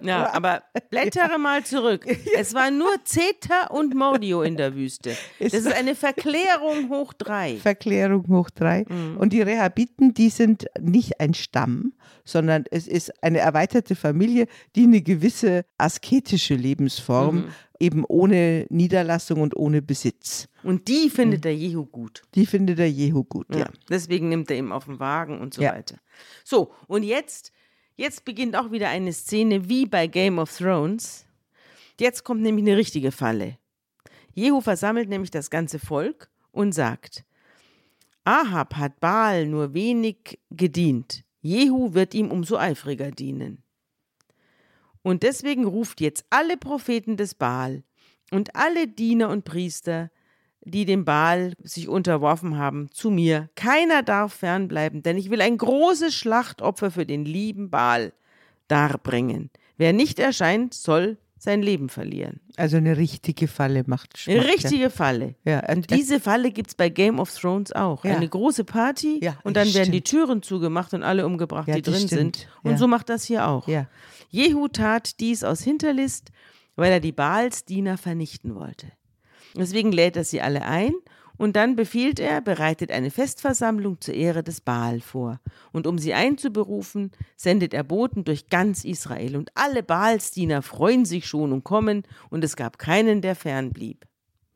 Ja, 0.02 0.30
aber 0.34 0.62
blättere 0.90 1.38
mal 1.38 1.64
zurück. 1.64 2.06
Es 2.36 2.54
war 2.54 2.70
nur 2.70 2.90
Zeta 3.04 3.66
und 3.68 3.94
Mordio 3.94 4.42
in 4.42 4.56
der 4.56 4.74
Wüste. 4.74 5.16
Das 5.38 5.52
ist 5.54 5.72
eine 5.72 5.94
Verklärung 5.94 6.88
hoch 6.90 7.12
drei. 7.12 7.56
Verklärung 7.56 8.26
hoch 8.28 8.50
drei. 8.50 8.84
Mhm. 8.88 9.16
Und 9.18 9.32
die 9.32 9.42
Rehabiten, 9.42 10.14
die 10.14 10.30
sind 10.30 10.66
nicht 10.80 11.20
ein 11.20 11.34
Stamm, 11.34 11.92
sondern 12.24 12.64
es 12.70 12.86
ist 12.86 13.12
eine 13.22 13.38
erweiterte 13.38 13.96
Familie, 13.96 14.46
die 14.76 14.84
eine 14.84 15.00
gewisse 15.02 15.64
asketische 15.78 16.54
Lebensform, 16.54 17.36
Mhm. 17.36 17.48
eben 17.80 18.04
ohne 18.06 18.66
Niederlassung 18.70 19.40
und 19.40 19.56
ohne 19.56 19.80
Besitz. 19.82 20.48
Und 20.64 20.88
die 20.88 21.08
findet 21.10 21.44
der 21.44 21.54
Jehu 21.54 21.86
gut. 21.86 22.22
Die 22.34 22.44
findet 22.46 22.78
der 22.78 22.90
Jehu 22.90 23.24
gut, 23.24 23.46
ja. 23.54 23.60
Ja. 23.60 23.66
Deswegen 23.88 24.28
nimmt 24.28 24.50
er 24.50 24.58
ihn 24.58 24.72
auf 24.72 24.84
den 24.86 24.98
Wagen 25.00 25.40
und 25.40 25.54
so 25.54 25.62
Ja. 25.62 25.74
weiter. 25.74 25.96
So, 26.44 26.72
und 26.88 27.04
jetzt, 27.04 27.52
jetzt 27.98 28.24
beginnt 28.24 28.56
auch 28.56 28.70
wieder 28.70 28.88
eine 28.88 29.12
Szene 29.12 29.68
wie 29.68 29.84
bei 29.84 30.06
Game 30.06 30.38
of 30.38 30.56
Thrones. 30.56 31.26
Jetzt 32.00 32.24
kommt 32.24 32.40
nämlich 32.40 32.64
eine 32.64 32.76
richtige 32.78 33.12
Falle. 33.12 33.58
Jehu 34.32 34.62
versammelt 34.62 35.08
nämlich 35.08 35.30
das 35.30 35.50
ganze 35.50 35.78
Volk 35.78 36.30
und 36.52 36.72
sagt, 36.72 37.24
Ahab 38.24 38.76
hat 38.76 39.00
Baal 39.00 39.46
nur 39.46 39.74
wenig 39.74 40.38
gedient. 40.50 41.24
Jehu 41.40 41.92
wird 41.92 42.14
ihm 42.14 42.30
umso 42.30 42.56
eifriger 42.56 43.10
dienen. 43.10 43.62
Und 45.02 45.22
deswegen 45.22 45.64
ruft 45.64 46.00
jetzt 46.00 46.24
alle 46.30 46.56
Propheten 46.56 47.16
des 47.16 47.34
Baal 47.34 47.82
und 48.30 48.54
alle 48.54 48.86
Diener 48.86 49.30
und 49.30 49.44
Priester, 49.44 50.10
die 50.64 50.84
dem 50.84 51.04
Baal 51.04 51.54
sich 51.62 51.88
unterworfen 51.88 52.58
haben, 52.58 52.88
zu 52.92 53.10
mir. 53.10 53.48
Keiner 53.54 54.02
darf 54.02 54.34
fernbleiben, 54.34 55.02
denn 55.02 55.16
ich 55.16 55.30
will 55.30 55.40
ein 55.40 55.56
großes 55.58 56.14
Schlachtopfer 56.14 56.90
für 56.90 57.06
den 57.06 57.24
lieben 57.24 57.70
Baal 57.70 58.12
darbringen. 58.68 59.50
Wer 59.76 59.92
nicht 59.92 60.18
erscheint, 60.18 60.74
soll 60.74 61.16
sein 61.40 61.62
Leben 61.62 61.88
verlieren. 61.88 62.40
Also 62.56 62.76
eine 62.78 62.96
richtige 62.96 63.46
Falle 63.46 63.84
macht 63.86 64.24
Eine 64.26 64.42
Spaß, 64.42 64.54
richtige 64.54 64.90
Falle. 64.90 65.36
Ja, 65.44 65.62
ja. 65.66 65.74
Und 65.74 65.90
diese 65.90 66.18
Falle 66.18 66.50
gibt 66.50 66.70
es 66.70 66.74
bei 66.74 66.88
Game 66.88 67.20
of 67.20 67.32
Thrones 67.32 67.72
auch. 67.72 68.04
Ja. 68.04 68.16
Eine 68.16 68.28
große 68.28 68.64
Party 68.64 69.20
Ja, 69.22 69.38
und 69.44 69.56
dann 69.56 69.72
werden 69.72 69.92
die 69.92 69.98
stimmt. 69.98 70.26
Türen 70.26 70.42
zugemacht 70.42 70.94
und 70.94 71.04
alle 71.04 71.24
umgebracht, 71.24 71.68
die 71.68 71.82
drin 71.82 71.94
stimmt. 71.94 72.10
sind. 72.36 72.48
Und 72.64 72.78
so 72.78 72.88
macht 72.88 73.08
das 73.08 73.24
hier 73.24 73.46
auch. 73.46 73.68
Ja. 73.68 73.86
Jehu 74.30 74.66
tat 74.68 75.20
dies 75.20 75.44
aus 75.44 75.62
Hinterlist, 75.62 76.32
weil 76.74 76.90
er 76.90 77.00
die 77.00 77.12
Baalsdiener 77.12 77.96
vernichten 77.98 78.56
wollte. 78.56 78.88
Deswegen 79.56 79.92
lädt 79.92 80.16
er 80.16 80.24
sie 80.24 80.40
alle 80.40 80.62
ein 80.62 80.92
und 81.38 81.54
dann 81.54 81.76
befiehlt 81.76 82.18
er, 82.18 82.40
bereitet 82.40 82.90
eine 82.90 83.10
Festversammlung 83.10 84.00
zur 84.00 84.14
Ehre 84.14 84.42
des 84.42 84.60
Baal 84.60 85.00
vor. 85.00 85.40
Und 85.72 85.86
um 85.86 85.96
sie 85.96 86.12
einzuberufen, 86.12 87.12
sendet 87.36 87.72
er 87.72 87.84
Boten 87.84 88.24
durch 88.24 88.48
ganz 88.48 88.84
Israel. 88.84 89.36
Und 89.36 89.50
alle 89.54 89.84
Baalsdiener 89.84 90.62
freuen 90.62 91.04
sich 91.04 91.26
schon 91.26 91.52
und 91.52 91.62
kommen, 91.62 92.02
und 92.28 92.42
es 92.42 92.56
gab 92.56 92.78
keinen, 92.78 93.22
der 93.22 93.36
fernblieb. 93.36 94.04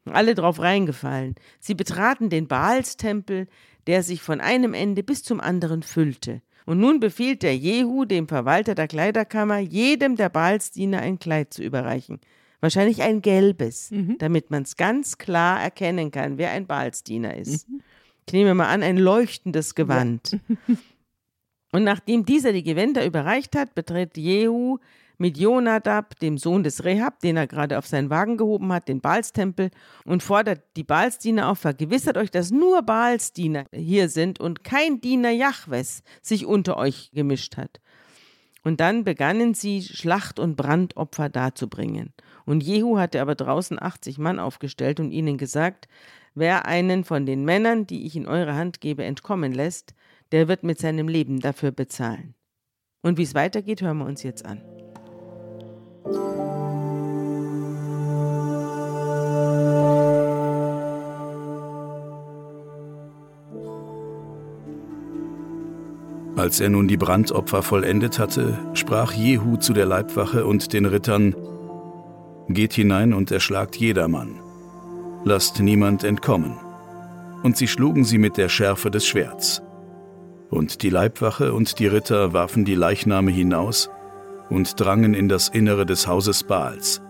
Alle 0.07 0.35
drauf 0.35 0.59
reingefallen. 0.59 1.37
Sie 1.61 1.75
betraten 1.75 2.29
den 2.29 2.49
Baalstempel, 2.49 3.47
der 3.87 4.03
sich 4.03 4.21
von 4.21 4.41
einem 4.41 4.75
Ende 4.75 5.05
bis 5.05 5.23
zum 5.23 5.41
anderen 5.41 5.85
füllte. 5.85 6.43
Und 6.67 6.81
nun 6.81 6.99
befiehlt 6.99 7.45
der 7.45 7.57
Jehu, 7.57 8.05
dem 8.05 8.27
Verwalter 8.27 8.75
der 8.75 8.89
Kleiderkammer, 8.89 9.59
jedem 9.59 10.17
der 10.17 10.29
Baalsdiener 10.29 10.99
ein 11.01 11.21
Kleid 11.21 11.55
zu 11.55 11.63
überreichen. 11.63 12.21
Wahrscheinlich 12.63 13.03
ein 13.03 13.23
gelbes, 13.23 13.91
damit 14.19 14.53
man 14.53 14.63
es 14.63 14.77
ganz 14.77 15.19
klar 15.19 15.61
erkennen 15.61 16.13
kann, 16.13 16.39
wer 16.39 16.53
ein 16.53 16.69
Baalsdiener 16.69 17.37
ist. 17.37 17.67
Ich 18.27 18.33
nehme 18.33 18.55
mal 18.55 18.69
an, 18.69 18.85
ein 18.85 18.99
leuchtendes 18.99 19.75
Gewand. 19.75 20.39
Und 21.73 21.83
nachdem 21.83 22.25
dieser 22.25 22.53
die 22.53 22.63
Gewänder 22.63 23.05
überreicht 23.05 23.57
hat, 23.57 23.75
betritt 23.75 24.17
Jehu 24.17 24.79
mit 25.19 25.39
Jonadab, 25.39 26.17
dem 26.21 26.39
Sohn 26.39 26.63
des 26.63 26.85
Rehab, 26.85 27.19
den 27.19 27.37
er 27.37 27.49
gerade 27.49 27.79
auf 27.79 27.87
seinen 27.89 28.11
Wagen 28.11 28.37
gehoben 28.37 28.73
hat, 28.73 28.87
den 28.87 29.01
Baalstempel 29.01 29.71
und 30.05 30.23
fordert 30.23 30.61
die 30.77 30.85
Baalsdiener 30.85 31.49
auf, 31.49 31.59
vergewissert 31.59 32.17
euch, 32.17 32.31
dass 32.31 32.53
nur 32.53 32.83
Baalsdiener 32.83 33.65
hier 33.73 34.09
sind 34.09 34.39
und 34.39 34.63
kein 34.63 35.01
Diener 35.01 35.31
Jahwes 35.31 36.05
sich 36.23 36.47
unter 36.47 36.77
euch 36.77 37.11
gemischt 37.13 37.57
hat. 37.57 37.81
Und 38.63 38.79
dann 38.81 39.03
begannen 39.03 39.55
sie, 39.55 39.83
Schlacht- 39.83 40.39
und 40.39 40.57
Brandopfer 40.57 41.29
darzubringen. 41.29 42.13
Und 42.45 42.63
Jehu 42.63 42.99
hatte 42.99 43.21
aber 43.21 43.35
draußen 43.35 43.81
achtzig 43.81 44.19
Mann 44.19 44.39
aufgestellt 44.39 45.01
und 45.01 45.13
ihnen 45.13 45.39
gesagt, 45.39 45.89
wer 46.35 46.67
einen 46.67 47.05
von 47.05 47.27
den 47.27 47.45
Männern, 47.45 47.87
die 47.87 48.07
ich 48.07 48.17
in 48.17 48.27
eure 48.27 48.55
Hand 48.55 48.81
gebe, 48.81 49.05
entkommen 49.05 49.53
lässt, 49.53 49.95
der 50.33 50.49
wird 50.49 50.63
mit 50.63 50.79
seinem 50.79 51.09
Leben 51.09 51.41
dafür 51.41 51.71
bezahlen. 51.71 52.35
Und 53.03 53.19
wie 53.19 53.23
es 53.23 53.35
weitergeht, 53.35 53.83
hören 53.83 53.99
wir 53.99 54.07
uns 54.07 54.23
jetzt 54.23 54.47
an. 54.47 54.63
Als 66.37 66.61
er 66.61 66.71
nun 66.71 66.89
die 66.89 66.97
Brandopfer 66.97 67.63
vollendet 67.63 68.19
hatte, 68.19 68.59
sprach 68.75 69.13
Jehu 69.13 69.59
zu 69.59 69.73
der 69.73 69.87
Leibwache 69.87 70.45
und 70.45 70.73
den 70.73 70.87
Rittern, 70.87 71.37
Geht 72.55 72.73
hinein 72.73 73.13
und 73.15 73.31
erschlagt 73.31 73.77
jedermann. 73.77 74.41
Lasst 75.25 75.61
niemand 75.61 76.05
entkommen. 76.05 76.57
Und 77.43 77.57
sie 77.57 77.69
schlugen 77.69 78.05
sie 78.05 78.19
mit 78.19 78.37
der 78.37 78.49
Schärfe 78.49 78.91
des 78.91 79.07
Schwerts. 79.07 79.63
Und 80.51 80.83
die 80.83 80.91
Leibwache 80.91 81.53
und 81.53 81.79
die 81.79 81.87
Ritter 81.87 82.33
warfen 82.33 82.65
die 82.65 82.75
Leichname 82.75 83.31
hinaus 83.31 83.91
und 84.51 84.79
drangen 84.79 85.15
in 85.15 85.29
das 85.29 85.49
Innere 85.49 85.87
des 85.87 86.07
Hauses 86.07 86.45
Baals 86.45 87.01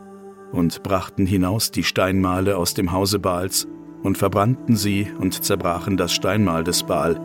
und 0.52 0.82
brachten 0.82 1.26
hinaus 1.26 1.70
die 1.70 1.84
Steinmale 1.84 2.56
aus 2.56 2.74
dem 2.74 2.92
Hause 2.92 3.18
Baals 3.18 3.66
und 4.02 4.18
verbrannten 4.18 4.76
sie 4.76 5.08
und 5.18 5.42
zerbrachen 5.42 5.96
das 5.96 6.12
Steinmal 6.12 6.62
des 6.64 6.82
Baal 6.84 7.20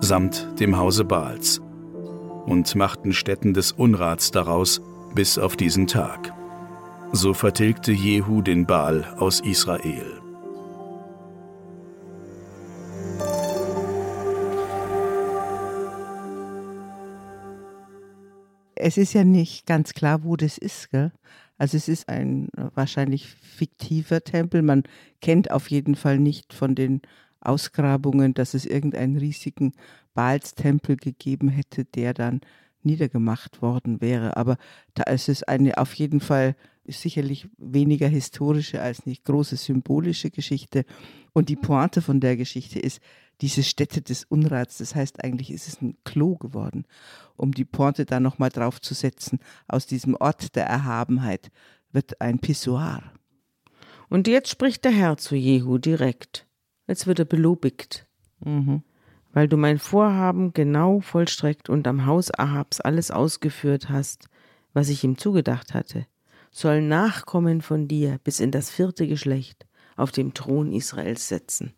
samt 0.00 0.60
dem 0.60 0.76
Hause 0.76 1.04
Baals 1.04 1.60
und 2.46 2.74
machten 2.74 3.12
Stätten 3.12 3.54
des 3.54 3.72
Unrats 3.72 4.30
daraus 4.30 4.82
bis 5.14 5.38
auf 5.38 5.56
diesen 5.56 5.86
Tag. 5.86 6.32
So 7.16 7.32
vertilgte 7.32 7.92
Jehu 7.92 8.42
den 8.42 8.66
Baal 8.66 9.04
aus 9.18 9.38
Israel. 9.38 10.20
Es 18.74 18.96
ist 18.96 19.12
ja 19.12 19.22
nicht 19.22 19.64
ganz 19.64 19.94
klar, 19.94 20.24
wo 20.24 20.34
das 20.34 20.58
ist, 20.58 20.90
gell? 20.90 21.12
Also 21.56 21.76
es 21.76 21.88
ist 21.88 22.08
ein 22.08 22.48
wahrscheinlich 22.74 23.28
fiktiver 23.28 24.24
Tempel. 24.24 24.62
Man 24.62 24.82
kennt 25.20 25.52
auf 25.52 25.70
jeden 25.70 25.94
Fall 25.94 26.18
nicht 26.18 26.52
von 26.52 26.74
den 26.74 27.00
Ausgrabungen, 27.38 28.34
dass 28.34 28.54
es 28.54 28.66
irgendeinen 28.66 29.18
riesigen 29.18 29.72
Baalstempel 30.14 30.96
gegeben 30.96 31.48
hätte, 31.48 31.84
der 31.84 32.12
dann 32.12 32.40
niedergemacht 32.82 33.62
worden 33.62 34.00
wäre. 34.00 34.36
Aber 34.36 34.56
da 34.94 35.04
ist 35.04 35.28
es 35.28 35.44
eine 35.44 35.78
auf 35.78 35.94
jeden 35.94 36.18
Fall 36.18 36.56
sicherlich 36.86 37.48
weniger 37.58 38.08
historische 38.08 38.80
als 38.80 39.06
eine 39.06 39.16
große 39.16 39.56
symbolische 39.56 40.30
Geschichte. 40.30 40.84
Und 41.32 41.48
die 41.48 41.56
Pointe 41.56 42.02
von 42.02 42.20
der 42.20 42.36
Geschichte 42.36 42.78
ist 42.78 43.00
diese 43.40 43.62
Stätte 43.62 44.02
des 44.02 44.24
Unrats. 44.24 44.78
Das 44.78 44.94
heißt, 44.94 45.22
eigentlich 45.24 45.50
ist 45.50 45.68
es 45.68 45.80
ein 45.80 45.96
Klo 46.04 46.36
geworden, 46.36 46.84
um 47.36 47.52
die 47.52 47.64
Pointe 47.64 48.04
da 48.04 48.20
nochmal 48.20 48.50
draufzusetzen. 48.50 49.40
Aus 49.66 49.86
diesem 49.86 50.14
Ort 50.14 50.54
der 50.56 50.66
Erhabenheit 50.66 51.50
wird 51.92 52.20
ein 52.20 52.38
Pissoir. 52.38 53.02
Und 54.08 54.28
jetzt 54.28 54.50
spricht 54.50 54.84
der 54.84 54.92
Herr 54.92 55.16
zu 55.16 55.34
Jehu 55.34 55.78
direkt. 55.78 56.46
Jetzt 56.86 57.06
wird 57.06 57.18
er 57.18 57.24
belobigt. 57.24 58.06
Mhm. 58.40 58.82
Weil 59.32 59.48
du 59.48 59.56
mein 59.56 59.78
Vorhaben 59.78 60.52
genau 60.52 61.00
vollstreckt 61.00 61.68
und 61.68 61.88
am 61.88 62.06
Haus 62.06 62.32
Ahabs 62.32 62.80
alles 62.80 63.10
ausgeführt 63.10 63.88
hast, 63.88 64.28
was 64.72 64.88
ich 64.88 65.02
ihm 65.02 65.18
zugedacht 65.18 65.74
hatte, 65.74 66.06
sollen 66.54 66.88
Nachkommen 66.88 67.60
von 67.60 67.88
dir 67.88 68.18
bis 68.22 68.40
in 68.40 68.52
das 68.52 68.70
vierte 68.70 69.06
Geschlecht 69.08 69.66
auf 69.96 70.12
dem 70.12 70.34
Thron 70.34 70.72
Israels 70.72 71.28
setzen. 71.28 71.74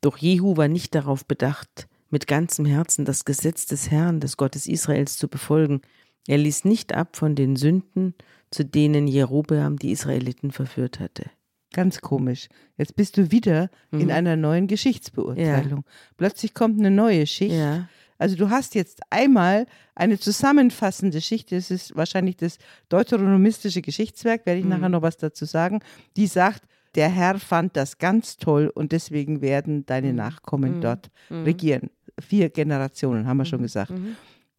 Doch 0.00 0.18
Jehu 0.18 0.56
war 0.56 0.68
nicht 0.68 0.94
darauf 0.94 1.24
bedacht, 1.24 1.88
mit 2.10 2.26
ganzem 2.26 2.66
Herzen 2.66 3.04
das 3.04 3.24
Gesetz 3.24 3.66
des 3.66 3.90
Herrn, 3.90 4.18
des 4.18 4.36
Gottes 4.36 4.66
Israels, 4.66 5.16
zu 5.16 5.28
befolgen. 5.28 5.80
Er 6.26 6.38
ließ 6.38 6.64
nicht 6.64 6.92
ab 6.92 7.16
von 7.16 7.36
den 7.36 7.54
Sünden, 7.54 8.14
zu 8.50 8.64
denen 8.64 9.06
Jerobeam 9.06 9.78
die 9.78 9.92
Israeliten 9.92 10.50
verführt 10.50 10.98
hatte. 10.98 11.30
Ganz 11.72 12.00
komisch. 12.00 12.48
Jetzt 12.76 12.96
bist 12.96 13.16
du 13.16 13.30
wieder 13.30 13.70
mhm. 13.92 14.00
in 14.00 14.10
einer 14.10 14.34
neuen 14.34 14.66
Geschichtsbeurteilung. 14.66 15.84
Ja. 15.86 15.92
Plötzlich 16.16 16.52
kommt 16.52 16.80
eine 16.80 16.90
neue 16.90 17.28
Schicht. 17.28 17.54
Ja. 17.54 17.88
Also 18.20 18.36
du 18.36 18.50
hast 18.50 18.74
jetzt 18.74 19.00
einmal 19.08 19.66
eine 19.94 20.18
zusammenfassende 20.18 21.22
Schicht, 21.22 21.52
das 21.52 21.70
ist 21.70 21.96
wahrscheinlich 21.96 22.36
das 22.36 22.58
deuteronomistische 22.90 23.80
Geschichtswerk, 23.80 24.44
werde 24.44 24.58
ich 24.58 24.64
mhm. 24.64 24.72
nachher 24.72 24.90
noch 24.90 25.00
was 25.02 25.16
dazu 25.16 25.46
sagen, 25.46 25.80
die 26.16 26.26
sagt, 26.26 26.64
der 26.96 27.08
Herr 27.08 27.38
fand 27.38 27.76
das 27.76 27.96
ganz 27.96 28.36
toll 28.36 28.70
und 28.74 28.92
deswegen 28.92 29.40
werden 29.40 29.86
deine 29.86 30.10
mhm. 30.10 30.16
Nachkommen 30.16 30.76
mhm. 30.76 30.80
dort 30.82 31.10
mhm. 31.30 31.44
regieren. 31.44 31.90
Vier 32.20 32.50
Generationen, 32.50 33.26
haben 33.26 33.38
wir 33.38 33.46
schon 33.46 33.60
mhm. 33.60 33.64
gesagt. 33.64 33.90
Mhm. 33.90 34.16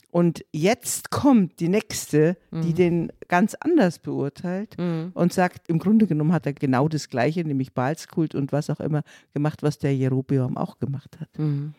Und 0.10 0.44
jetzt 0.52 1.12
kommt 1.12 1.60
die 1.60 1.70
nächste, 1.70 2.38
die 2.52 2.72
mhm. 2.72 2.76
den 2.76 3.12
ganz 3.28 3.56
anders 3.60 4.00
beurteilt 4.00 4.76
mhm. 4.78 5.12
und 5.14 5.32
sagt, 5.32 5.70
im 5.70 5.78
Grunde 5.78 6.08
genommen 6.08 6.34
hat 6.34 6.48
er 6.48 6.54
genau 6.54 6.90
das 6.90 7.10
Gleiche, 7.10 7.46
nämlich 7.46 7.74
Baalskult 7.74 8.34
und 8.34 8.52
was 8.52 8.70
auch 8.72 8.80
immer 8.80 9.04
gemacht, 9.34 9.62
was 9.62 9.78
der 9.78 9.96
Jerobeam 9.96 10.58
auch 10.58 10.80
gemacht 10.80 11.18
hat. 11.20 11.30
Mhm. 11.38 11.76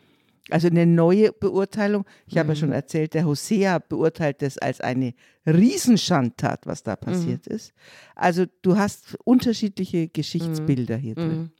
Also 0.51 0.68
eine 0.68 0.86
neue 0.86 1.32
Beurteilung. 1.32 2.05
Ich 2.26 2.36
habe 2.36 2.51
ja 2.51 2.57
schon 2.57 2.72
erzählt, 2.72 3.14
der 3.14 3.26
Hosea 3.26 3.78
beurteilt 3.78 4.43
das 4.43 4.59
als 4.59 4.80
eine 4.80 5.14
Riesenschandtat, 5.47 6.66
was 6.66 6.82
da 6.82 6.97
passiert 6.97 7.47
ist. 7.47 7.72
Also 8.16 8.47
du 8.62 8.76
hast 8.76 9.16
unterschiedliche 9.24 10.09
Geschichtsbilder 10.09 10.97
hier 10.97 11.14
drin. 11.14 11.53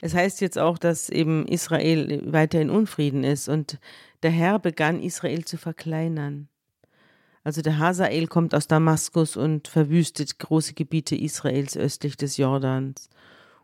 Es 0.00 0.14
heißt 0.14 0.40
jetzt 0.40 0.58
auch, 0.58 0.78
dass 0.78 1.10
eben 1.10 1.46
Israel 1.46 2.32
weiter 2.32 2.60
in 2.60 2.70
Unfrieden 2.70 3.22
ist 3.22 3.48
und 3.48 3.78
der 4.22 4.30
Herr 4.30 4.58
begann 4.58 5.00
Israel 5.00 5.44
zu 5.44 5.58
verkleinern. 5.58 6.48
Also 7.44 7.60
der 7.60 7.78
Hazael 7.78 8.26
kommt 8.28 8.54
aus 8.54 8.66
Damaskus 8.66 9.36
und 9.36 9.68
verwüstet 9.68 10.38
große 10.38 10.74
Gebiete 10.74 11.16
Israels 11.16 11.76
östlich 11.76 12.16
des 12.16 12.36
Jordans 12.36 13.10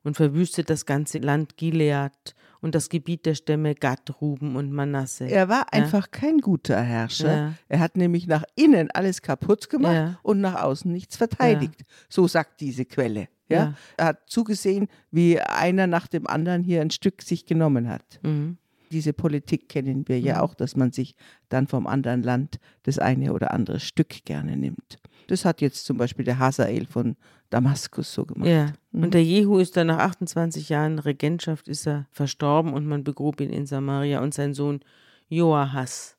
und 0.02 0.16
verwüstet 0.16 0.68
das 0.70 0.86
ganze 0.86 1.18
Land 1.18 1.56
Gilead 1.56 2.34
und 2.60 2.74
das 2.74 2.88
Gebiet 2.88 3.26
der 3.26 3.34
Stämme 3.34 3.74
Gad, 3.74 4.20
Ruben 4.20 4.56
und 4.56 4.72
Manasse. 4.72 5.24
Er 5.24 5.48
war 5.48 5.60
ja. 5.60 5.66
einfach 5.72 6.10
kein 6.10 6.38
guter 6.38 6.80
Herrscher. 6.80 7.36
Ja. 7.36 7.54
Er 7.68 7.80
hat 7.80 7.96
nämlich 7.96 8.26
nach 8.26 8.44
innen 8.54 8.90
alles 8.92 9.22
kaputt 9.22 9.70
gemacht 9.70 9.94
ja. 9.94 10.18
und 10.22 10.40
nach 10.40 10.62
außen 10.62 10.90
nichts 10.90 11.16
verteidigt. 11.16 11.84
So 12.08 12.26
sagt 12.26 12.60
diese 12.60 12.84
Quelle. 12.84 13.28
Ja? 13.48 13.74
Er 13.96 14.06
hat 14.06 14.28
zugesehen, 14.28 14.88
wie 15.10 15.40
einer 15.40 15.86
nach 15.86 16.06
dem 16.06 16.26
anderen 16.26 16.62
hier 16.62 16.80
ein 16.80 16.90
Stück 16.90 17.22
sich 17.22 17.46
genommen 17.46 17.88
hat. 17.88 18.20
Mhm. 18.22 18.58
Diese 18.90 19.12
Politik 19.12 19.68
kennen 19.68 20.08
wir 20.08 20.18
ja 20.18 20.36
mhm. 20.36 20.40
auch, 20.40 20.54
dass 20.54 20.76
man 20.76 20.92
sich 20.92 21.14
dann 21.48 21.66
vom 21.66 21.86
anderen 21.86 22.22
Land 22.22 22.58
das 22.84 22.98
eine 22.98 23.32
oder 23.32 23.52
andere 23.52 23.80
Stück 23.80 24.24
gerne 24.24 24.56
nimmt. 24.56 24.98
Das 25.28 25.44
hat 25.44 25.60
jetzt 25.60 25.84
zum 25.84 25.96
Beispiel 25.96 26.24
der 26.24 26.38
Hazael 26.38 26.86
von 26.86 27.16
Damaskus 27.50 28.12
so 28.12 28.26
gemacht. 28.26 28.48
Ja. 28.48 28.72
Mhm. 28.90 29.04
Und 29.04 29.14
der 29.14 29.22
Jehu 29.22 29.58
ist 29.58 29.76
dann 29.76 29.86
nach 29.86 29.98
28 29.98 30.68
Jahren 30.68 30.98
Regentschaft 30.98 31.68
ist 31.68 31.86
er 31.86 32.06
verstorben 32.10 32.72
und 32.72 32.86
man 32.86 33.04
begrub 33.04 33.40
ihn 33.40 33.50
in 33.50 33.66
Samaria 33.66 34.20
und 34.20 34.34
sein 34.34 34.54
Sohn 34.54 34.80
Joahas 35.28 36.16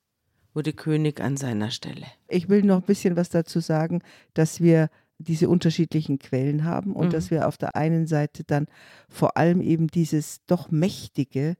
wurde 0.54 0.72
König 0.72 1.20
an 1.20 1.36
seiner 1.36 1.70
Stelle. 1.70 2.06
Ich 2.28 2.48
will 2.48 2.62
noch 2.62 2.76
ein 2.76 2.86
bisschen 2.86 3.16
was 3.16 3.28
dazu 3.28 3.60
sagen, 3.60 4.02
dass 4.34 4.60
wir 4.60 4.88
diese 5.18 5.48
unterschiedlichen 5.48 6.18
Quellen 6.18 6.64
haben 6.64 6.94
und 6.94 7.08
mhm. 7.08 7.10
dass 7.12 7.30
wir 7.30 7.46
auf 7.46 7.58
der 7.58 7.76
einen 7.76 8.06
Seite 8.06 8.42
dann 8.44 8.66
vor 9.08 9.36
allem 9.36 9.60
eben 9.60 9.88
dieses 9.88 10.44
doch 10.46 10.70
mächtige 10.70 11.56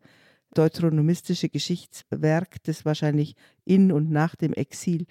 deuteronomistische 0.54 1.48
Geschichtswerk, 1.48 2.62
das 2.64 2.84
wahrscheinlich 2.84 3.36
in 3.64 3.92
und 3.92 4.10
nach 4.10 4.34
dem 4.34 4.52
Exil 4.52 5.06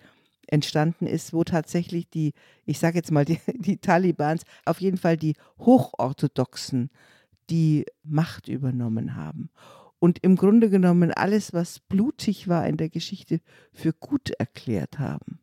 entstanden 0.52 1.08
ist, 1.08 1.34
wo 1.34 1.43
tatsächlich 1.43 2.10
die, 2.10 2.34
ich 2.66 2.80
sage 2.80 2.97
jetzt 2.97 3.12
mal, 3.12 3.26
die, 3.26 3.39
die 3.56 3.78
Talibans, 3.78 4.43
auf 4.66 4.82
jeden 4.82 4.97
Fall 4.97 5.18
die 5.18 5.36
Hochorthodoxen, 5.60 6.89
die 7.50 7.86
Macht 8.04 8.47
übernommen 8.47 9.16
haben 9.16 9.50
und 10.00 10.20
im 10.24 10.38
Grunde 10.38 10.70
genommen 10.70 11.12
alles, 11.12 11.54
was 11.54 11.80
blutig 11.80 12.47
war 12.47 12.66
in 12.68 12.78
der 12.78 12.89
Geschichte, 12.89 13.41
für 13.74 13.93
gut 13.93 14.32
erklärt 14.39 14.97
haben. 14.97 15.39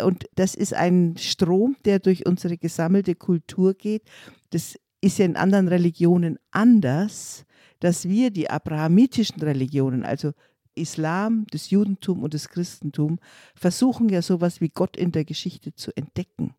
Und 0.00 0.26
das 0.36 0.54
ist 0.54 0.74
ein 0.74 1.16
Strom, 1.18 1.76
der 1.84 1.98
durch 1.98 2.24
unsere 2.24 2.56
gesammelte 2.56 3.16
Kultur 3.16 3.74
geht. 3.74 4.02
Das 4.50 4.78
ist 5.00 5.18
ja 5.18 5.24
in 5.24 5.36
anderen 5.36 5.68
Religionen 5.68 6.38
anders, 6.52 7.44
dass 7.80 8.08
wir 8.08 8.30
die 8.30 8.48
abrahamitischen 8.48 9.42
Religionen, 9.42 10.04
also 10.04 10.32
Islam, 10.76 11.46
das 11.50 11.70
Judentum 11.70 12.22
und 12.22 12.34
das 12.34 12.48
Christentum, 12.48 13.18
versuchen 13.54 14.08
ja 14.08 14.22
sowas 14.22 14.60
wie 14.60 14.68
Gott 14.68 14.96
in 14.96 15.12
der 15.12 15.24
Geschichte 15.24 15.74
zu 15.74 15.96
entdecken. 15.96 16.54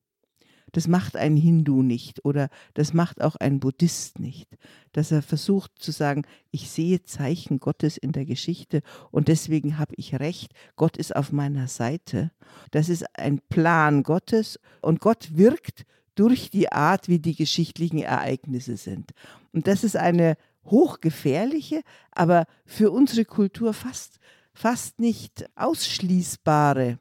Das 0.74 0.88
macht 0.88 1.16
ein 1.16 1.38
Hindu 1.38 1.82
nicht 1.82 2.26
oder 2.26 2.50
das 2.74 2.94
macht 2.94 3.22
auch 3.22 3.38
ein 3.38 3.60
Buddhist 3.60 4.20
nicht, 4.20 4.58
dass 4.92 5.12
er 5.12 5.22
versucht 5.22 5.72
zu 5.80 5.92
sagen, 5.92 6.24
ich 6.52 6.70
sehe 6.70 7.04
Zeichen 7.04 7.60
Gottes 7.60 7.96
in 7.98 8.12
der 8.12 8.26
Geschichte 8.26 8.82
und 9.12 9.30
deswegen 9.30 9.78
habe 9.78 9.94
ich 9.96 10.20
recht, 10.20 10.52
Gott 10.76 10.98
ist 10.98 11.16
auf 11.16 11.32
meiner 11.32 11.68
Seite. 11.68 12.32
Das 12.72 12.90
ist 12.90 13.06
ein 13.18 13.40
Plan 13.50 14.04
Gottes 14.04 14.60
und 14.82 15.00
Gott 15.00 15.38
wirkt 15.38 15.86
durch 16.16 16.50
die 16.50 16.72
Art, 16.72 17.08
wie 17.08 17.20
die 17.20 17.36
geschichtlichen 17.36 18.00
Ereignisse 18.00 18.76
sind. 18.76 19.12
Und 19.54 19.68
das 19.68 19.84
ist 19.84 19.96
eine 19.96 20.36
hochgefährliche, 20.68 21.82
aber 22.12 22.46
für 22.66 22.92
unsere 22.92 23.26
Kultur 23.26 23.74
fast, 23.74 24.20
fast 24.54 25.00
nicht 25.00 25.50
ausschließbare 25.56 27.00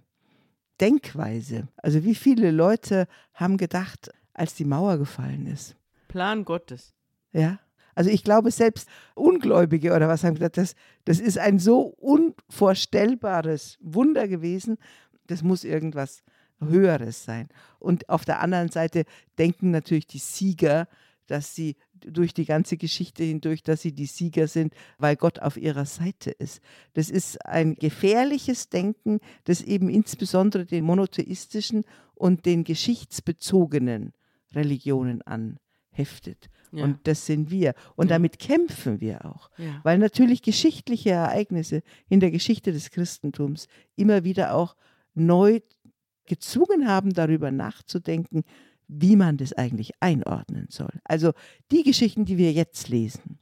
Denkweise. 0.81 1.69
Also 1.77 2.05
wie 2.05 2.15
viele 2.15 2.51
Leute 2.51 3.07
haben 3.35 3.57
gedacht, 3.57 4.11
als 4.35 4.55
die 4.55 4.65
Mauer 4.65 4.99
gefallen 4.99 5.47
ist. 5.47 5.77
Plan 6.09 6.45
Gottes. 6.45 6.95
Ja. 7.33 7.59
Also 7.95 8.11
ich 8.11 8.25
glaube, 8.25 8.51
selbst 8.51 8.89
Ungläubige 9.15 9.95
oder 9.95 10.07
was 10.07 10.23
haben 10.23 10.35
gesagt, 10.35 10.59
das, 10.59 10.75
das 11.07 11.19
ist 11.19 11.39
ein 11.39 11.59
so 11.59 11.81
unvorstellbares 11.81 13.79
Wunder 13.81 14.29
gewesen, 14.29 14.77
das 15.27 15.43
muss 15.43 15.65
irgendwas 15.65 16.23
Höheres 16.61 17.25
sein. 17.25 17.49
Und 17.79 18.09
auf 18.11 18.25
der 18.25 18.41
anderen 18.41 18.71
Seite 18.71 19.05
denken 19.39 19.71
natürlich 19.71 20.07
die 20.07 20.19
Sieger, 20.19 20.89
dass 21.27 21.55
sie 21.55 21.77
durch 22.01 22.35
die 22.35 22.45
ganze 22.45 22.77
Geschichte 22.77 23.25
hindurch, 23.25 23.63
dass 23.63 23.83
sie 23.83 23.93
die 23.93 24.07
Sieger 24.07 24.49
sind, 24.49 24.75
weil 24.99 25.17
Gott 25.17 25.39
auf 25.41 25.57
ihrer 25.57 25.87
Seite 25.87 26.31
ist. 26.31 26.61
Das 26.95 27.11
ist 27.11 27.45
ein 27.47 27.75
gefährliches 27.77 28.69
Denken, 28.69 29.21
das 29.45 29.63
eben 29.63 29.89
insbesondere 29.89 30.67
den 30.67 30.85
monotheistischen 30.85 31.85
und 32.15 32.47
den 32.47 32.65
geschichtsbezogenen 32.65 34.13
Religionen 34.55 35.23
anheftet. 35.23 36.49
Ja. 36.73 36.85
Und 36.85 37.07
das 37.07 37.27
sind 37.27 37.51
wir. 37.51 37.75
Und 37.95 38.11
ja. 38.11 38.17
damit 38.17 38.39
kämpfen 38.39 39.01
wir 39.01 39.25
auch. 39.25 39.51
Ja. 39.59 39.81
Weil 39.83 39.99
natürlich 39.99 40.43
geschichtliche 40.43 41.11
Ereignisse 41.11 41.83
in 42.09 42.21
der 42.21 42.31
Geschichte 42.31 42.73
des 42.73 42.91
Christentums 42.91 43.67
immer 43.95 44.25
wieder 44.25 44.55
auch 44.55 44.77
neu 45.15 45.61
gezwungen 46.27 46.89
haben, 46.89 47.13
darüber 47.13 47.51
nachzudenken, 47.51 48.45
wie 48.89 49.17
man 49.17 49.37
das 49.37 49.53
eigentlich 49.53 49.93
einordnen 50.01 50.67
soll. 50.71 51.01
Also 51.05 51.33
die 51.71 51.83
Geschichten, 51.83 52.25
die 52.25 52.39
wir 52.39 52.53
jetzt 52.53 52.89
lesen, 52.89 53.39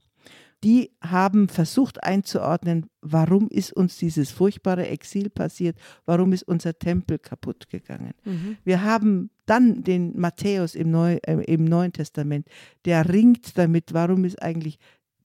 die 0.64 0.92
haben 1.02 1.48
versucht 1.48 2.02
einzuordnen, 2.02 2.86
warum 3.02 3.48
ist 3.48 3.74
uns 3.74 3.98
dieses 3.98 4.30
furchtbare 4.30 4.88
Exil 4.88 5.28
passiert, 5.28 5.76
warum 6.06 6.32
ist 6.32 6.42
unser 6.44 6.78
Tempel 6.78 7.18
kaputt 7.18 7.68
gegangen. 7.68 8.14
Mhm. 8.24 8.56
Wir 8.64 8.82
haben 8.82 9.30
dann 9.44 9.84
den 9.84 10.18
Matthäus 10.18 10.74
im, 10.74 10.90
Neu, 10.90 11.18
äh, 11.26 11.44
im 11.44 11.66
Neuen 11.66 11.92
Testament, 11.92 12.48
der 12.86 13.10
ringt 13.10 13.58
damit, 13.58 13.92
warum 13.92 14.24
ist 14.24 14.40
eigentlich 14.40 14.78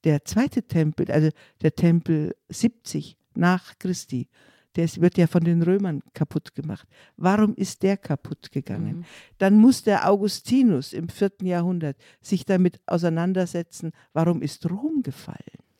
der 0.04 0.26
zweite 0.26 0.64
Tempel, 0.64 1.10
also 1.10 1.30
der 1.62 1.74
Tempel 1.74 2.36
70 2.50 3.18
nach 3.34 3.80
Christi, 3.80 4.28
der 4.80 5.02
wird 5.02 5.18
ja 5.18 5.28
von 5.28 5.44
den 5.44 5.62
Römern 5.62 6.02
kaputt 6.14 6.56
gemacht. 6.56 6.88
Warum 7.18 7.54
ist 7.56 7.84
der 7.84 7.98
kaputt 7.98 8.52
gegangen? 8.52 9.00
Mhm. 9.00 9.06
Dann 9.38 9.58
muss 9.58 9.84
der 9.84 10.10
Augustinus 10.10 10.94
im 10.94 11.10
vierten 11.10 11.46
Jahrhundert 11.46 11.98
sich 12.22 12.46
damit 12.46 12.80
auseinandersetzen, 12.86 13.92
warum 14.14 14.42
ist 14.42 14.70
Rom 14.70 15.04
gefallen? 15.04 15.38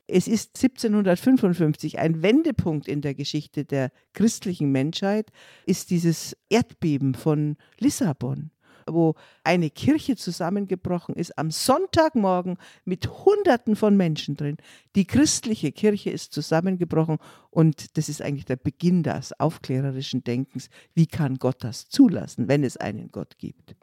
Es 0.08 0.28
ist 0.28 0.58
1755 0.58 2.00
ein 2.00 2.22
Wendepunkt 2.22 2.88
in 2.88 3.02
der 3.02 3.14
Geschichte 3.14 3.64
der 3.64 3.92
christlichen 4.14 4.72
Menschheit, 4.72 5.32
ist 5.66 5.92
dieses 5.92 6.36
Erdbeben 6.50 7.14
von 7.14 7.56
Lissabon 7.78 8.52
wo 8.94 9.16
eine 9.44 9.70
Kirche 9.70 10.16
zusammengebrochen 10.16 11.16
ist, 11.16 11.38
am 11.38 11.52
Sonntagmorgen 11.52 12.58
mit 12.86 13.08
Hunderten 13.26 13.76
von 13.76 13.98
Menschen 13.98 14.36
drin. 14.36 14.58
Die 14.96 15.06
christliche 15.06 15.72
Kirche 15.72 16.10
ist 16.10 16.34
zusammengebrochen 16.34 17.18
und 17.50 17.98
das 17.98 18.10
ist 18.10 18.22
eigentlich 18.22 18.46
der 18.46 18.58
Beginn 18.58 19.04
des 19.04 19.40
aufklärerischen 19.40 20.24
Denkens. 20.24 20.70
Wie 20.94 21.08
kann 21.08 21.38
Gott 21.38 21.64
das 21.64 21.90
zulassen, 21.90 22.48
wenn 22.48 22.64
es 22.64 22.78
einen 22.78 23.12
Gott 23.12 23.38
gibt? 23.38 23.76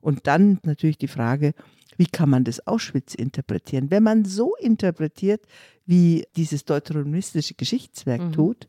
Und 0.00 0.26
dann 0.26 0.58
natürlich 0.64 0.98
die 0.98 1.08
Frage, 1.08 1.54
wie 1.96 2.06
kann 2.06 2.30
man 2.30 2.44
das 2.44 2.66
Auschwitz 2.66 3.14
interpretieren? 3.14 3.90
Wenn 3.90 4.02
man 4.02 4.24
so 4.24 4.54
interpretiert, 4.56 5.46
wie 5.86 6.24
dieses 6.36 6.64
deuteronomistische 6.64 7.54
Geschichtswerk 7.54 8.22
mhm. 8.22 8.32
tut, 8.32 8.68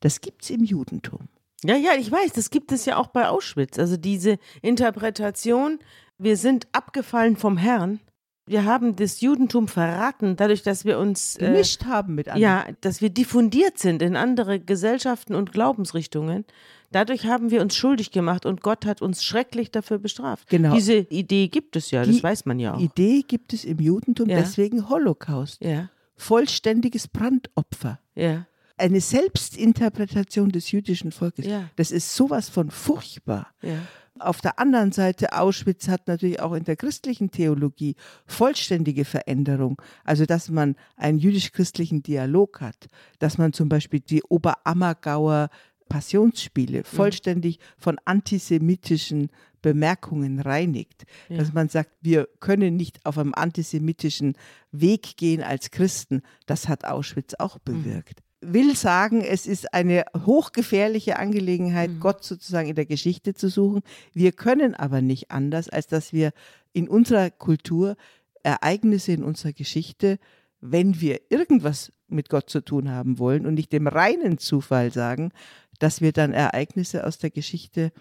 das 0.00 0.20
gibt 0.20 0.44
es 0.44 0.50
im 0.50 0.64
Judentum. 0.64 1.28
Ja, 1.64 1.76
ja, 1.76 1.92
ich 1.98 2.10
weiß, 2.10 2.32
das 2.32 2.50
gibt 2.50 2.72
es 2.72 2.86
ja 2.86 2.96
auch 2.96 3.08
bei 3.08 3.28
Auschwitz. 3.28 3.78
Also 3.78 3.96
diese 3.96 4.38
Interpretation, 4.62 5.78
wir 6.18 6.36
sind 6.36 6.68
abgefallen 6.72 7.36
vom 7.36 7.56
Herrn. 7.56 8.00
Wir 8.46 8.64
haben 8.64 8.96
das 8.96 9.20
Judentum 9.20 9.68
verraten, 9.68 10.34
dadurch, 10.36 10.62
dass 10.62 10.84
wir 10.84 10.98
uns 10.98 11.36
äh, 11.36 11.46
gemischt 11.46 11.84
haben 11.84 12.16
mit 12.16 12.28
anderen. 12.28 12.42
Ja, 12.42 12.64
dass 12.80 13.00
wir 13.00 13.10
diffundiert 13.10 13.78
sind 13.78 14.02
in 14.02 14.16
andere 14.16 14.58
Gesellschaften 14.58 15.34
und 15.34 15.52
Glaubensrichtungen. 15.52 16.44
Dadurch 16.90 17.26
haben 17.26 17.52
wir 17.52 17.60
uns 17.60 17.76
schuldig 17.76 18.10
gemacht 18.10 18.46
und 18.46 18.62
Gott 18.62 18.86
hat 18.86 19.02
uns 19.02 19.22
schrecklich 19.22 19.70
dafür 19.70 19.98
bestraft. 19.98 20.48
Genau. 20.48 20.74
Diese 20.74 20.94
Idee 20.94 21.46
gibt 21.46 21.76
es 21.76 21.92
ja, 21.92 22.02
Die 22.02 22.12
das 22.12 22.22
weiß 22.24 22.46
man 22.46 22.58
ja 22.58 22.74
auch. 22.74 22.80
Idee 22.80 23.22
gibt 23.22 23.52
es 23.52 23.64
im 23.64 23.78
Judentum, 23.78 24.28
ja. 24.28 24.38
deswegen 24.38 24.88
Holocaust. 24.88 25.62
Ja. 25.62 25.88
Vollständiges 26.16 27.06
Brandopfer. 27.06 28.00
Ja 28.16 28.46
eine 28.80 29.00
Selbstinterpretation 29.00 30.50
des 30.50 30.70
jüdischen 30.72 31.12
Volkes. 31.12 31.46
Ja. 31.46 31.68
Das 31.76 31.90
ist 31.90 32.14
sowas 32.14 32.48
von 32.48 32.70
furchtbar. 32.70 33.48
Ja. 33.62 33.78
Auf 34.18 34.40
der 34.40 34.58
anderen 34.58 34.92
Seite, 34.92 35.32
Auschwitz 35.32 35.88
hat 35.88 36.06
natürlich 36.06 36.40
auch 36.40 36.52
in 36.52 36.64
der 36.64 36.76
christlichen 36.76 37.30
Theologie 37.30 37.96
vollständige 38.26 39.04
Veränderung. 39.04 39.80
Also, 40.04 40.26
dass 40.26 40.50
man 40.50 40.76
einen 40.96 41.18
jüdisch-christlichen 41.18 42.02
Dialog 42.02 42.60
hat, 42.60 42.88
dass 43.18 43.38
man 43.38 43.52
zum 43.52 43.68
Beispiel 43.68 44.00
die 44.00 44.22
Oberammergauer 44.22 45.48
Passionsspiele 45.88 46.78
mhm. 46.78 46.84
vollständig 46.84 47.58
von 47.78 47.98
antisemitischen 48.04 49.30
Bemerkungen 49.62 50.40
reinigt. 50.40 51.04
Ja. 51.28 51.38
Dass 51.38 51.52
man 51.52 51.68
sagt, 51.68 51.90
wir 52.00 52.28
können 52.40 52.76
nicht 52.76 53.04
auf 53.04 53.18
einem 53.18 53.34
antisemitischen 53.34 54.34
Weg 54.70 55.16
gehen 55.16 55.42
als 55.42 55.70
Christen. 55.70 56.22
Das 56.46 56.68
hat 56.68 56.84
Auschwitz 56.84 57.34
auch 57.38 57.56
mhm. 57.56 57.60
bewirkt. 57.64 58.22
Will 58.42 58.74
sagen, 58.74 59.20
es 59.20 59.46
ist 59.46 59.74
eine 59.74 60.04
hochgefährliche 60.24 61.18
Angelegenheit, 61.18 61.90
mhm. 61.90 62.00
Gott 62.00 62.24
sozusagen 62.24 62.68
in 62.68 62.74
der 62.74 62.86
Geschichte 62.86 63.34
zu 63.34 63.48
suchen. 63.48 63.82
Wir 64.14 64.32
können 64.32 64.74
aber 64.74 65.02
nicht 65.02 65.30
anders, 65.30 65.68
als 65.68 65.86
dass 65.86 66.12
wir 66.12 66.32
in 66.72 66.88
unserer 66.88 67.30
Kultur 67.30 67.96
Ereignisse 68.42 69.12
in 69.12 69.22
unserer 69.22 69.52
Geschichte, 69.52 70.18
wenn 70.60 71.00
wir 71.00 71.20
irgendwas 71.30 71.92
mit 72.08 72.28
Gott 72.28 72.50
zu 72.50 72.62
tun 72.62 72.90
haben 72.90 73.18
wollen 73.18 73.46
und 73.46 73.54
nicht 73.54 73.72
dem 73.72 73.86
reinen 73.86 74.38
Zufall 74.38 74.92
sagen, 74.92 75.32
dass 75.78 76.00
wir 76.00 76.12
dann 76.12 76.32
Ereignisse 76.32 77.06
aus 77.06 77.18
der 77.18 77.30
Geschichte 77.30 77.92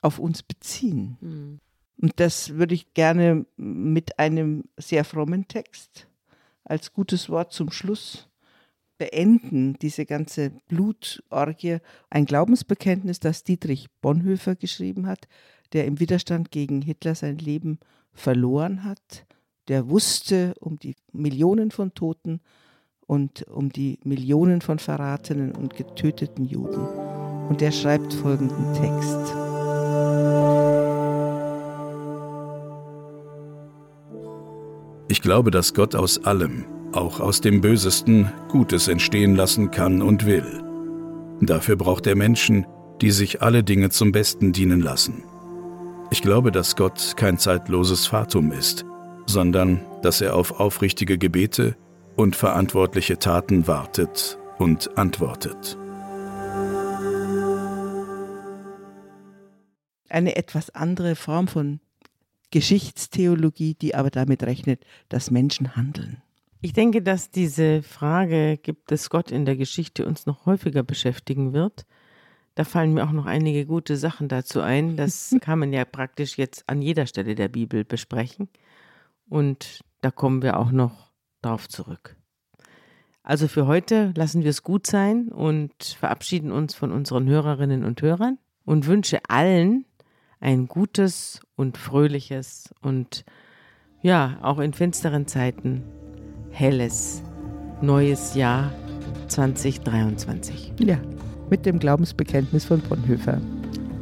auf 0.00 0.18
uns 0.18 0.42
beziehen. 0.42 1.16
Mhm. 1.20 1.60
Und 2.00 2.12
das 2.16 2.54
würde 2.54 2.74
ich 2.74 2.94
gerne 2.94 3.46
mit 3.56 4.18
einem 4.18 4.64
sehr 4.76 5.04
frommen 5.04 5.46
Text 5.46 6.08
als 6.64 6.92
gutes 6.92 7.28
Wort 7.28 7.52
zum 7.52 7.70
Schluss 7.70 8.28
beenden, 8.98 9.74
diese 9.80 10.06
ganze 10.06 10.52
Blutorgie, 10.68 11.78
ein 12.10 12.24
Glaubensbekenntnis, 12.24 13.20
das 13.20 13.44
Dietrich 13.44 13.88
Bonhoeffer 14.00 14.54
geschrieben 14.54 15.06
hat, 15.06 15.28
der 15.72 15.86
im 15.86 16.00
Widerstand 16.00 16.50
gegen 16.50 16.82
Hitler 16.82 17.14
sein 17.14 17.38
Leben 17.38 17.78
verloren 18.12 18.84
hat, 18.84 19.26
der 19.68 19.88
wusste 19.88 20.54
um 20.60 20.78
die 20.78 20.96
Millionen 21.12 21.70
von 21.70 21.94
Toten 21.94 22.40
und 23.06 23.42
um 23.48 23.70
die 23.70 23.98
Millionen 24.04 24.60
von 24.60 24.78
verratenen 24.78 25.52
und 25.52 25.74
getöteten 25.76 26.44
Juden. 26.44 26.86
Und 27.48 27.60
der 27.60 27.72
schreibt 27.72 28.12
folgenden 28.12 28.72
Text. 28.74 29.34
Ich 35.08 35.20
glaube, 35.20 35.50
dass 35.50 35.74
Gott 35.74 35.94
aus 35.94 36.24
allem, 36.24 36.64
auch 36.94 37.20
aus 37.20 37.40
dem 37.40 37.60
Bösesten 37.60 38.32
Gutes 38.48 38.88
entstehen 38.88 39.34
lassen 39.34 39.70
kann 39.70 40.02
und 40.02 40.26
will. 40.26 40.62
Dafür 41.40 41.76
braucht 41.76 42.06
er 42.06 42.16
Menschen, 42.16 42.66
die 43.00 43.10
sich 43.10 43.42
alle 43.42 43.64
Dinge 43.64 43.90
zum 43.90 44.12
Besten 44.12 44.52
dienen 44.52 44.80
lassen. 44.80 45.24
Ich 46.10 46.22
glaube, 46.22 46.52
dass 46.52 46.76
Gott 46.76 47.14
kein 47.16 47.38
zeitloses 47.38 48.06
Fatum 48.06 48.52
ist, 48.52 48.84
sondern 49.26 49.80
dass 50.02 50.20
er 50.20 50.36
auf 50.36 50.60
aufrichtige 50.60 51.18
Gebete 51.18 51.76
und 52.16 52.36
verantwortliche 52.36 53.18
Taten 53.18 53.66
wartet 53.66 54.38
und 54.58 54.96
antwortet. 54.96 55.78
Eine 60.08 60.36
etwas 60.36 60.70
andere 60.74 61.16
Form 61.16 61.48
von 61.48 61.80
Geschichtstheologie, 62.50 63.74
die 63.74 63.94
aber 63.94 64.10
damit 64.10 64.42
rechnet, 64.42 64.84
dass 65.08 65.30
Menschen 65.30 65.74
handeln. 65.74 66.22
Ich 66.64 66.72
denke, 66.72 67.02
dass 67.02 67.32
diese 67.32 67.82
Frage, 67.82 68.56
gibt 68.56 68.92
es 68.92 69.10
Gott 69.10 69.32
in 69.32 69.44
der 69.44 69.56
Geschichte, 69.56 70.06
uns 70.06 70.26
noch 70.26 70.46
häufiger 70.46 70.84
beschäftigen 70.84 71.52
wird. 71.52 71.84
Da 72.54 72.62
fallen 72.62 72.94
mir 72.94 73.02
auch 73.02 73.10
noch 73.10 73.26
einige 73.26 73.66
gute 73.66 73.96
Sachen 73.96 74.28
dazu 74.28 74.60
ein. 74.60 74.96
Das 74.96 75.34
kann 75.40 75.58
man 75.58 75.72
ja 75.72 75.84
praktisch 75.84 76.38
jetzt 76.38 76.62
an 76.68 76.80
jeder 76.80 77.06
Stelle 77.06 77.34
der 77.34 77.48
Bibel 77.48 77.84
besprechen. 77.84 78.48
Und 79.28 79.80
da 80.02 80.12
kommen 80.12 80.40
wir 80.42 80.56
auch 80.56 80.70
noch 80.70 81.10
drauf 81.42 81.68
zurück. 81.68 82.16
Also 83.24 83.48
für 83.48 83.66
heute 83.66 84.12
lassen 84.16 84.44
wir 84.44 84.50
es 84.50 84.62
gut 84.62 84.86
sein 84.86 85.30
und 85.30 85.82
verabschieden 85.98 86.52
uns 86.52 86.76
von 86.76 86.92
unseren 86.92 87.28
Hörerinnen 87.28 87.84
und 87.84 88.02
Hörern 88.02 88.38
und 88.64 88.86
wünsche 88.86 89.18
allen 89.28 89.84
ein 90.38 90.68
gutes 90.68 91.40
und 91.56 91.76
fröhliches 91.76 92.72
und 92.82 93.24
ja, 94.00 94.38
auch 94.42 94.60
in 94.60 94.72
finsteren 94.72 95.26
Zeiten 95.26 95.84
helles 96.52 97.22
neues 97.80 98.34
Jahr 98.34 98.72
2023. 99.28 100.74
Ja, 100.78 100.98
mit 101.50 101.66
dem 101.66 101.78
Glaubensbekenntnis 101.78 102.64
von 102.64 102.80
Bonhoeffer. 102.80 103.40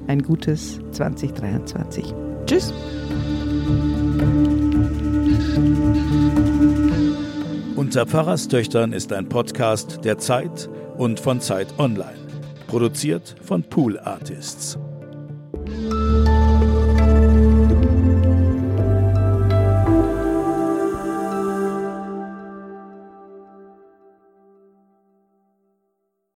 Ein 0.07 0.23
gutes 0.23 0.81
2023. 0.93 2.13
Tschüss. 2.47 2.73
Unter 7.77 8.07
Pfarrerstöchtern 8.07 8.93
ist 8.93 9.13
ein 9.13 9.29
Podcast 9.29 10.05
der 10.05 10.19
Zeit 10.19 10.69
und 10.97 11.19
von 11.19 11.41
Zeit 11.41 11.69
Online. 11.79 12.19
Produziert 12.67 13.35
von 13.43 13.63
Pool 13.63 13.99
Artists. 13.99 14.79